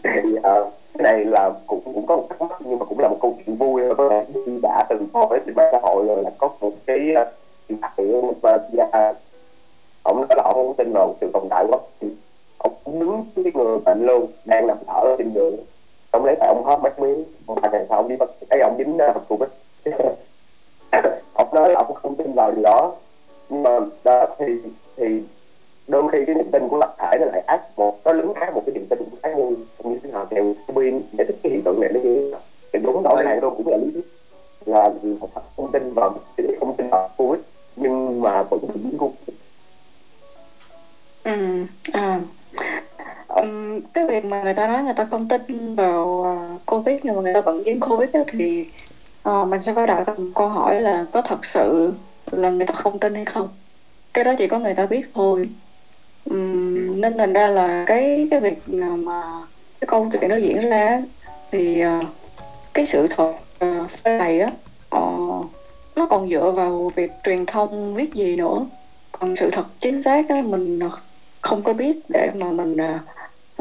[0.03, 3.07] thì uh, cái này là cũng cũng có một thắc mắc nhưng mà cũng là
[3.07, 3.95] một câu chuyện vui thôi.
[3.97, 6.99] có khi đã từng hỏi trên mạng xã hội rồi là có một cái
[7.69, 8.07] điện thoại
[8.41, 9.13] và gia
[10.03, 12.15] ông nói là ông không tin vào sự tồn tại của vaccine
[12.57, 15.55] ông đứng cái người bệnh luôn đang nằm thở ở trên giường
[16.11, 18.59] ông lấy tay ông hóp mắt miếng một vài ngày sau ông đi bắt cái
[18.59, 19.49] ông dính ờ, uh, covid
[21.33, 22.95] ông nói là ông không tin vào điều đó.
[23.49, 24.45] Nhưng mà đó thì
[24.97, 25.23] thì
[25.87, 28.53] đôi khi cái niềm tin của lập thể nó lại ác một nó lấn át
[28.53, 30.27] một cái niềm tin của cá nhân như thế nào.
[30.29, 32.41] Theo pin giải thích cái hiện tượng này nó như thế nào?
[32.73, 34.07] Thì đúng đó này đâu cũng là lý thuyết.
[34.65, 34.89] Là
[35.57, 36.15] không tin vào
[36.59, 37.39] không tin vào covid
[37.75, 39.17] nhưng mà vẫn bị covid
[41.23, 42.19] ừ à.
[43.27, 47.15] Um, cái việc mà người ta nói người ta không tin vào uh, covid nhưng
[47.15, 48.65] mà người ta vẫn dính covid đó, thì
[49.29, 51.93] uh, mình sẽ phải đặt một câu hỏi là có thật sự
[52.31, 53.47] là người ta không tin hay không?
[54.13, 55.49] Cái đó chỉ có người ta biết thôi
[56.29, 59.23] um, nên thành ra là cái cái việc mà
[59.81, 61.01] cái câu chuyện nó diễn ra
[61.51, 62.05] thì uh,
[62.73, 63.33] cái sự thật
[63.65, 64.51] uh, phê này á
[64.97, 65.45] uh,
[65.95, 68.65] nó còn dựa vào việc truyền thông viết gì nữa.
[69.11, 70.79] Còn sự thật chính xác á mình
[71.41, 73.01] không có biết để mà mình uh,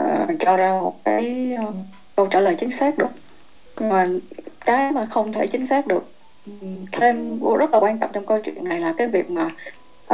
[0.02, 1.74] uh, cho ra một cái uh,
[2.16, 3.10] câu trả lời chính xác được.
[3.80, 4.08] Mà
[4.64, 6.04] cái mà không thể chính xác được
[6.92, 9.50] thêm rất là quan trọng trong câu chuyện này là cái việc mà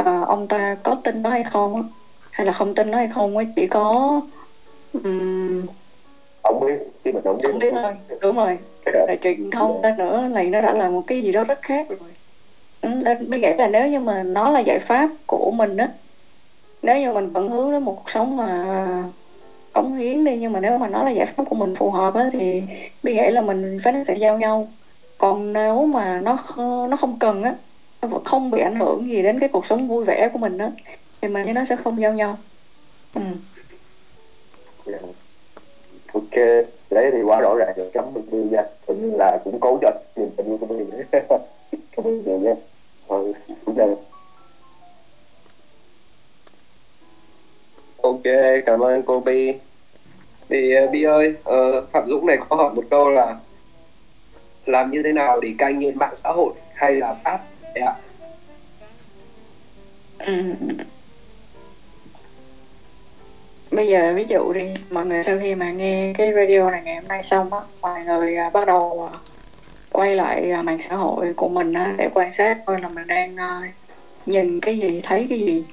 [0.01, 1.89] uh, ông ta có tin nó hay không
[2.39, 4.21] hay là không tin nó hay không ấy chỉ có
[4.93, 5.65] um,
[6.43, 6.73] không biết
[7.03, 7.93] khi mà không biết, không biết thôi.
[8.21, 8.57] Đúng rồi.
[8.85, 11.87] Là truyền thông ra nữa này nó đã là một cái gì đó rất khác
[11.89, 12.09] rồi.
[12.81, 15.89] Nên mới nghĩ là nếu như mà nó là giải pháp của mình á
[16.81, 18.65] nếu như mình vẫn hướng đến một cuộc sống mà
[19.73, 22.13] cống hiến đi nhưng mà nếu mà nó là giải pháp của mình phù hợp
[22.13, 22.63] á thì
[23.03, 24.67] bị nghĩ là mình phải sẽ giao nhau.
[25.17, 26.37] Còn nếu mà nó
[26.87, 27.53] nó không cần á
[28.01, 30.69] nó không bị ảnh hưởng gì đến cái cuộc sống vui vẻ của mình á
[31.21, 32.37] thì mình với nó sẽ không giao nhau
[33.13, 33.21] ừ.
[34.85, 35.01] Yeah.
[36.13, 36.35] ok
[36.89, 39.79] đấy thì quá rõ ràng rồi chấm được đi nha cũng như là cũng cố
[39.81, 40.89] cho niềm tình yêu của mình
[41.71, 42.53] cảm ơn nhiều nha
[43.65, 43.95] cũng đây
[48.01, 48.23] Ok,
[48.65, 49.53] cảm ơn cô Bi.
[50.49, 53.35] Thì uh, Bi ơi, uh, Phạm Dũng này có hỏi một câu là
[54.65, 57.39] làm như thế nào để cai nghiện mạng xã hội hay là pháp
[57.75, 57.93] đấy ạ?
[60.19, 60.33] Ừ.
[63.71, 66.95] Bây giờ ví dụ đi, mọi người sau khi mà nghe cái radio này ngày
[66.95, 69.19] hôm nay xong á, mọi người uh, bắt đầu uh,
[69.91, 73.07] quay lại uh, mạng xã hội của mình á, để quan sát coi là mình
[73.07, 73.69] đang uh,
[74.25, 75.63] nhìn cái gì, thấy cái gì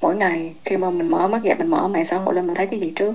[0.00, 0.54] mỗi ngày.
[0.64, 2.80] Khi mà mình mở mắt dậy mình mở mạng xã hội lên mình thấy cái
[2.80, 3.14] gì trước?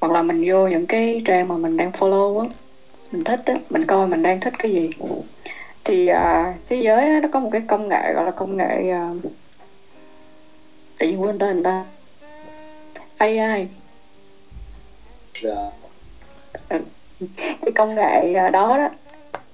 [0.00, 2.46] Hoặc là mình vô những cái trang mà mình đang follow á
[3.12, 4.90] mình thích á mình coi mình đang thích cái gì.
[5.84, 8.90] Thì à, thế giới á, nó có một cái công nghệ gọi là công nghệ
[8.90, 9.10] à,
[10.98, 11.84] tự nhiên quên tên người ta.
[13.18, 13.68] AI
[15.42, 15.70] Dạ.
[17.60, 18.88] cái công nghệ à, đó đó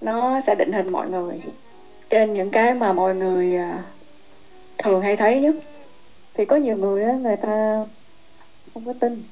[0.01, 1.41] nó sẽ định hình mọi người
[2.11, 3.83] trên những cái mà mọi người à,
[4.79, 5.55] thường hay thấy nhất.
[6.35, 7.85] Thì có nhiều người á người ta
[8.75, 9.23] không có tin.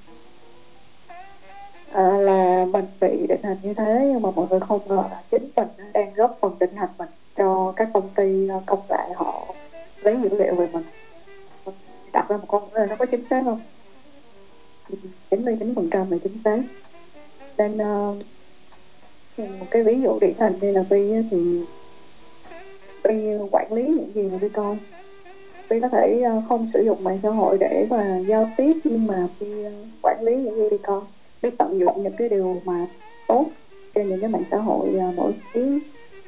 [1.93, 5.23] À, là mình bị định hình như thế nhưng mà mọi người không ngờ là
[5.31, 9.15] chính mình đang góp phần định hình mình cho các công ty à, công nghệ
[9.17, 9.55] họ
[10.03, 10.85] lấy dữ liệu về mình.
[12.13, 13.61] Đặt ra một là nó có chính xác không
[15.31, 16.59] 99 phần trăm là chính xác.
[17.59, 18.25] Nên uh,
[19.37, 21.61] ờ, một cái ví dụ điển hình như là Vi thì
[23.03, 23.15] Vi
[23.51, 24.77] quản lý những gì mà Vi coi?
[25.69, 29.07] Vi có thể uh, không sử dụng mạng xã hội để mà giao tiếp nhưng
[29.07, 29.73] mà Vi uh, ờ,
[30.03, 31.01] quản lý những gì Vi coi?
[31.43, 32.87] Vi tận dụng những cái điều mà
[33.29, 33.47] tốt
[33.95, 35.79] trên những cái mạng xã hội uh, nổi tiếng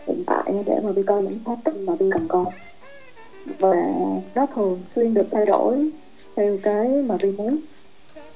[0.06, 2.44] hiện tại để mà Vi coi những thông tin mà Vi cần coi.
[3.58, 3.94] Và
[4.34, 5.90] nó thường xuyên được thay đổi
[6.36, 7.58] theo cái mà Vi muốn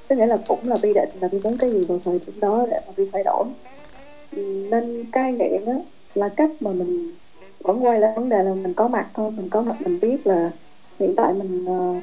[0.08, 2.40] có nghĩa là cũng là vi định là vi muốn cái gì vào thời điểm
[2.40, 3.44] đó để mà vi thay đổi.
[4.36, 5.78] Ừ, nên cai nghiện á
[6.14, 7.12] là cách mà mình
[7.60, 10.26] vẫn quay lại vấn đề là mình có mặt thôi mình có mặt mình biết
[10.26, 10.50] là
[10.98, 12.02] hiện tại mình uh,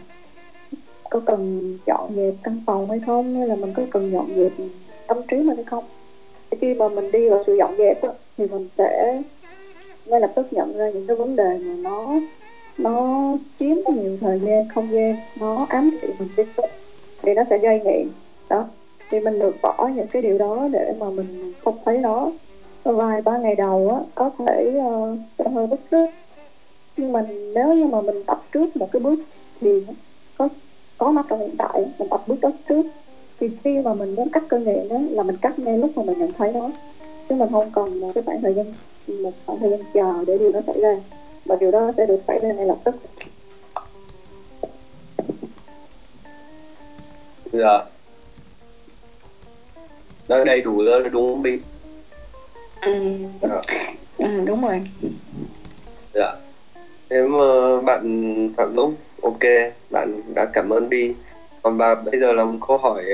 [1.10, 4.51] có cần dọn dẹp căn phòng hay không hay là mình có cần dọn dẹp
[5.08, 5.84] tâm trí mình hay không.
[6.62, 9.22] Khi mà mình đi vào sự dọn dẹp á, thì mình sẽ
[10.06, 12.20] ngay lập tức nhận ra những cái vấn đề mà nó
[12.78, 16.70] nó chiếm nhiều thời gian không gian nó ám thị mình tiếp tục
[17.26, 18.07] thì nó sẽ gây nghiện
[18.49, 18.65] đó
[19.09, 22.32] thì mình được bỏ những cái điều đó để mà mình không thấy nó.
[22.84, 26.09] Vài ba ngày đầu á có thể uh, sẽ hơi bức rứt.
[26.97, 27.21] Nhưng mà
[27.53, 29.19] nếu như mà mình tập trước một cái bước
[29.61, 29.86] thì
[30.38, 30.49] có
[30.97, 32.86] có mắt trong hiện tại mình tập bước đó trước
[33.39, 36.03] thì khi mà mình muốn cắt cơn nghiện đó là mình cắt ngay lúc mà
[36.03, 36.69] mình nhận thấy nó.
[37.30, 38.65] Chứ mình không cần một cái khoảng thời gian
[39.23, 40.95] một khoảng thời gian chờ để điều đó xảy ra.
[41.45, 42.95] Và điều đó sẽ được xảy ra ngay lập tức.
[47.60, 47.84] Dạ.
[50.28, 51.60] Đó đầy đủ rồi đúng không Bi?
[52.82, 52.93] ừ,
[53.41, 53.62] Dạ.
[54.18, 54.82] ừ đúng rồi
[56.14, 56.36] Dạ.
[57.10, 59.39] Thế mà bạn Phạm Dũng, ok,
[59.89, 61.14] bạn đã cảm ơn Bi.
[61.62, 63.06] Còn bà bây giờ là một câu hỏi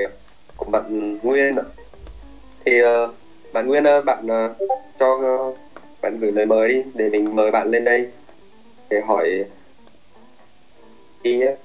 [0.57, 1.63] của bạn Nguyên ạ.
[2.65, 2.87] Thì uh,
[3.53, 4.57] bạn Nguyên bạn uh,
[4.99, 5.19] cho
[6.01, 8.07] bạn gửi lời mời đi để mình mời bạn lên đây
[8.89, 9.45] để hỏi
[11.23, 11.55] đi nhé.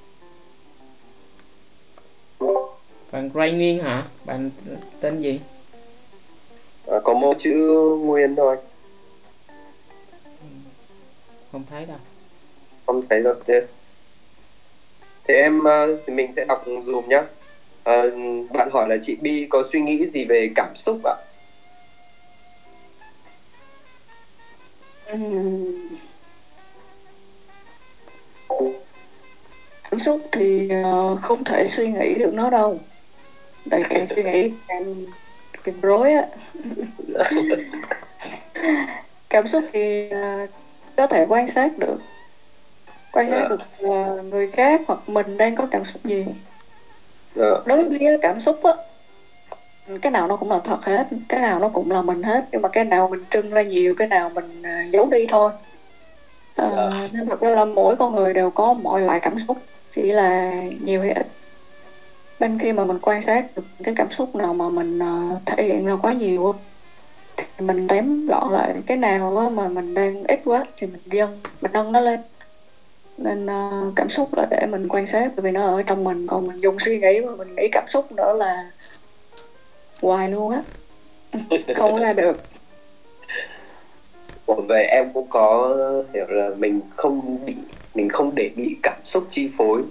[3.12, 4.04] Bạn Ray Nguyên hả?
[4.24, 4.50] Bạn
[5.00, 5.40] tên gì?
[6.86, 7.50] À, có một chữ
[8.00, 8.56] Nguyên thôi.
[11.52, 11.98] không thấy đâu.
[12.86, 13.60] Không thấy rồi thế.
[15.28, 17.24] Thế em ờ, thì mình sẽ đọc dùm nhá.
[17.84, 18.10] Ờ,
[18.52, 21.14] bạn hỏi là chị Bi có suy nghĩ gì về cảm xúc ạ.
[29.90, 32.78] Cảm xúc thì ờ, không thể suy nghĩ được nó đâu.
[33.70, 34.94] Tại càng suy nghĩ càng
[35.64, 36.26] càng rối á.
[39.30, 40.46] Cảm xúc thì ờ,
[40.96, 41.96] có thể quan sát được.
[43.12, 43.48] Quan sát Dạ.
[43.48, 46.26] được ờ, người khác hoặc mình đang có cảm xúc gì.
[47.34, 47.50] Dạ.
[47.66, 48.72] đối với cảm xúc á
[50.02, 52.62] cái nào nó cũng là thật hết cái nào nó cũng là mình hết nhưng
[52.62, 54.62] mà cái nào mình trưng ra nhiều cái nào mình
[54.92, 55.50] giấu đi thôi.
[56.56, 59.56] Ờ, nên thật ra là mỗi con người đều có mọi loại cảm xúc
[59.96, 61.26] chỉ là nhiều hay ít.
[62.40, 65.64] Nên khi mà mình quan sát được cái cảm xúc nào mà mình ờ, thể
[65.64, 66.54] hiện ra quá nhiều
[67.36, 71.40] thì mình tém gọn lại cái nào mà mình đang ít quá thì mình dâng
[71.60, 72.20] mình nâng nó lên.
[73.18, 76.26] Nên ờ, cảm xúc là để mình quan sát bởi vì nó ở trong mình
[76.26, 78.70] còn mình dùng suy nghĩ mà mình nghĩ cảm xúc nữa là
[80.02, 80.62] hoài luôn á.
[81.76, 82.36] Không ra được.
[84.46, 85.76] Ủa, vậy em cũng có
[86.14, 87.54] hiểu là mình không bị
[87.96, 89.82] mình không để bị cảm xúc chi phối.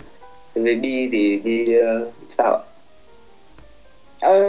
[0.56, 2.62] Về Bi thì Bi uh, sao ạ?
[4.22, 4.42] Ờ,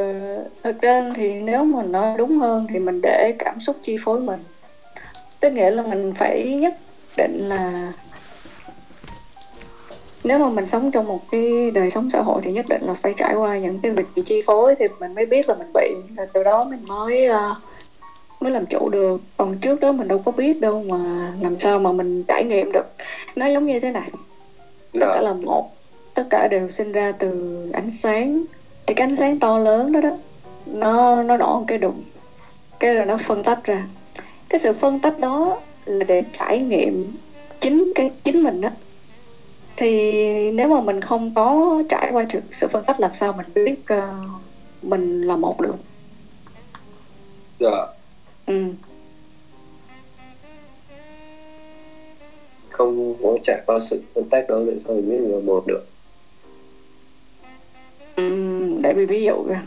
[0.63, 4.21] thực ra thì nếu mà nói đúng hơn thì mình để cảm xúc chi phối
[4.21, 4.41] mình.
[5.41, 6.75] Tức nghĩa là mình phải nhất
[7.17, 7.93] định là
[10.25, 12.95] nếu mà mình sống trong một cái đời sống xã hội thì nhất định là
[12.95, 15.71] phải trải qua những cái việc bị chi phối thì mình mới biết là mình
[15.75, 15.95] bị.
[16.17, 17.37] Là từ đó mình mới uh,
[18.47, 19.21] mới làm chủ được.
[19.37, 22.73] Còn trước đó mình đâu có biết đâu mà làm sao mà mình trải nghiệm
[22.73, 22.87] được.
[23.37, 24.11] Nó giống như thế này.
[24.93, 25.21] Tất cả Dạ.
[25.21, 25.71] là một.
[26.15, 28.45] Tất cả đều sinh ra từ ánh sáng.
[28.87, 30.11] Thì cái ánh sáng to lớn đó đó
[30.67, 32.03] nó nó đỏ một cái đụng
[32.81, 33.87] cái rồi nó phân tách ra.
[34.49, 37.13] Cái sự phân tách đó là để trải nghiệm
[37.61, 38.71] chính cái chính mình đó.
[39.77, 40.13] Thì
[40.51, 43.77] nếu mà mình không có trải qua được sự phân tách làm sao mình biết
[43.87, 44.15] ờ,
[44.83, 45.77] mình là một được?
[47.61, 47.87] Dạ.
[48.47, 48.63] Ừ.
[52.71, 55.87] không có trải qua sự phân tách đó để sao mình biết là một được?
[58.17, 59.63] Ừm, để mình ví dụ ra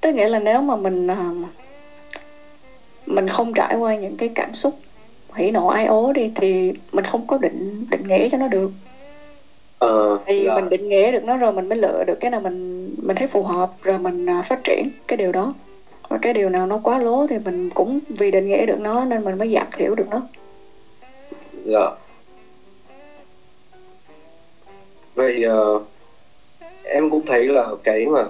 [0.00, 1.30] tức nghĩa là nếu mà mình à,
[3.06, 4.78] mình không trải qua những cái cảm xúc
[5.34, 8.70] hỉ nộ ái ố đi thì mình không có định định nghĩa cho nó được
[9.78, 10.54] ờ thì dạ.
[10.54, 13.28] mình định nghĩa được nó rồi mình mới lựa được cái nào mình mình thấy
[13.28, 15.54] phù hợp rồi mình à, phát triển cái điều đó
[16.08, 19.04] và cái điều nào nó quá lố thì mình cũng vì định nghĩa được nó
[19.04, 20.22] nên mình mới giảm thiểu được nó
[21.64, 21.90] dạ
[25.14, 25.80] vậy ờ,
[26.82, 28.24] em cũng thấy là cái mà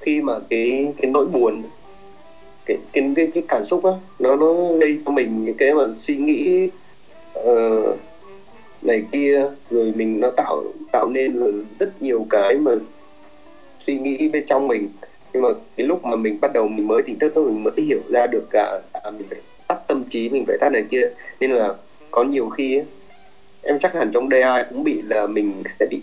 [0.00, 1.62] khi mà cái cái nỗi buồn
[2.66, 5.82] cái cái cái, cái cảm xúc á nó nó gây cho mình những cái mà
[5.94, 6.68] suy nghĩ
[7.34, 7.82] ờ,
[8.82, 11.46] này kia rồi mình nó tạo tạo nên là
[11.78, 12.72] rất nhiều cái mà
[13.86, 14.88] suy nghĩ bên trong mình.
[15.32, 17.72] Nhưng mà cái lúc mà mình bắt đầu mình mới tỉnh thức đó mình mới
[17.76, 21.10] hiểu ra được cả à, mình phải tắt tâm trí mình phải tắt này kia.
[21.40, 21.74] Nên là
[22.10, 22.84] có nhiều khi ấy,
[23.62, 26.02] em chắc hẳn trong đây ai cũng bị là mình sẽ bị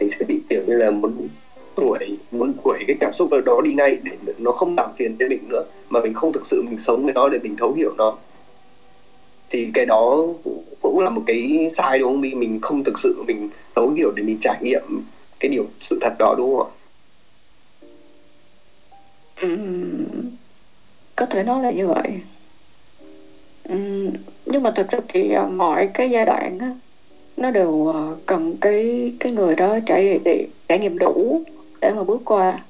[0.00, 1.28] mình sẽ bị kiểu như là muốn
[1.76, 1.98] đuổi
[2.30, 5.48] muốn đuổi cái cảm xúc đó đi ngay để nó không làm phiền cho mình
[5.48, 5.64] nữa.
[5.88, 8.16] Mà mình không thực sự mình sống với nó để mình thấu hiểu nó
[9.50, 10.16] thì cái đó
[10.80, 12.20] cũng- là một cái sai đúng không?
[12.20, 12.34] Mi?
[12.34, 14.82] mình không thực sự mình thấu hiểu để mình trải nghiệm
[15.40, 16.74] cái điều sự thật đó đúng không ạ?
[19.40, 20.30] Ừm,
[21.16, 22.20] có thể nói là như vậy.
[24.50, 26.74] Nhưng mà thực ra thì à, mọi cái giai đoạn á,
[27.36, 30.22] nó đều à, cần cái cái người đó trải nghiệm
[30.68, 31.42] trải nghiệm đủ
[31.80, 32.64] để mà bước qua.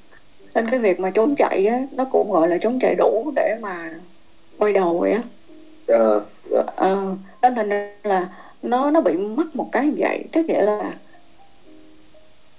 [0.55, 3.57] Nên cái việc mà trốn chạy á nó cũng gọi là trốn chạy đủ để
[3.61, 3.91] mà
[4.57, 5.23] quay đầu vậy á.
[5.87, 6.25] Ờ,
[6.75, 7.69] ờ, nên thành
[8.03, 8.27] là
[8.61, 10.23] nó nó bị mắc một cái vậy.
[10.31, 10.95] Tức nghĩa là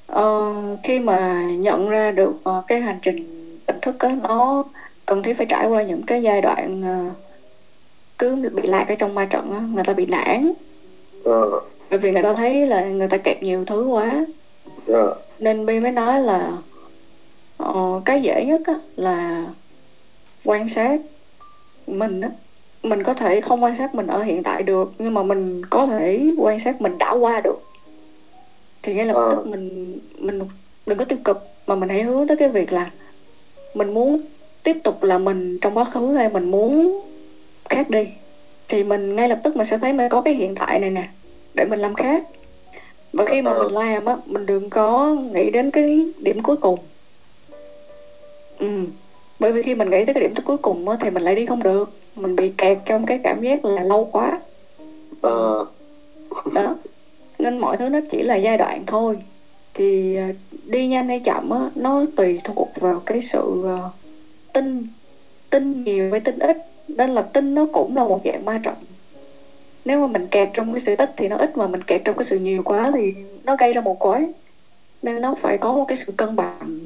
[0.07, 3.27] ờ, khi mà nhận ra được ờ, cái hành trình
[3.67, 4.65] tỉnh thức á nó
[5.07, 7.11] cần thiết phải trải qua những cái giai đoạn ờ,
[8.19, 10.53] cứ bị lạc ở trong ma trận á người ta bị nản.
[11.25, 11.61] Ờ,
[11.91, 14.27] bởi vì người ta thấy là người ta kẹp nhiều thứ quá.
[14.87, 16.53] Ờ, nên Bi mới nói là
[17.57, 19.45] ờ, cái dễ nhất á, là
[20.45, 21.01] quan sát
[21.87, 22.29] mình á
[22.83, 25.87] mình có thể không quan sát mình ở hiện tại được nhưng mà mình có
[25.87, 27.63] thể quan sát mình đã qua được
[28.83, 29.31] thì ngay lập Ờ.
[29.31, 30.41] tức mình mình
[30.87, 32.91] đừng có tiêu cực mà mình hãy hướng tới cái việc là
[33.75, 34.21] mình muốn
[34.63, 37.01] tiếp tục là mình trong quá khứ hay mình muốn
[37.69, 38.09] khác đi
[38.69, 41.09] thì mình ngay lập tức mình sẽ thấy mình có cái hiện tại này nè
[41.55, 42.25] để mình làm khác
[43.13, 43.63] và khi mà Ờ.
[43.63, 46.79] mình làm á mình đừng có nghĩ đến cái điểm cuối cùng
[48.59, 48.67] ừ.
[49.41, 51.47] bởi vì khi mình nghĩ tới cái điểm cuối cùng á thì mình lại đi
[51.47, 54.41] không được mình bị kẹt trong cái cảm giác là lâu quá.
[55.21, 55.67] Ờ,
[56.55, 56.77] đó.
[57.39, 59.19] Nên mọi thứ nó chỉ là giai đoạn thôi.
[59.75, 60.33] Thì à,
[60.65, 63.79] đi nhanh hay chậm á nó tùy thuộc vào cái sự à,
[64.53, 64.87] tin
[65.51, 66.57] tin nhiều với tin ít.
[66.89, 68.75] Nên là tin nó cũng là một dạng ma trận.
[69.85, 72.17] Nếu mà mình kẹt trong cái sự ít thì nó ít mà mình kẹt trong
[72.17, 74.27] cái sự nhiều quá thì nó gây ra một quái.
[75.03, 76.79] Nên nó phải có một cái sự cân bằng.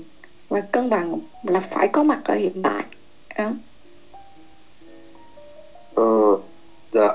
[0.48, 2.82] Và cân bằng là phải có mặt ở hiện tại.
[3.38, 3.50] Đó.
[5.94, 6.36] Ờ,
[6.92, 7.08] dạ.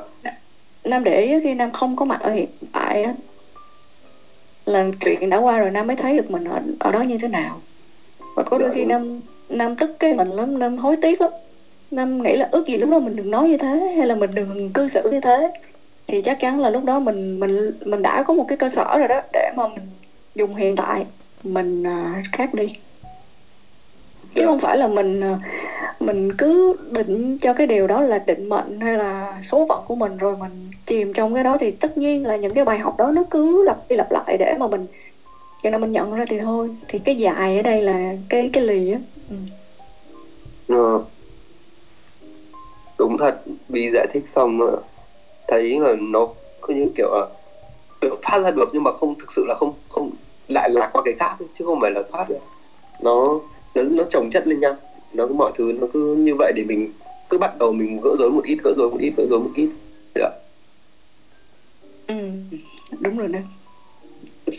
[0.84, 3.14] Nam để ý khi Nam không có mặt ở hiện tại á,
[4.66, 7.28] là chuyện đã qua rồi Nam mới thấy được mình ở, ở đó như thế
[7.28, 7.62] nào
[8.36, 8.86] và có đôi Dạ, khi.
[8.86, 9.20] Nam
[9.50, 11.30] Nam tức cái mình lắm Nam hối tiếc lắm
[11.92, 14.32] Nam nghĩ là ước gì lúc đó mình đừng nói như thế hay là mình
[14.36, 15.52] đừng cư xử như thế
[16.08, 18.98] thì chắc chắn là lúc đó mình mình mình đã có một cái cơ sở
[18.98, 19.88] rồi đó để mà mình
[20.36, 21.06] dùng hiện tại
[21.44, 22.76] mình à, khác đi
[24.36, 25.38] chứ không phải là mình ờ,
[26.00, 29.96] mình cứ định cho cái điều đó là định mệnh hay là số phận của
[29.96, 32.98] mình rồi mình chìm trong cái đó thì tất nhiên là những cái bài học
[32.98, 34.88] đó nó cứ lặp đi lặp lại để mà mình,
[35.64, 36.70] cho nên mình nhận ra thì thôi.
[36.88, 39.00] Thì cái dài ở đây là cái cái lì á.
[39.30, 39.36] Ừ.
[40.68, 41.04] Ờ,
[42.98, 44.78] đúng thật vì giải thích xong ờ,
[45.48, 46.28] thấy là nó
[46.62, 47.26] cứ như kiểu là
[48.02, 50.10] được thoát ra được nhưng mà không, thực sự là không không,
[50.48, 52.40] lại lạc qua cái khác chứ không phải là thoát được
[53.02, 53.40] nó
[53.76, 54.76] nó nó chồng chất lên nhau.
[55.14, 56.92] Nó cứ mọi thứ nó cứ như vậy để mình
[57.30, 59.52] cứ bắt đầu mình gỡ rối một ít gỡ rối một ít gỡ rối một
[59.56, 59.70] ít.
[60.16, 60.30] Dạ.
[62.08, 62.16] ừ
[63.00, 63.40] đúng rồi đó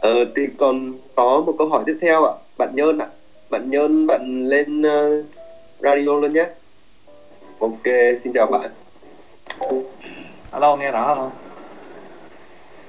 [0.00, 2.32] ờ, thì còn có một câu hỏi tiếp theo ạ.
[2.58, 3.06] Bạn nhơn ạ.
[3.50, 5.22] Bạn nhơn bạn lên ờ,
[5.80, 6.46] radio luôn nhé.
[7.58, 7.84] Ok
[8.22, 8.70] xin chào bạn.
[10.50, 11.30] Alo nghe rõ không?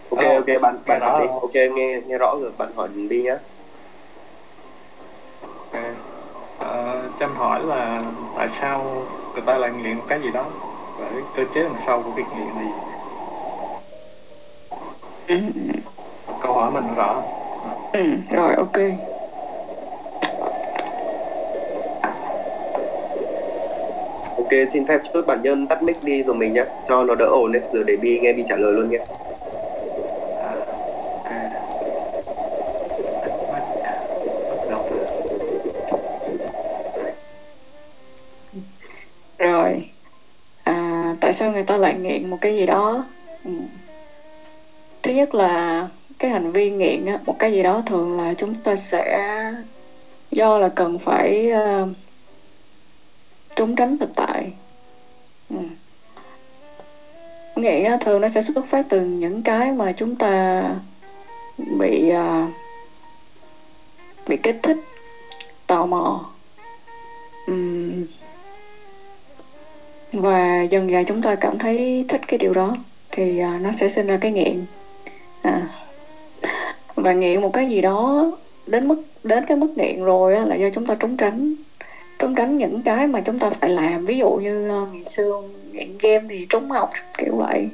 [0.09, 1.33] Ok Alo, ok bạn nghe bạn rõ hỏi đi.
[1.41, 3.37] ok nghe nghe rõ rồi bạn hỏi đi nhé
[5.71, 5.83] ok
[6.59, 8.03] ờ, cho em hỏi là
[8.37, 9.03] tại sao
[9.33, 10.45] người ta lại nghiện cái gì đó?
[10.99, 12.69] Và cái cơ chế đằng sau của việc nghiện là gì?
[15.27, 15.37] Ừ,
[16.41, 17.21] câu hỏi mình rõ.
[17.93, 18.77] Ừ, rồi ok.
[24.37, 27.25] Ok xin phép trước bạn nhân tắt mic đi rồi mình nhé cho nó đỡ
[27.25, 28.97] ồn đấy rồi để bi nghe bi trả lời luôn nhé
[41.37, 43.05] sao người ta lại nghiện một cái gì đó
[43.43, 43.51] ừ.
[45.03, 45.87] thứ nhất là
[46.19, 49.33] cái hành vi nghiện á, một cái gì đó thường là chúng ta sẽ
[50.31, 51.89] do là cần phải uh,
[53.55, 54.51] trốn tránh thực tại
[55.49, 55.57] ừ.
[57.55, 60.63] nghiện á, thường nó sẽ xuất phát từ những cái mà chúng ta
[61.79, 62.49] bị uh,
[64.27, 64.77] bị kích thích
[65.67, 66.25] tò mò
[67.47, 68.05] um,
[70.13, 72.77] và dần dà chúng ta cảm thấy thích cái điều đó.
[73.11, 74.65] Thì à, nó sẽ sinh ra cái nghiện.
[75.41, 75.67] À.
[76.95, 78.31] và nghiện một cái gì đó
[78.67, 81.53] đến mức đến cái mức nghiện rồi á, là do chúng ta trốn tránh.
[82.19, 84.05] Trốn tránh những cái mà chúng ta phải làm.
[84.05, 85.41] Ví dụ như ờ, ngày xưa
[85.71, 87.69] nghiện game thì trốn học kiểu vậy.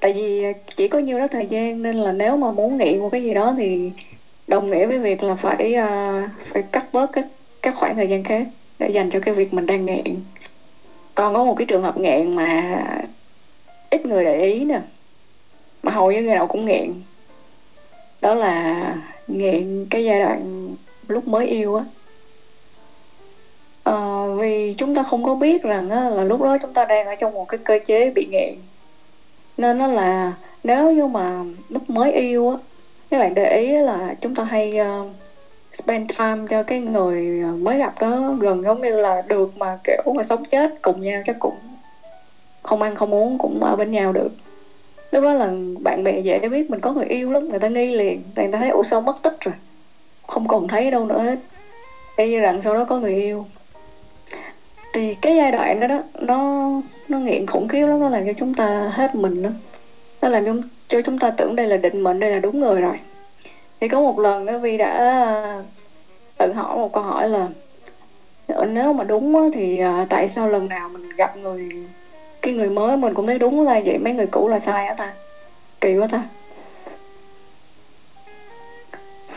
[0.00, 0.44] Tại vì
[0.76, 3.34] chỉ có nhiêu đó thời gian nên là nếu mà muốn nghiện một cái gì
[3.34, 3.90] đó thì
[4.46, 7.26] đồng nghĩa với việc là phải uh, phải cắt bớt các
[7.62, 8.46] các khoảng thời gian khác
[8.78, 10.16] để dành cho cái việc mình đang nghiện
[11.14, 12.78] còn có một cái trường hợp nghiện mà
[13.90, 14.80] ít người để ý nè
[15.82, 17.02] mà hầu như người nào cũng nghiện
[18.20, 18.94] đó là
[19.26, 20.68] nghiện cái giai đoạn
[21.08, 21.84] lúc mới yêu á.
[23.84, 27.06] À, vì chúng ta không có biết rằng á, là lúc đó chúng ta đang
[27.06, 28.54] ở trong một cái cơ chế bị nghiện
[29.56, 30.32] nên nó là
[30.64, 32.56] nếu như mà lúc mới yêu á
[33.10, 35.06] các bạn để ý là chúng ta hay uh,
[35.72, 39.78] spend time cho cái người ờ, mới gặp đó gần giống như là được mà
[39.84, 41.54] kiểu mà sống chết cùng nhau chắc cũng
[42.62, 44.30] không ăn không uống cũng ở bên nhau được.
[45.10, 47.96] Lúc đó là bạn bè dễ biết mình có người yêu lắm người ta nghi
[47.96, 49.54] liền tại người ta thấy ủa sao mất tích rồi?
[50.26, 51.38] Không còn thấy đâu nữa hết.
[52.16, 53.46] Y như rằng sau đó có người yêu.
[54.92, 56.70] Thì cái giai đoạn đó đó nó
[57.08, 59.54] nó nghiện khủng khiếp lắm nó làm cho chúng ta hết mình lắm.
[60.22, 60.54] Nó làm cho,
[60.88, 62.98] cho chúng ta tưởng đây là định mệnh đây là đúng người rồi
[63.80, 65.62] thì có một lần đó Vi đã à,
[66.38, 67.48] tự hỏi một câu hỏi là
[68.46, 71.68] ờ, nếu mà đúng thì à, tại sao lần nào mình gặp người
[72.42, 73.98] cái người mới mình cũng thấy đúng là vậy?
[73.98, 75.12] Mấy người cũ là sai á ta.
[75.80, 76.22] Kỳ quá ta.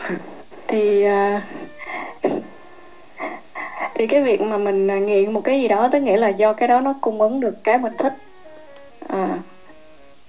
[0.68, 1.42] Thì à,
[3.94, 6.68] thì cái việc mà mình nghiện một cái gì đó tức nghĩa là do cái
[6.68, 8.12] đó nó cung ứng được cái mình thích.
[9.08, 9.38] À,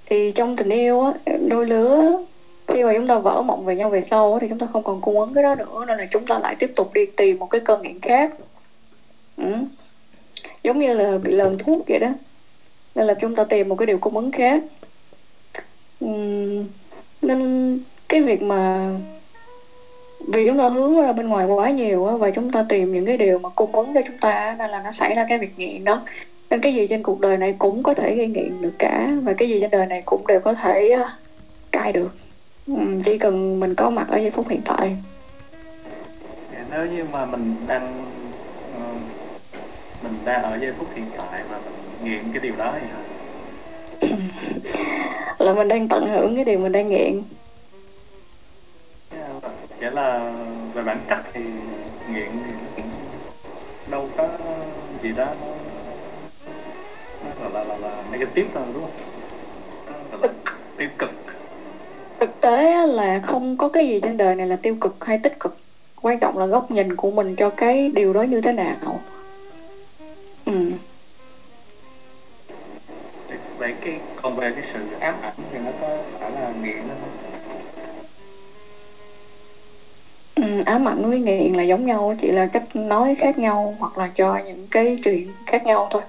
[0.06, 1.14] thì trong tình yêu á
[1.50, 2.20] đôi lứa
[2.68, 5.02] khi mà chúng ta vỡ mộng về nhau về sau thì chúng ta không còn
[5.02, 7.46] cung ứng cái đó nữa, nên là chúng ta lại tiếp tục đi tìm một
[7.50, 8.34] cái cơn nghiện khác.
[9.38, 9.54] Ừ.
[10.64, 12.10] giống như là bị lờn thuốc vậy đó.
[12.96, 14.64] Nên là chúng ta tìm một cái điều cung ứng khác.
[16.00, 16.08] Ừ.
[17.22, 17.80] nên
[18.10, 18.92] cái việc mà
[20.28, 23.06] vì chúng ta hướng ra bên ngoài quá nhiều á, và chúng ta tìm những
[23.06, 25.54] cái điều mà cung ứng cho chúng ta nên là nó xảy ra cái việc
[25.58, 26.02] nghiện đó.
[26.50, 29.34] Nên cái gì trên cuộc đời này cũng có thể gây nghiện được cả, và
[29.34, 31.10] cái gì trên đời này cũng đều có thể ờ,
[31.72, 32.12] cai được
[33.06, 34.98] chỉ cần mình có mặt ở giây phút hiện tại
[36.54, 38.06] Dạ, nếu như mà mình đang
[38.80, 38.86] ờ,
[40.04, 41.74] mình đang ở giây phút hiện tại và mình
[42.14, 42.88] nghiện cái điều đó thì
[45.46, 47.22] là mình đang tận hưởng cái điều mình đang nghiện
[49.12, 49.28] Dạ,
[49.80, 50.34] Nghĩa là
[50.74, 51.42] về bản chất thì
[52.14, 52.30] nghiện
[52.76, 52.84] thì
[53.92, 54.30] đâu có
[55.04, 55.48] gì đó nó,
[57.24, 58.92] nó gọi là, là, là negative đâu đúng không?
[60.12, 61.10] Nó gọi là tiêu cực.
[62.20, 65.40] Thực tế là không có cái gì trên đời này là tiêu cực hay tích
[65.40, 65.58] cực
[66.02, 69.02] quan trọng là góc nhìn của mình cho cái điều đó như thế nào
[70.46, 70.72] ừ.
[73.58, 76.94] Vậy cái còn về cái sự ám ảnh thì nó có phải là nghiện đó
[77.02, 77.10] không?
[80.36, 83.98] Ừ, ám ảnh với nghiện là giống nhau chỉ là cách nói khác nhau hoặc
[83.98, 86.02] là cho những cái chuyện khác nhau thôi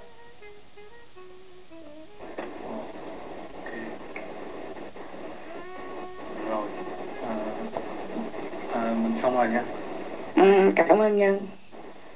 [9.27, 9.62] xong rồi nha.
[10.36, 11.40] ừ, cảm ơn nhân.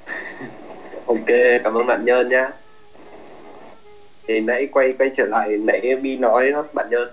[1.05, 1.27] Ok
[1.63, 2.51] cảm ơn bạn nhân nhá.
[4.27, 7.09] Thì nãy quay quay trở lại nãy bi nói đó bạn nhân.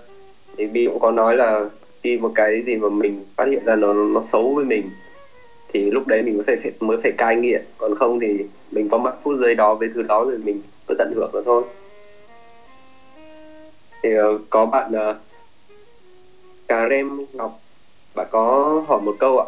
[0.57, 1.65] Thì bi cũng có nói là
[2.03, 4.89] khi một cái gì mà mình phát hiện ra nó nó xấu với mình
[5.73, 7.61] thì lúc đấy mình mới phải, phải mới phải cai nghiện.
[7.77, 10.95] Còn không thì mình có mặt phút giây đó với thứ đó rồi mình cứ
[10.97, 11.63] tận hưởng nó thôi.
[14.03, 15.15] Thì ờ, có bạn uh,
[16.67, 17.59] Karem Ngọc
[18.15, 19.45] bạn có hỏi một câu ạ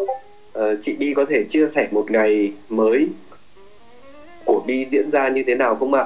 [0.53, 3.07] Ờ, chị Bi có thể chia sẻ một ngày mới
[4.45, 6.06] của Bi diễn ra như thế nào không ạ?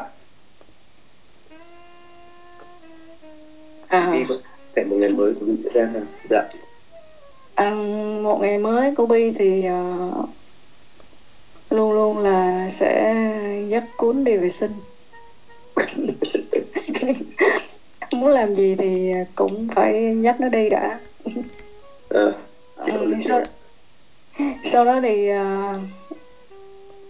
[3.87, 4.35] à, Bi có
[4.75, 6.03] sẽ một ngày mới của Bi diễn ra nào?
[6.29, 6.43] Dạ.
[7.55, 7.73] à,
[8.21, 10.11] một ngày mới của Bi thì ờ,
[11.69, 13.15] luôn luôn là sẽ
[13.69, 14.71] dắt cuốn đi vệ sinh
[18.13, 20.99] muốn làm gì thì cũng phải dắt nó đi đã
[22.81, 23.41] chị có Ừ, sau
[24.63, 25.79] sau đó thì uh,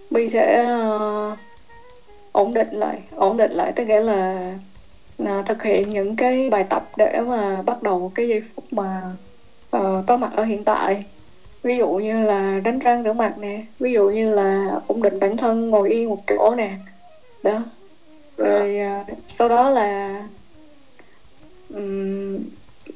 [0.09, 1.37] Bi sẽ uh,
[2.31, 4.53] ổn định lại ổn định lại tức nghĩa là
[5.23, 9.01] uh, thực hiện những cái bài tập để mà bắt đầu cái giây phút mà
[9.77, 11.05] uh, có mặt ở hiện tại.
[11.63, 15.19] Ví dụ như là đánh răng rửa mặt nè ví dụ như là ổn định
[15.19, 16.71] bản thân ngồi yên một chỗ nè
[17.43, 17.63] đó.
[18.37, 20.23] Rồi uh, sau đó là
[21.73, 22.39] um,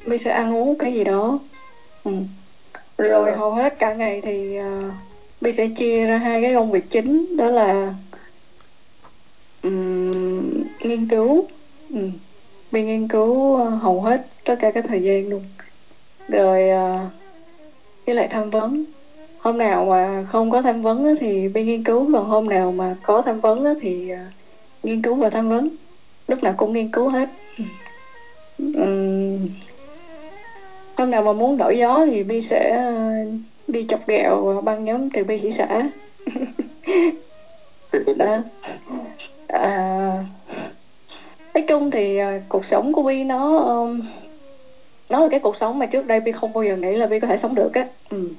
[0.06, 1.40] mi sẽ ăn uống cái gì đó.
[2.04, 2.12] Ừ
[3.04, 3.38] rồi Dạ.
[3.38, 4.94] hầu hết cả ngày thì uh,
[5.42, 7.94] mi sẽ chia ra hai cái công việc chính đó là
[9.62, 11.46] ừm, nghiên cứu.
[11.94, 12.10] Ừ.
[12.72, 15.44] mi nghiên cứu ờ, hầu hết tất cả các thời gian luôn.
[16.28, 17.06] Rồi ờ,
[18.06, 18.84] với lại tham vấn.
[19.38, 22.96] Hôm nào mà không có tham vấn thì bi nghiên cứu còn hôm nào mà
[23.04, 24.20] có tham vấn thì ờ,
[24.84, 25.70] nghiên cứu và tham vấn.
[26.28, 27.30] Lúc nào cũng nghiên cứu hết.
[28.58, 29.48] Ừm,
[31.00, 33.12] hôm nào mà muốn đổi gió thì bi sẽ ờ,
[33.68, 35.90] đi chọc ghẹo băng nhóm từ bi thị xã
[38.16, 38.38] đó
[39.48, 40.26] à,
[41.54, 44.02] nói chung thì à, cuộc sống của bi nó um,
[45.10, 47.20] nó là cái cuộc sống mà trước đây bi không bao giờ nghĩ là bi
[47.20, 48.30] có thể sống được á ừ.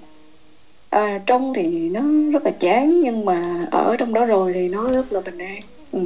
[0.91, 4.91] à, trong thì nó rất là chán nhưng mà ở trong đó rồi thì nó
[4.91, 5.61] rất là bình an
[5.93, 6.01] ừ.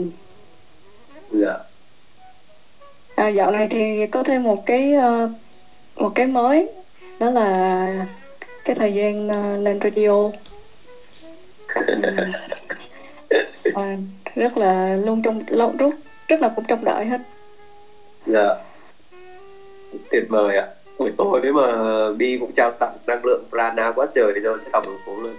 [1.31, 1.59] Dạ.
[3.15, 5.29] À, dạo này thì có thêm một cái ờ,
[5.97, 6.69] một cái mới
[7.19, 8.07] đó là
[8.65, 10.31] cái thời gian ờ, lên radio.
[13.75, 13.97] À,
[14.35, 15.91] rất là luôn trong lâu rất
[16.29, 17.21] rất là cũng trông đợi hết
[18.27, 18.55] Dạ.
[20.11, 20.67] Tuyệt vời ạ.
[20.99, 21.73] Buổi tối với mà
[22.13, 25.21] Bi cũng trao tặng năng lượng prana quá trời để cho chiếc học đường phố
[25.21, 25.35] luôn.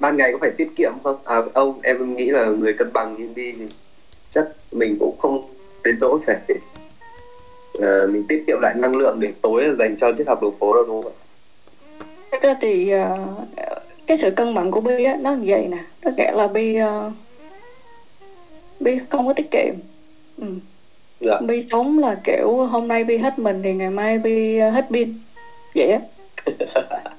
[0.00, 1.16] Ban ngày có phải tiết kiệm không?
[1.24, 3.66] À ông em nghĩ là người cân bằng như Bi thì
[4.30, 5.42] chắc mình cũng không
[5.84, 6.36] đến nỗi phải
[7.80, 10.54] à, mình tiết kiệm lại năng lượng để tối là dành cho chiếc học đường
[10.60, 11.16] phố đâu đúng không ạ?
[12.30, 13.18] Thật ra thì ờ,
[14.06, 16.74] cái sự cân bằng của Bi á nó như vậy nè tức nghĩa là Bi
[16.76, 17.10] ờ,
[18.80, 19.74] Bi không có tiết kiệm
[20.38, 20.46] ừ.
[21.20, 21.38] Dạ.
[21.40, 25.18] Bi sống là kiểu hôm nay Bi hết mình thì ngày mai Bi hết pin
[25.74, 25.98] vậy á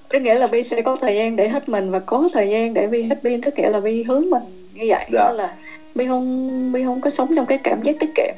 [0.09, 2.73] tức nghĩa là Bi sẽ có thời gian để hết mình và có thời gian
[2.73, 4.43] để Bi hết pin tức nghĩa là Bi hướng mình
[4.73, 5.19] như vậy Dạ.
[5.27, 5.53] đó là
[5.95, 8.33] Bi không Bi không có sống trong cái cảm giác tiết kiệm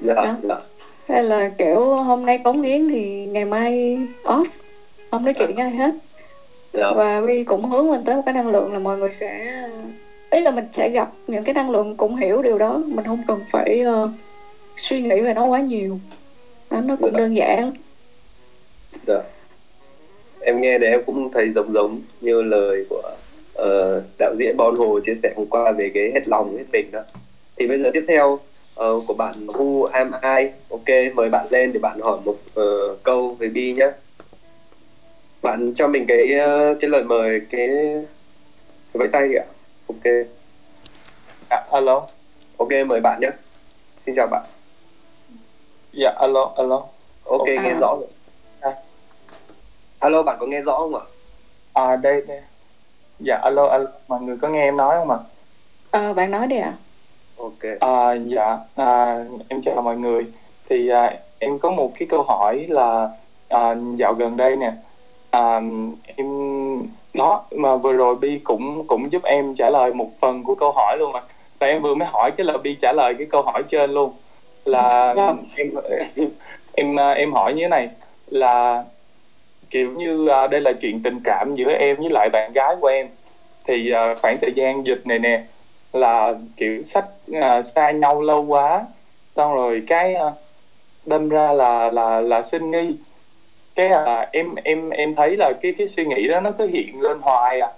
[0.00, 0.14] Dạ.
[0.14, 0.36] Đó.
[0.42, 0.54] Dạ.
[1.08, 4.44] Hay là kiểu hôm nay cống hiến thì ngày mai off
[5.10, 5.94] không nói chuyện với ai hết
[6.72, 6.90] Dạ.
[6.96, 9.60] và Vi cũng hướng mình tới một cái năng lượng là mọi người sẽ
[10.30, 13.22] ý là mình sẽ gặp những cái năng lượng cũng hiểu điều đó mình không
[13.28, 14.08] cần phải ờ,
[14.76, 15.98] suy nghĩ về nó quá nhiều
[16.70, 17.18] nó nó cũng Dạ.
[17.18, 17.70] đơn giản
[19.06, 19.18] Dạ.
[20.40, 23.02] Em nghe thì em cũng thấy giống giống như lời của
[23.54, 26.90] ờ, đạo diễn Bon Hồ chia sẻ hôm qua về cái hết lòng hết mình
[26.92, 27.00] đó.
[27.56, 28.38] Thì bây giờ tiếp theo
[28.74, 30.48] ờ, của bạn Who am I?
[30.70, 33.86] Ok, mời bạn lên để bạn hỏi một ờ, câu với Bi nhé.
[35.42, 39.44] Bạn cho mình cái ờ, cái lời mời cái cái vẫy tay đi ạ.
[39.88, 40.26] Ok,
[41.50, 42.06] Dạ, alo.
[42.56, 43.28] ok mời bạn nhé.
[44.06, 44.42] Xin chào bạn.
[45.92, 46.82] Dạ, alo, alo.
[47.24, 47.62] Ok, À.
[47.62, 48.08] nghe rõ rồi.
[48.60, 48.70] À.
[49.98, 51.00] Alo, bạn có nghe rõ không ạ?
[51.72, 52.40] À, đây, đây.
[53.20, 53.86] Dạ, alo, alo.
[54.08, 55.18] Mọi người có nghe em nói không ạ?
[55.90, 56.72] Ờ, bạn nói đi ạ
[57.38, 57.80] Ok.
[57.80, 60.26] À, dạ, à, em chào mọi người.
[60.68, 63.08] Thì à, em có một cái câu hỏi là
[63.48, 64.72] à, dạo gần đây nè,
[65.30, 65.60] à,
[66.16, 66.26] em
[67.14, 70.72] đó mà vừa rồi Bi cũng cũng giúp em trả lời một phần của câu
[70.72, 71.20] hỏi luôn mà.
[71.58, 74.12] Và em vừa mới hỏi cái là Bi trả lời cái câu hỏi trên luôn.
[74.64, 75.44] Là Vâng.
[75.56, 75.70] em
[76.74, 77.88] em à, em hỏi như thế này
[78.30, 78.84] là
[79.70, 82.86] kiểu như à, đây là chuyện tình cảm giữa em với lại bạn gái của
[82.86, 83.06] em
[83.66, 85.42] thì à, khoảng thời gian dịch này nè
[85.94, 88.86] là kiểu sách à, xa nhau lâu quá.
[89.36, 90.30] Xong rồi cái à,
[91.06, 92.96] đâm ra là là là sinh nghi.
[93.74, 97.00] Cái à, em em em thấy là cái cái suy nghĩ đó nó cứ hiện
[97.00, 97.68] lên hoài à.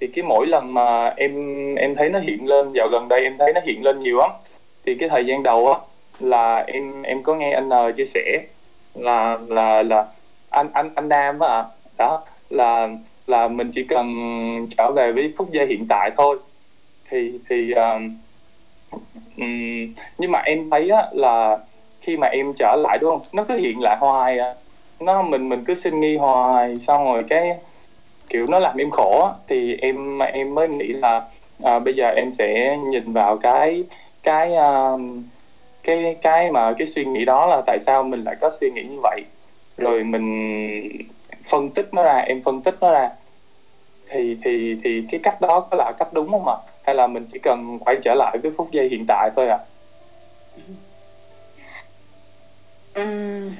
[0.00, 3.38] Thì cái mỗi lần mà em em thấy nó hiện lên dạo gần đây em
[3.38, 4.30] thấy nó hiện lên nhiều lắm.
[4.86, 5.78] Thì cái thời gian đầu á
[6.20, 8.40] là em em có nghe anh N chia sẻ
[8.94, 10.06] là là là
[10.50, 11.64] anh anh anh Nam á à.
[11.98, 12.88] đó là
[13.26, 14.06] là mình chỉ cần
[14.76, 16.38] trở về với phút giây hiện tại thôi
[17.10, 18.16] thì thì um,
[20.18, 21.58] nhưng mà em thấy á là
[22.00, 23.26] khi mà em trở lại đúng không?
[23.32, 24.54] Nó cứ hiện lại hoài à.
[25.00, 27.50] Nó mình mình cứ sinh nghi hoài xong rồi cái
[28.28, 31.22] kiểu nó làm em khổ á, thì em em mới nghĩ là
[31.62, 33.84] à, bây giờ em sẽ nhìn vào cái
[34.22, 35.22] cái um,
[35.84, 38.82] cái cái mà cái suy nghĩ đó là tại sao mình lại có suy nghĩ
[38.82, 39.22] như vậy.
[39.76, 40.88] Rồi mình
[41.44, 43.10] phân tích nó ra em phân tích nó ra.
[44.08, 46.56] Thì thì thì cái cách đó có là cách đúng không ạ?
[46.86, 49.58] Hay là mình chỉ cần quay trở lại với phút giây hiện tại thôi à
[52.94, 53.50] Ừm.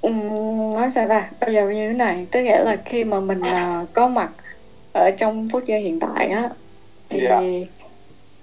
[0.00, 1.28] Ừm, nói sao ta?
[1.40, 4.30] Bây giờ như thế này tức nghĩa là khi mà mình à, có mặt
[4.92, 6.48] ở trong phút giây hiện tại á
[7.08, 7.40] thì Dạ.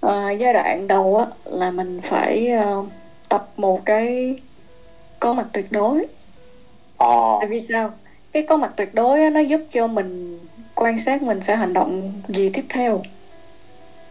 [0.01, 2.73] à, giai đoạn đầu á là mình phải à,
[3.29, 4.35] tập một cái
[5.19, 6.05] có mặt tuyệt đối.
[6.97, 7.37] Ờ.
[7.39, 7.91] Tại vì sao?
[8.31, 10.39] Cái có mặt tuyệt đối á, nó giúp cho mình
[10.75, 13.01] quan sát mình sẽ hành động gì tiếp theo.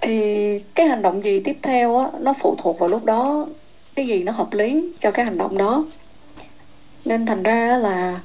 [0.00, 3.46] Thì cái hành động gì tiếp theo á nó phụ thuộc vào lúc đó
[3.94, 5.84] cái gì nó hợp lý cho cái hành động đó.
[7.04, 8.20] Nên thành ra là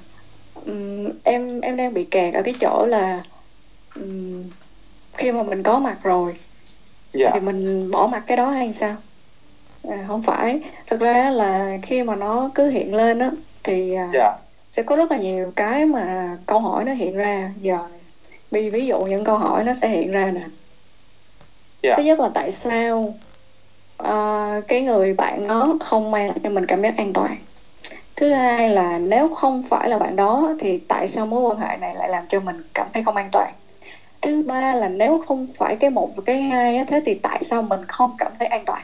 [0.66, 3.24] ừm, em em đang bị kẹt ở cái chỗ là
[3.96, 4.44] ừm,
[5.14, 6.36] khi mà mình có mặt rồi
[7.14, 7.32] dạ.
[7.34, 8.96] thì mình bỏ mặt cái đó hay sao?
[9.90, 10.62] À, không phải.
[10.88, 13.32] Thực ra là khi mà nó cứ hiện lên á
[13.64, 14.38] thì à, dạ.
[14.72, 17.78] sẽ có rất là nhiều cái mà câu hỏi nó hiện ra giờ
[18.52, 20.42] ví ví dụ những câu hỏi nó sẽ hiện ra nè.
[21.84, 21.94] Dạ.
[21.98, 23.14] thứ nhất là tại sao
[23.98, 27.36] ờ, cái người bạn đó không mang cho mình cảm giác an toàn?
[28.16, 31.78] Thứ hai là nếu không phải là bạn đó thì tại sao mối quan hệ
[31.78, 33.54] này lại làm cho mình cảm thấy không an toàn?
[34.22, 37.44] Thứ ba là nếu không phải cái một và cái hai á, thế thì tại
[37.44, 38.82] sao mình không cảm thấy an toàn?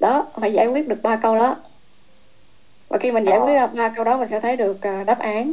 [0.00, 1.56] Đó phải giải quyết được ba câu đó.
[2.88, 3.44] Và khi mình giải À.
[3.44, 5.52] quyết ra ba câu đó mình sẽ thấy được à, đáp án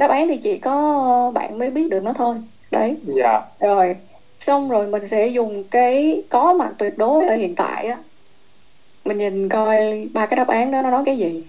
[0.00, 2.36] đáp án thì chỉ có bạn mới biết được nó thôi.
[2.70, 2.96] Đấy.
[3.16, 3.42] Dạ.
[3.60, 3.96] Rồi
[4.40, 7.98] xong rồi mình sẽ dùng cái có mặt tuyệt đối ở hiện tại á.
[9.04, 11.44] Mình nhìn coi ba cái đáp án đó nó nói cái gì.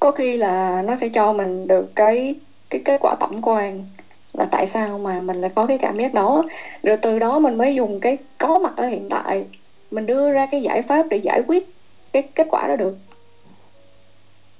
[0.00, 2.34] Có khi là nó sẽ cho mình được cái
[2.70, 3.84] cái kết quả tổng quan
[4.32, 6.44] là tại sao mà mình lại có cái cảm giác đó.
[6.82, 9.44] Rồi từ đó mình mới dùng cái có mặt ở hiện tại.
[9.90, 11.68] Mình đưa ra cái giải pháp để giải quyết
[12.12, 12.98] cái kết quả đó được.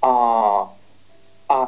[0.01, 0.11] Ờ.
[0.11, 0.82] à,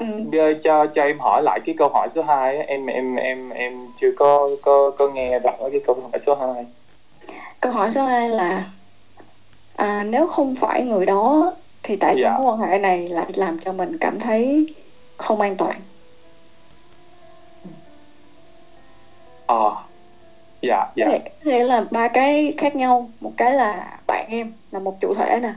[0.01, 0.07] Ừ.
[0.31, 3.87] đưa cho cho em hỏi lại cái câu hỏi số 2 em em em em
[3.97, 6.67] chưa có có có nghe rõ cái câu hỏi số 2
[7.61, 8.65] câu hỏi số 2 là
[9.77, 11.53] à, nếu không phải người đó
[11.83, 12.39] thì tại sao Dạ.
[12.39, 14.67] mối quan hệ này lại làm cho mình cảm thấy
[15.17, 15.75] không an toàn?
[19.47, 19.77] Ờ
[20.63, 21.07] dạ dạ.
[21.07, 25.15] Nghĩa, nghĩa là ba cái khác nhau một cái là bạn em là một chủ
[25.15, 25.53] thể nè.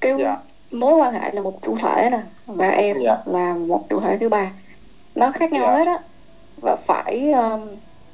[0.00, 0.36] Cái dạ
[0.70, 3.16] mối quan hệ là một chủ thể nè và em Dạ.
[3.26, 4.50] là một chủ thể thứ ba.
[5.14, 5.74] Nó khác nhau Dạ.
[5.78, 5.98] hết á.
[6.62, 7.60] Và phải um,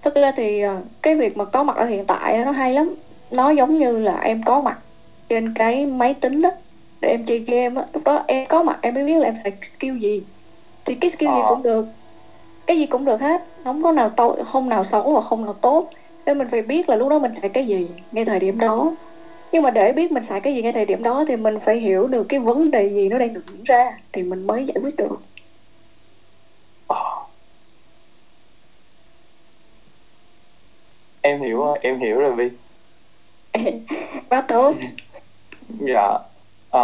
[0.03, 0.71] thực ra thì uh,
[1.03, 2.95] cái việc mà có mặt ở hiện tại nó hay lắm.
[3.31, 4.79] Nó giống như là em có mặt
[5.29, 6.51] trên cái máy tính đó
[7.01, 7.87] để em chơi game á.
[7.93, 10.23] Lúc đó em có mặt em mới biết là em xài skill gì.
[10.85, 11.49] Thì cái skill gì Ờ.
[11.49, 11.87] cũng được.
[12.67, 13.43] Cái gì cũng được hết.
[13.65, 15.89] Không có nào tốt không nào xấu và không nào tốt.
[16.27, 18.93] Nên mình phải biết là lúc đó mình xài cái gì ngay thời điểm đó
[19.55, 21.77] nhưng mà để biết mình xài cái gì ngay thời điểm đó thì mình phải
[21.77, 24.77] hiểu được cái vấn đề gì nó đang được diễn ra thì mình mới giải
[24.83, 25.17] quyết được.
[31.21, 32.51] Em hiểu em hiểu rồi Vi
[34.31, 34.75] quá tốt.
[35.81, 36.19] Dạ
[36.71, 36.83] à,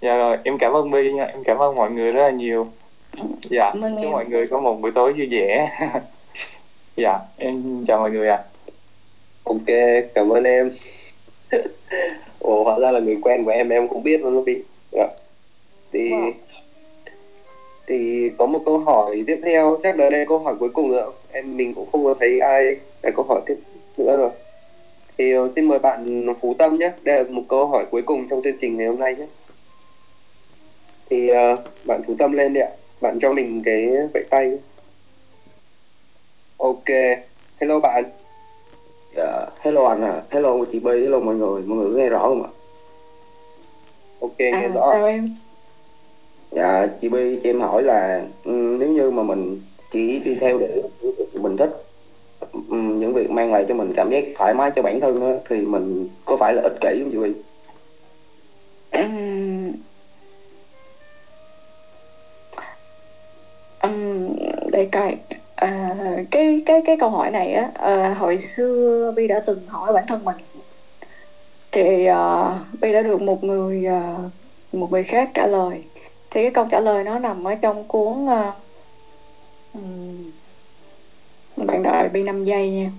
[0.00, 2.68] dạ rồi em cảm ơn Vi nha em cảm ơn mọi người rất là nhiều.
[3.42, 4.12] Dạ Cảm ơn chúc em.
[4.12, 5.70] mọi người có một buổi tối vui vẻ.
[6.96, 8.44] Dạ em chào mọi người ạ.
[9.44, 9.66] Ok
[10.14, 10.70] cảm ơn em
[12.38, 14.62] ồ hóa ra là người quen của em em cũng biết luôn bị
[14.92, 15.08] dạ.
[15.92, 16.32] thì Wow.
[17.86, 21.12] thì có một câu hỏi tiếp theo chắc là đây câu hỏi cuối cùng nữa
[21.32, 23.56] em mình cũng không có thấy ai đặt câu hỏi tiếp
[23.96, 24.30] nữa rồi.
[25.18, 28.28] Thì ờ, xin mời bạn Phú Tâm nhé đây là một câu hỏi cuối cùng
[28.28, 29.26] trong chương trình ngày hôm nay nhé.
[31.10, 32.70] Thì ờ, bạn Phú Tâm lên đi ạ.
[33.00, 34.58] Bạn cho mình cái vẫy tay
[36.58, 36.88] ok.
[37.60, 38.04] Hello bạn
[39.16, 42.28] Dạ, hello anh à, hello chị Bi, hello mọi người, mọi người có nghe rõ
[42.28, 42.50] không ạ?
[44.20, 45.28] ok nghe à, rõ chào em
[46.50, 49.60] Dạ, chị Bi cho em hỏi là ừm, nếu như mà mình
[49.92, 50.82] chỉ đi theo để
[51.32, 51.70] mình thích
[52.68, 55.32] ừm, những việc mang lại cho mình cảm giác thoải mái cho bản thân á,
[55.48, 57.32] thì mình có phải là ích kỷ không chị Bi?
[58.90, 59.72] Ừm.
[63.82, 64.32] Ừm,
[64.72, 65.16] để coi
[65.60, 65.96] à,
[66.30, 70.04] cái cái cái câu hỏi này á à, hồi xưa Vi đã từng hỏi bản
[70.06, 70.36] thân mình.
[71.72, 74.16] Thì à, Vi đã được một người à,
[74.72, 75.82] một người khác trả lời.
[76.30, 78.52] Thì cái câu trả lời nó nằm ở trong cuốn à,
[81.56, 82.90] bạn đợi Bi 5 giây nha.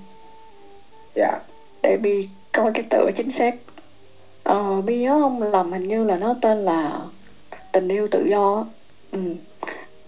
[1.15, 1.39] Dạ,
[1.83, 3.55] để Bi coi cái tựa chính xác.
[4.43, 6.99] Ờ, Bi nhớ không lầm hình như là nó tên là
[7.71, 8.65] tình yêu tự do
[9.11, 9.19] ừ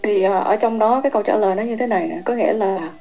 [0.03, 2.33] thì ờ, ở trong đó cái câu trả lời nó như thế này nè có
[2.33, 2.91] nghĩa là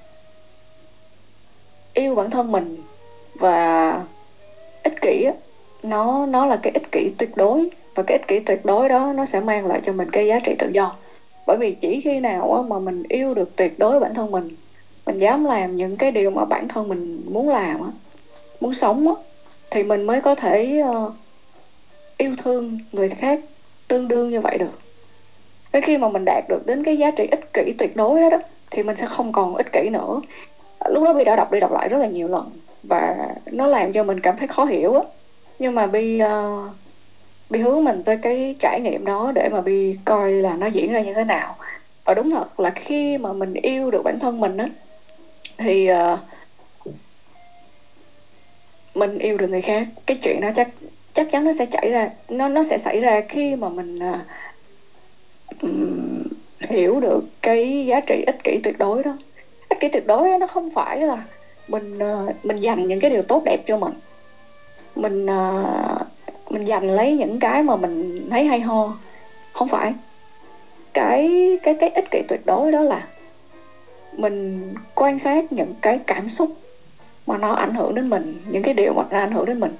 [1.94, 2.82] yêu bản thân mình
[3.34, 4.04] và
[4.82, 5.32] ích kỷ á,
[5.82, 9.12] nó nó là cái ích kỷ tuyệt đối và cái ích kỷ tuyệt đối đó
[9.12, 10.96] nó sẽ mang lại cho mình cái giá trị tự do.
[11.46, 14.56] Bởi vì chỉ khi nào mà mình yêu được tuyệt đối bản thân mình
[15.06, 17.90] mình dám làm những cái điều mà bản thân mình muốn làm á
[18.60, 19.14] muốn sống á
[19.70, 21.12] thì mình mới có thể ờ,
[22.18, 23.40] yêu thương người khác
[23.88, 24.78] tương đương như vậy được
[25.72, 28.30] đến khi mà mình đạt được đến cái giá trị ích kỷ tuyệt đối đó,
[28.30, 28.38] đó
[28.70, 30.20] thì mình sẽ không còn ích kỷ nữa.
[30.78, 32.50] À, lúc đó Bi đã đọc đi đọc lại rất là nhiều lần
[32.82, 35.02] và nó làm cho mình cảm thấy khó hiểu á.
[35.58, 36.70] Nhưng mà Bi uh,
[37.50, 40.92] Bi hướng mình tới cái trải nghiệm đó để mà Bi coi là nó diễn
[40.92, 41.56] ra như thế nào.
[42.04, 44.68] Và đúng thật là khi mà mình yêu được bản thân mình á
[45.58, 46.18] thì uh,
[48.94, 50.68] mình yêu được người khác cái chuyện đó chắc
[51.12, 54.16] chắc chắn nó sẽ xảy ra nó nó sẽ xảy ra khi mà mình uh,
[56.60, 59.12] hiểu được cái giá trị ích kỷ tuyệt đối đó.
[59.68, 61.24] Ích kỷ tuyệt đối nó không phải là
[61.68, 63.92] mình ờ, mình dành những cái điều tốt đẹp cho mình.
[64.96, 65.98] Mình ờ,
[66.50, 68.96] mình dành lấy những cái mà mình thấy hay ho.
[69.52, 69.94] Không phải.
[70.94, 71.30] Cái
[71.62, 73.08] cái cái ích kỷ tuyệt đối đó là
[74.12, 74.60] mình
[74.94, 76.50] quan sát những cái cảm xúc
[77.26, 79.76] mà nó ảnh hưởng đến mình, những cái điều mà nó ảnh hưởng đến mình.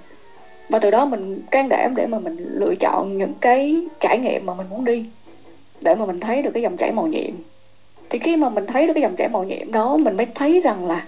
[0.69, 4.47] Và từ đó mình can đảm để mà mình lựa chọn những cái trải nghiệm
[4.47, 5.07] mà mình muốn đi
[5.85, 7.31] để mà mình thấy được cái dòng chảy màu nhiệm.
[8.11, 10.61] Thì khi mà mình thấy được cái dòng chảy màu nhiệm đó mình mới thấy
[10.61, 11.05] rằng là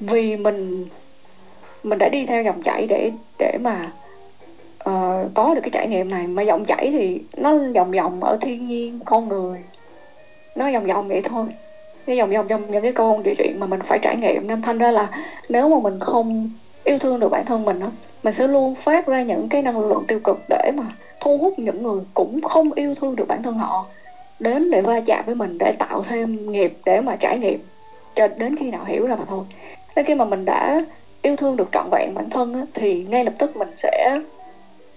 [0.00, 0.86] vì mình
[1.82, 3.92] mình đã đi theo dòng chảy để để mà
[4.90, 6.26] uh, có được cái trải nghiệm này.
[6.26, 9.58] Mà dòng chảy thì nó vòng vòng ở thiên nhiên con người.
[10.56, 11.46] Nó vòng vòng vậy thôi.
[12.06, 14.46] Cái vòng vòng trong những cái câu địa chuyện mà mình phải trải nghiệm.
[14.46, 15.08] Nên thành ra là
[15.48, 16.50] nếu mà mình không
[16.84, 17.90] yêu thương được bản thân mình đó,
[18.22, 20.84] mình sẽ luôn phát ra những cái năng lượng tiêu cực để mà
[21.20, 23.86] thu hút những người cũng không yêu thương được bản thân họ
[24.40, 27.58] đến để va chạm với mình để tạo thêm nghiệp để mà trải nghiệm.
[28.14, 29.44] Cho đến khi nào hiểu ra mà thôi.
[29.96, 30.82] Nên khi mà mình đã
[31.22, 34.18] yêu thương được trọn vẹn bản thân á, thì ngay lập tức mình sẽ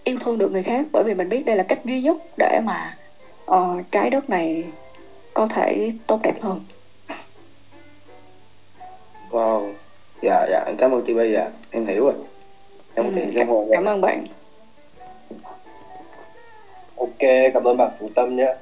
[0.03, 2.59] yêu thương được người khác bởi vì mình biết đây là cách duy nhất để
[2.63, 2.97] mà
[3.45, 4.65] ờ, trái đất này
[5.33, 6.59] có thể tốt đẹp hơn.
[9.31, 9.71] Wow,
[10.21, 12.13] dạ, dạ, cảm ơn chị Bi ạ, em hiểu rồi.
[12.95, 14.25] Em Ừ, cảm, cảm ơn bạn
[16.99, 18.53] ok, cảm ơn bạn Phú Tâm nhé.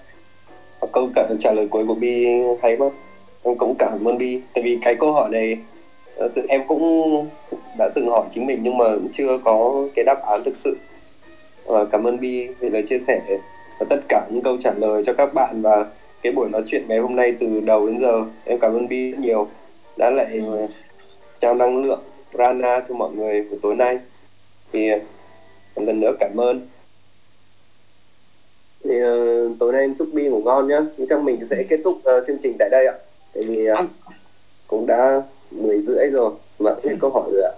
[0.92, 2.28] Câu cả trả lời cuối của Bi
[2.62, 2.90] hay quá.
[3.44, 4.40] Em cũng cảm ơn Bi.
[4.54, 5.58] Tại vì cái câu hỏi này
[6.16, 7.28] ờ, sự em cũng
[7.78, 10.78] đã từng hỏi chính mình nhưng mà cũng chưa có cái đáp án thực sự.
[11.66, 13.22] Và cảm ơn Bi vì lời chia sẻ
[13.80, 15.86] và tất cả những câu trả lời cho các bạn và
[16.22, 18.26] cái buổi nói chuyện ngày hôm nay từ đầu đến giờ.
[18.46, 19.48] Em cảm ơn Bi rất nhiều.
[19.98, 20.42] Đã lại
[21.40, 22.02] trao năng lượng,
[22.34, 23.98] Rana cho mọi người của tối nay.
[24.74, 25.00] Thì ờ,
[25.76, 26.68] một lần nữa cảm ơn
[28.84, 30.80] thì ờ, tối nay em chúc Bi ngủ ngon nhá
[31.10, 32.94] chắc mình sẽ kết thúc ờ, chương trình tại đây ạ
[33.34, 33.76] tại vì Ừ.
[34.68, 35.22] cũng đã
[35.52, 37.54] 10 rưỡi rồi Vâng, hết câu hỏi rồi ạ.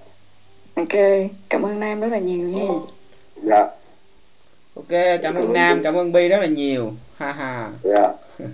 [0.75, 2.65] ok cảm ơn nam rất là nhiều nha
[3.43, 3.67] Dạ,
[4.75, 8.13] ok cảm ơn nam cảm ơn bi rất là nhiều ha ha dạ.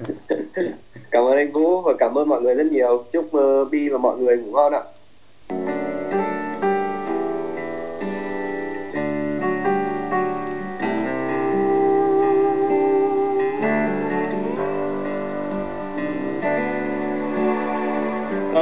[1.11, 3.03] cảm ơn anh Vũ và cảm ơn mọi người rất nhiều.
[3.11, 4.81] Chúc uh, Bi và mọi người ngủ ngon ạ.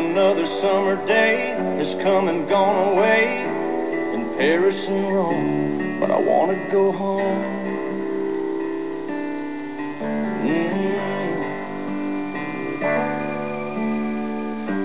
[0.04, 3.42] Another summer day has come and gone away
[4.14, 7.44] in Paris and Rome, but I want to go home.
[10.46, 11.00] Mm.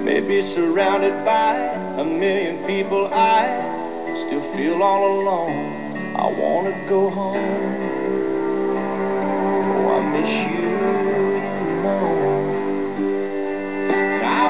[0.05, 1.57] Maybe surrounded by
[1.99, 6.15] a million people, I still feel all alone.
[6.17, 7.37] I want to go home.
[9.67, 10.69] Oh, I miss you,
[11.67, 12.28] you know.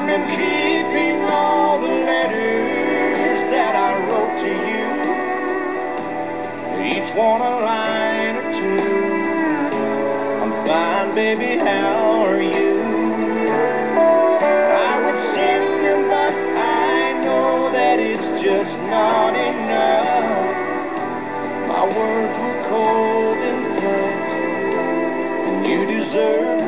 [0.09, 4.87] Been keeping all the letters that I wrote to you.
[6.91, 8.89] Each one a line or two.
[10.41, 12.81] I'm fine, baby, how are you?
[14.89, 20.55] I would sing them, but I know that it's just not enough.
[21.67, 24.27] My words were cold and flat,
[25.47, 26.58] and you deserve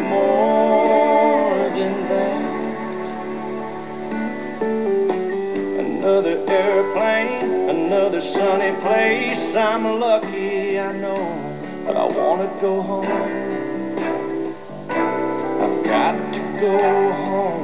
[8.52, 9.56] sunny place.
[9.56, 11.23] I'm lucky, I know,
[11.86, 13.06] but I wanna go home.
[15.64, 16.78] I've got to go
[17.23, 17.60] home.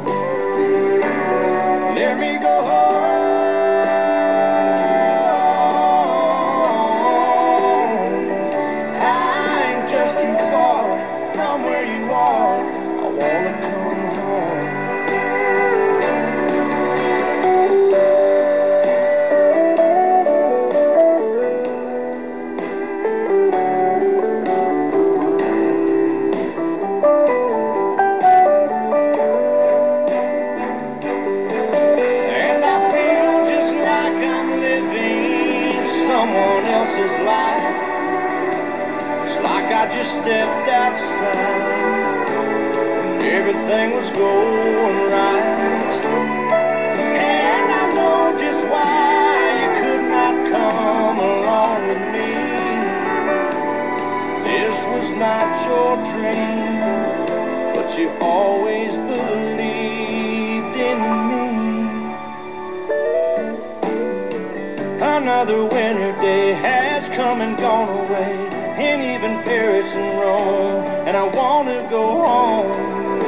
[69.28, 73.20] Even Paris and Rome, and I wanna go home.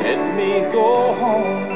[0.00, 1.69] Let me go home.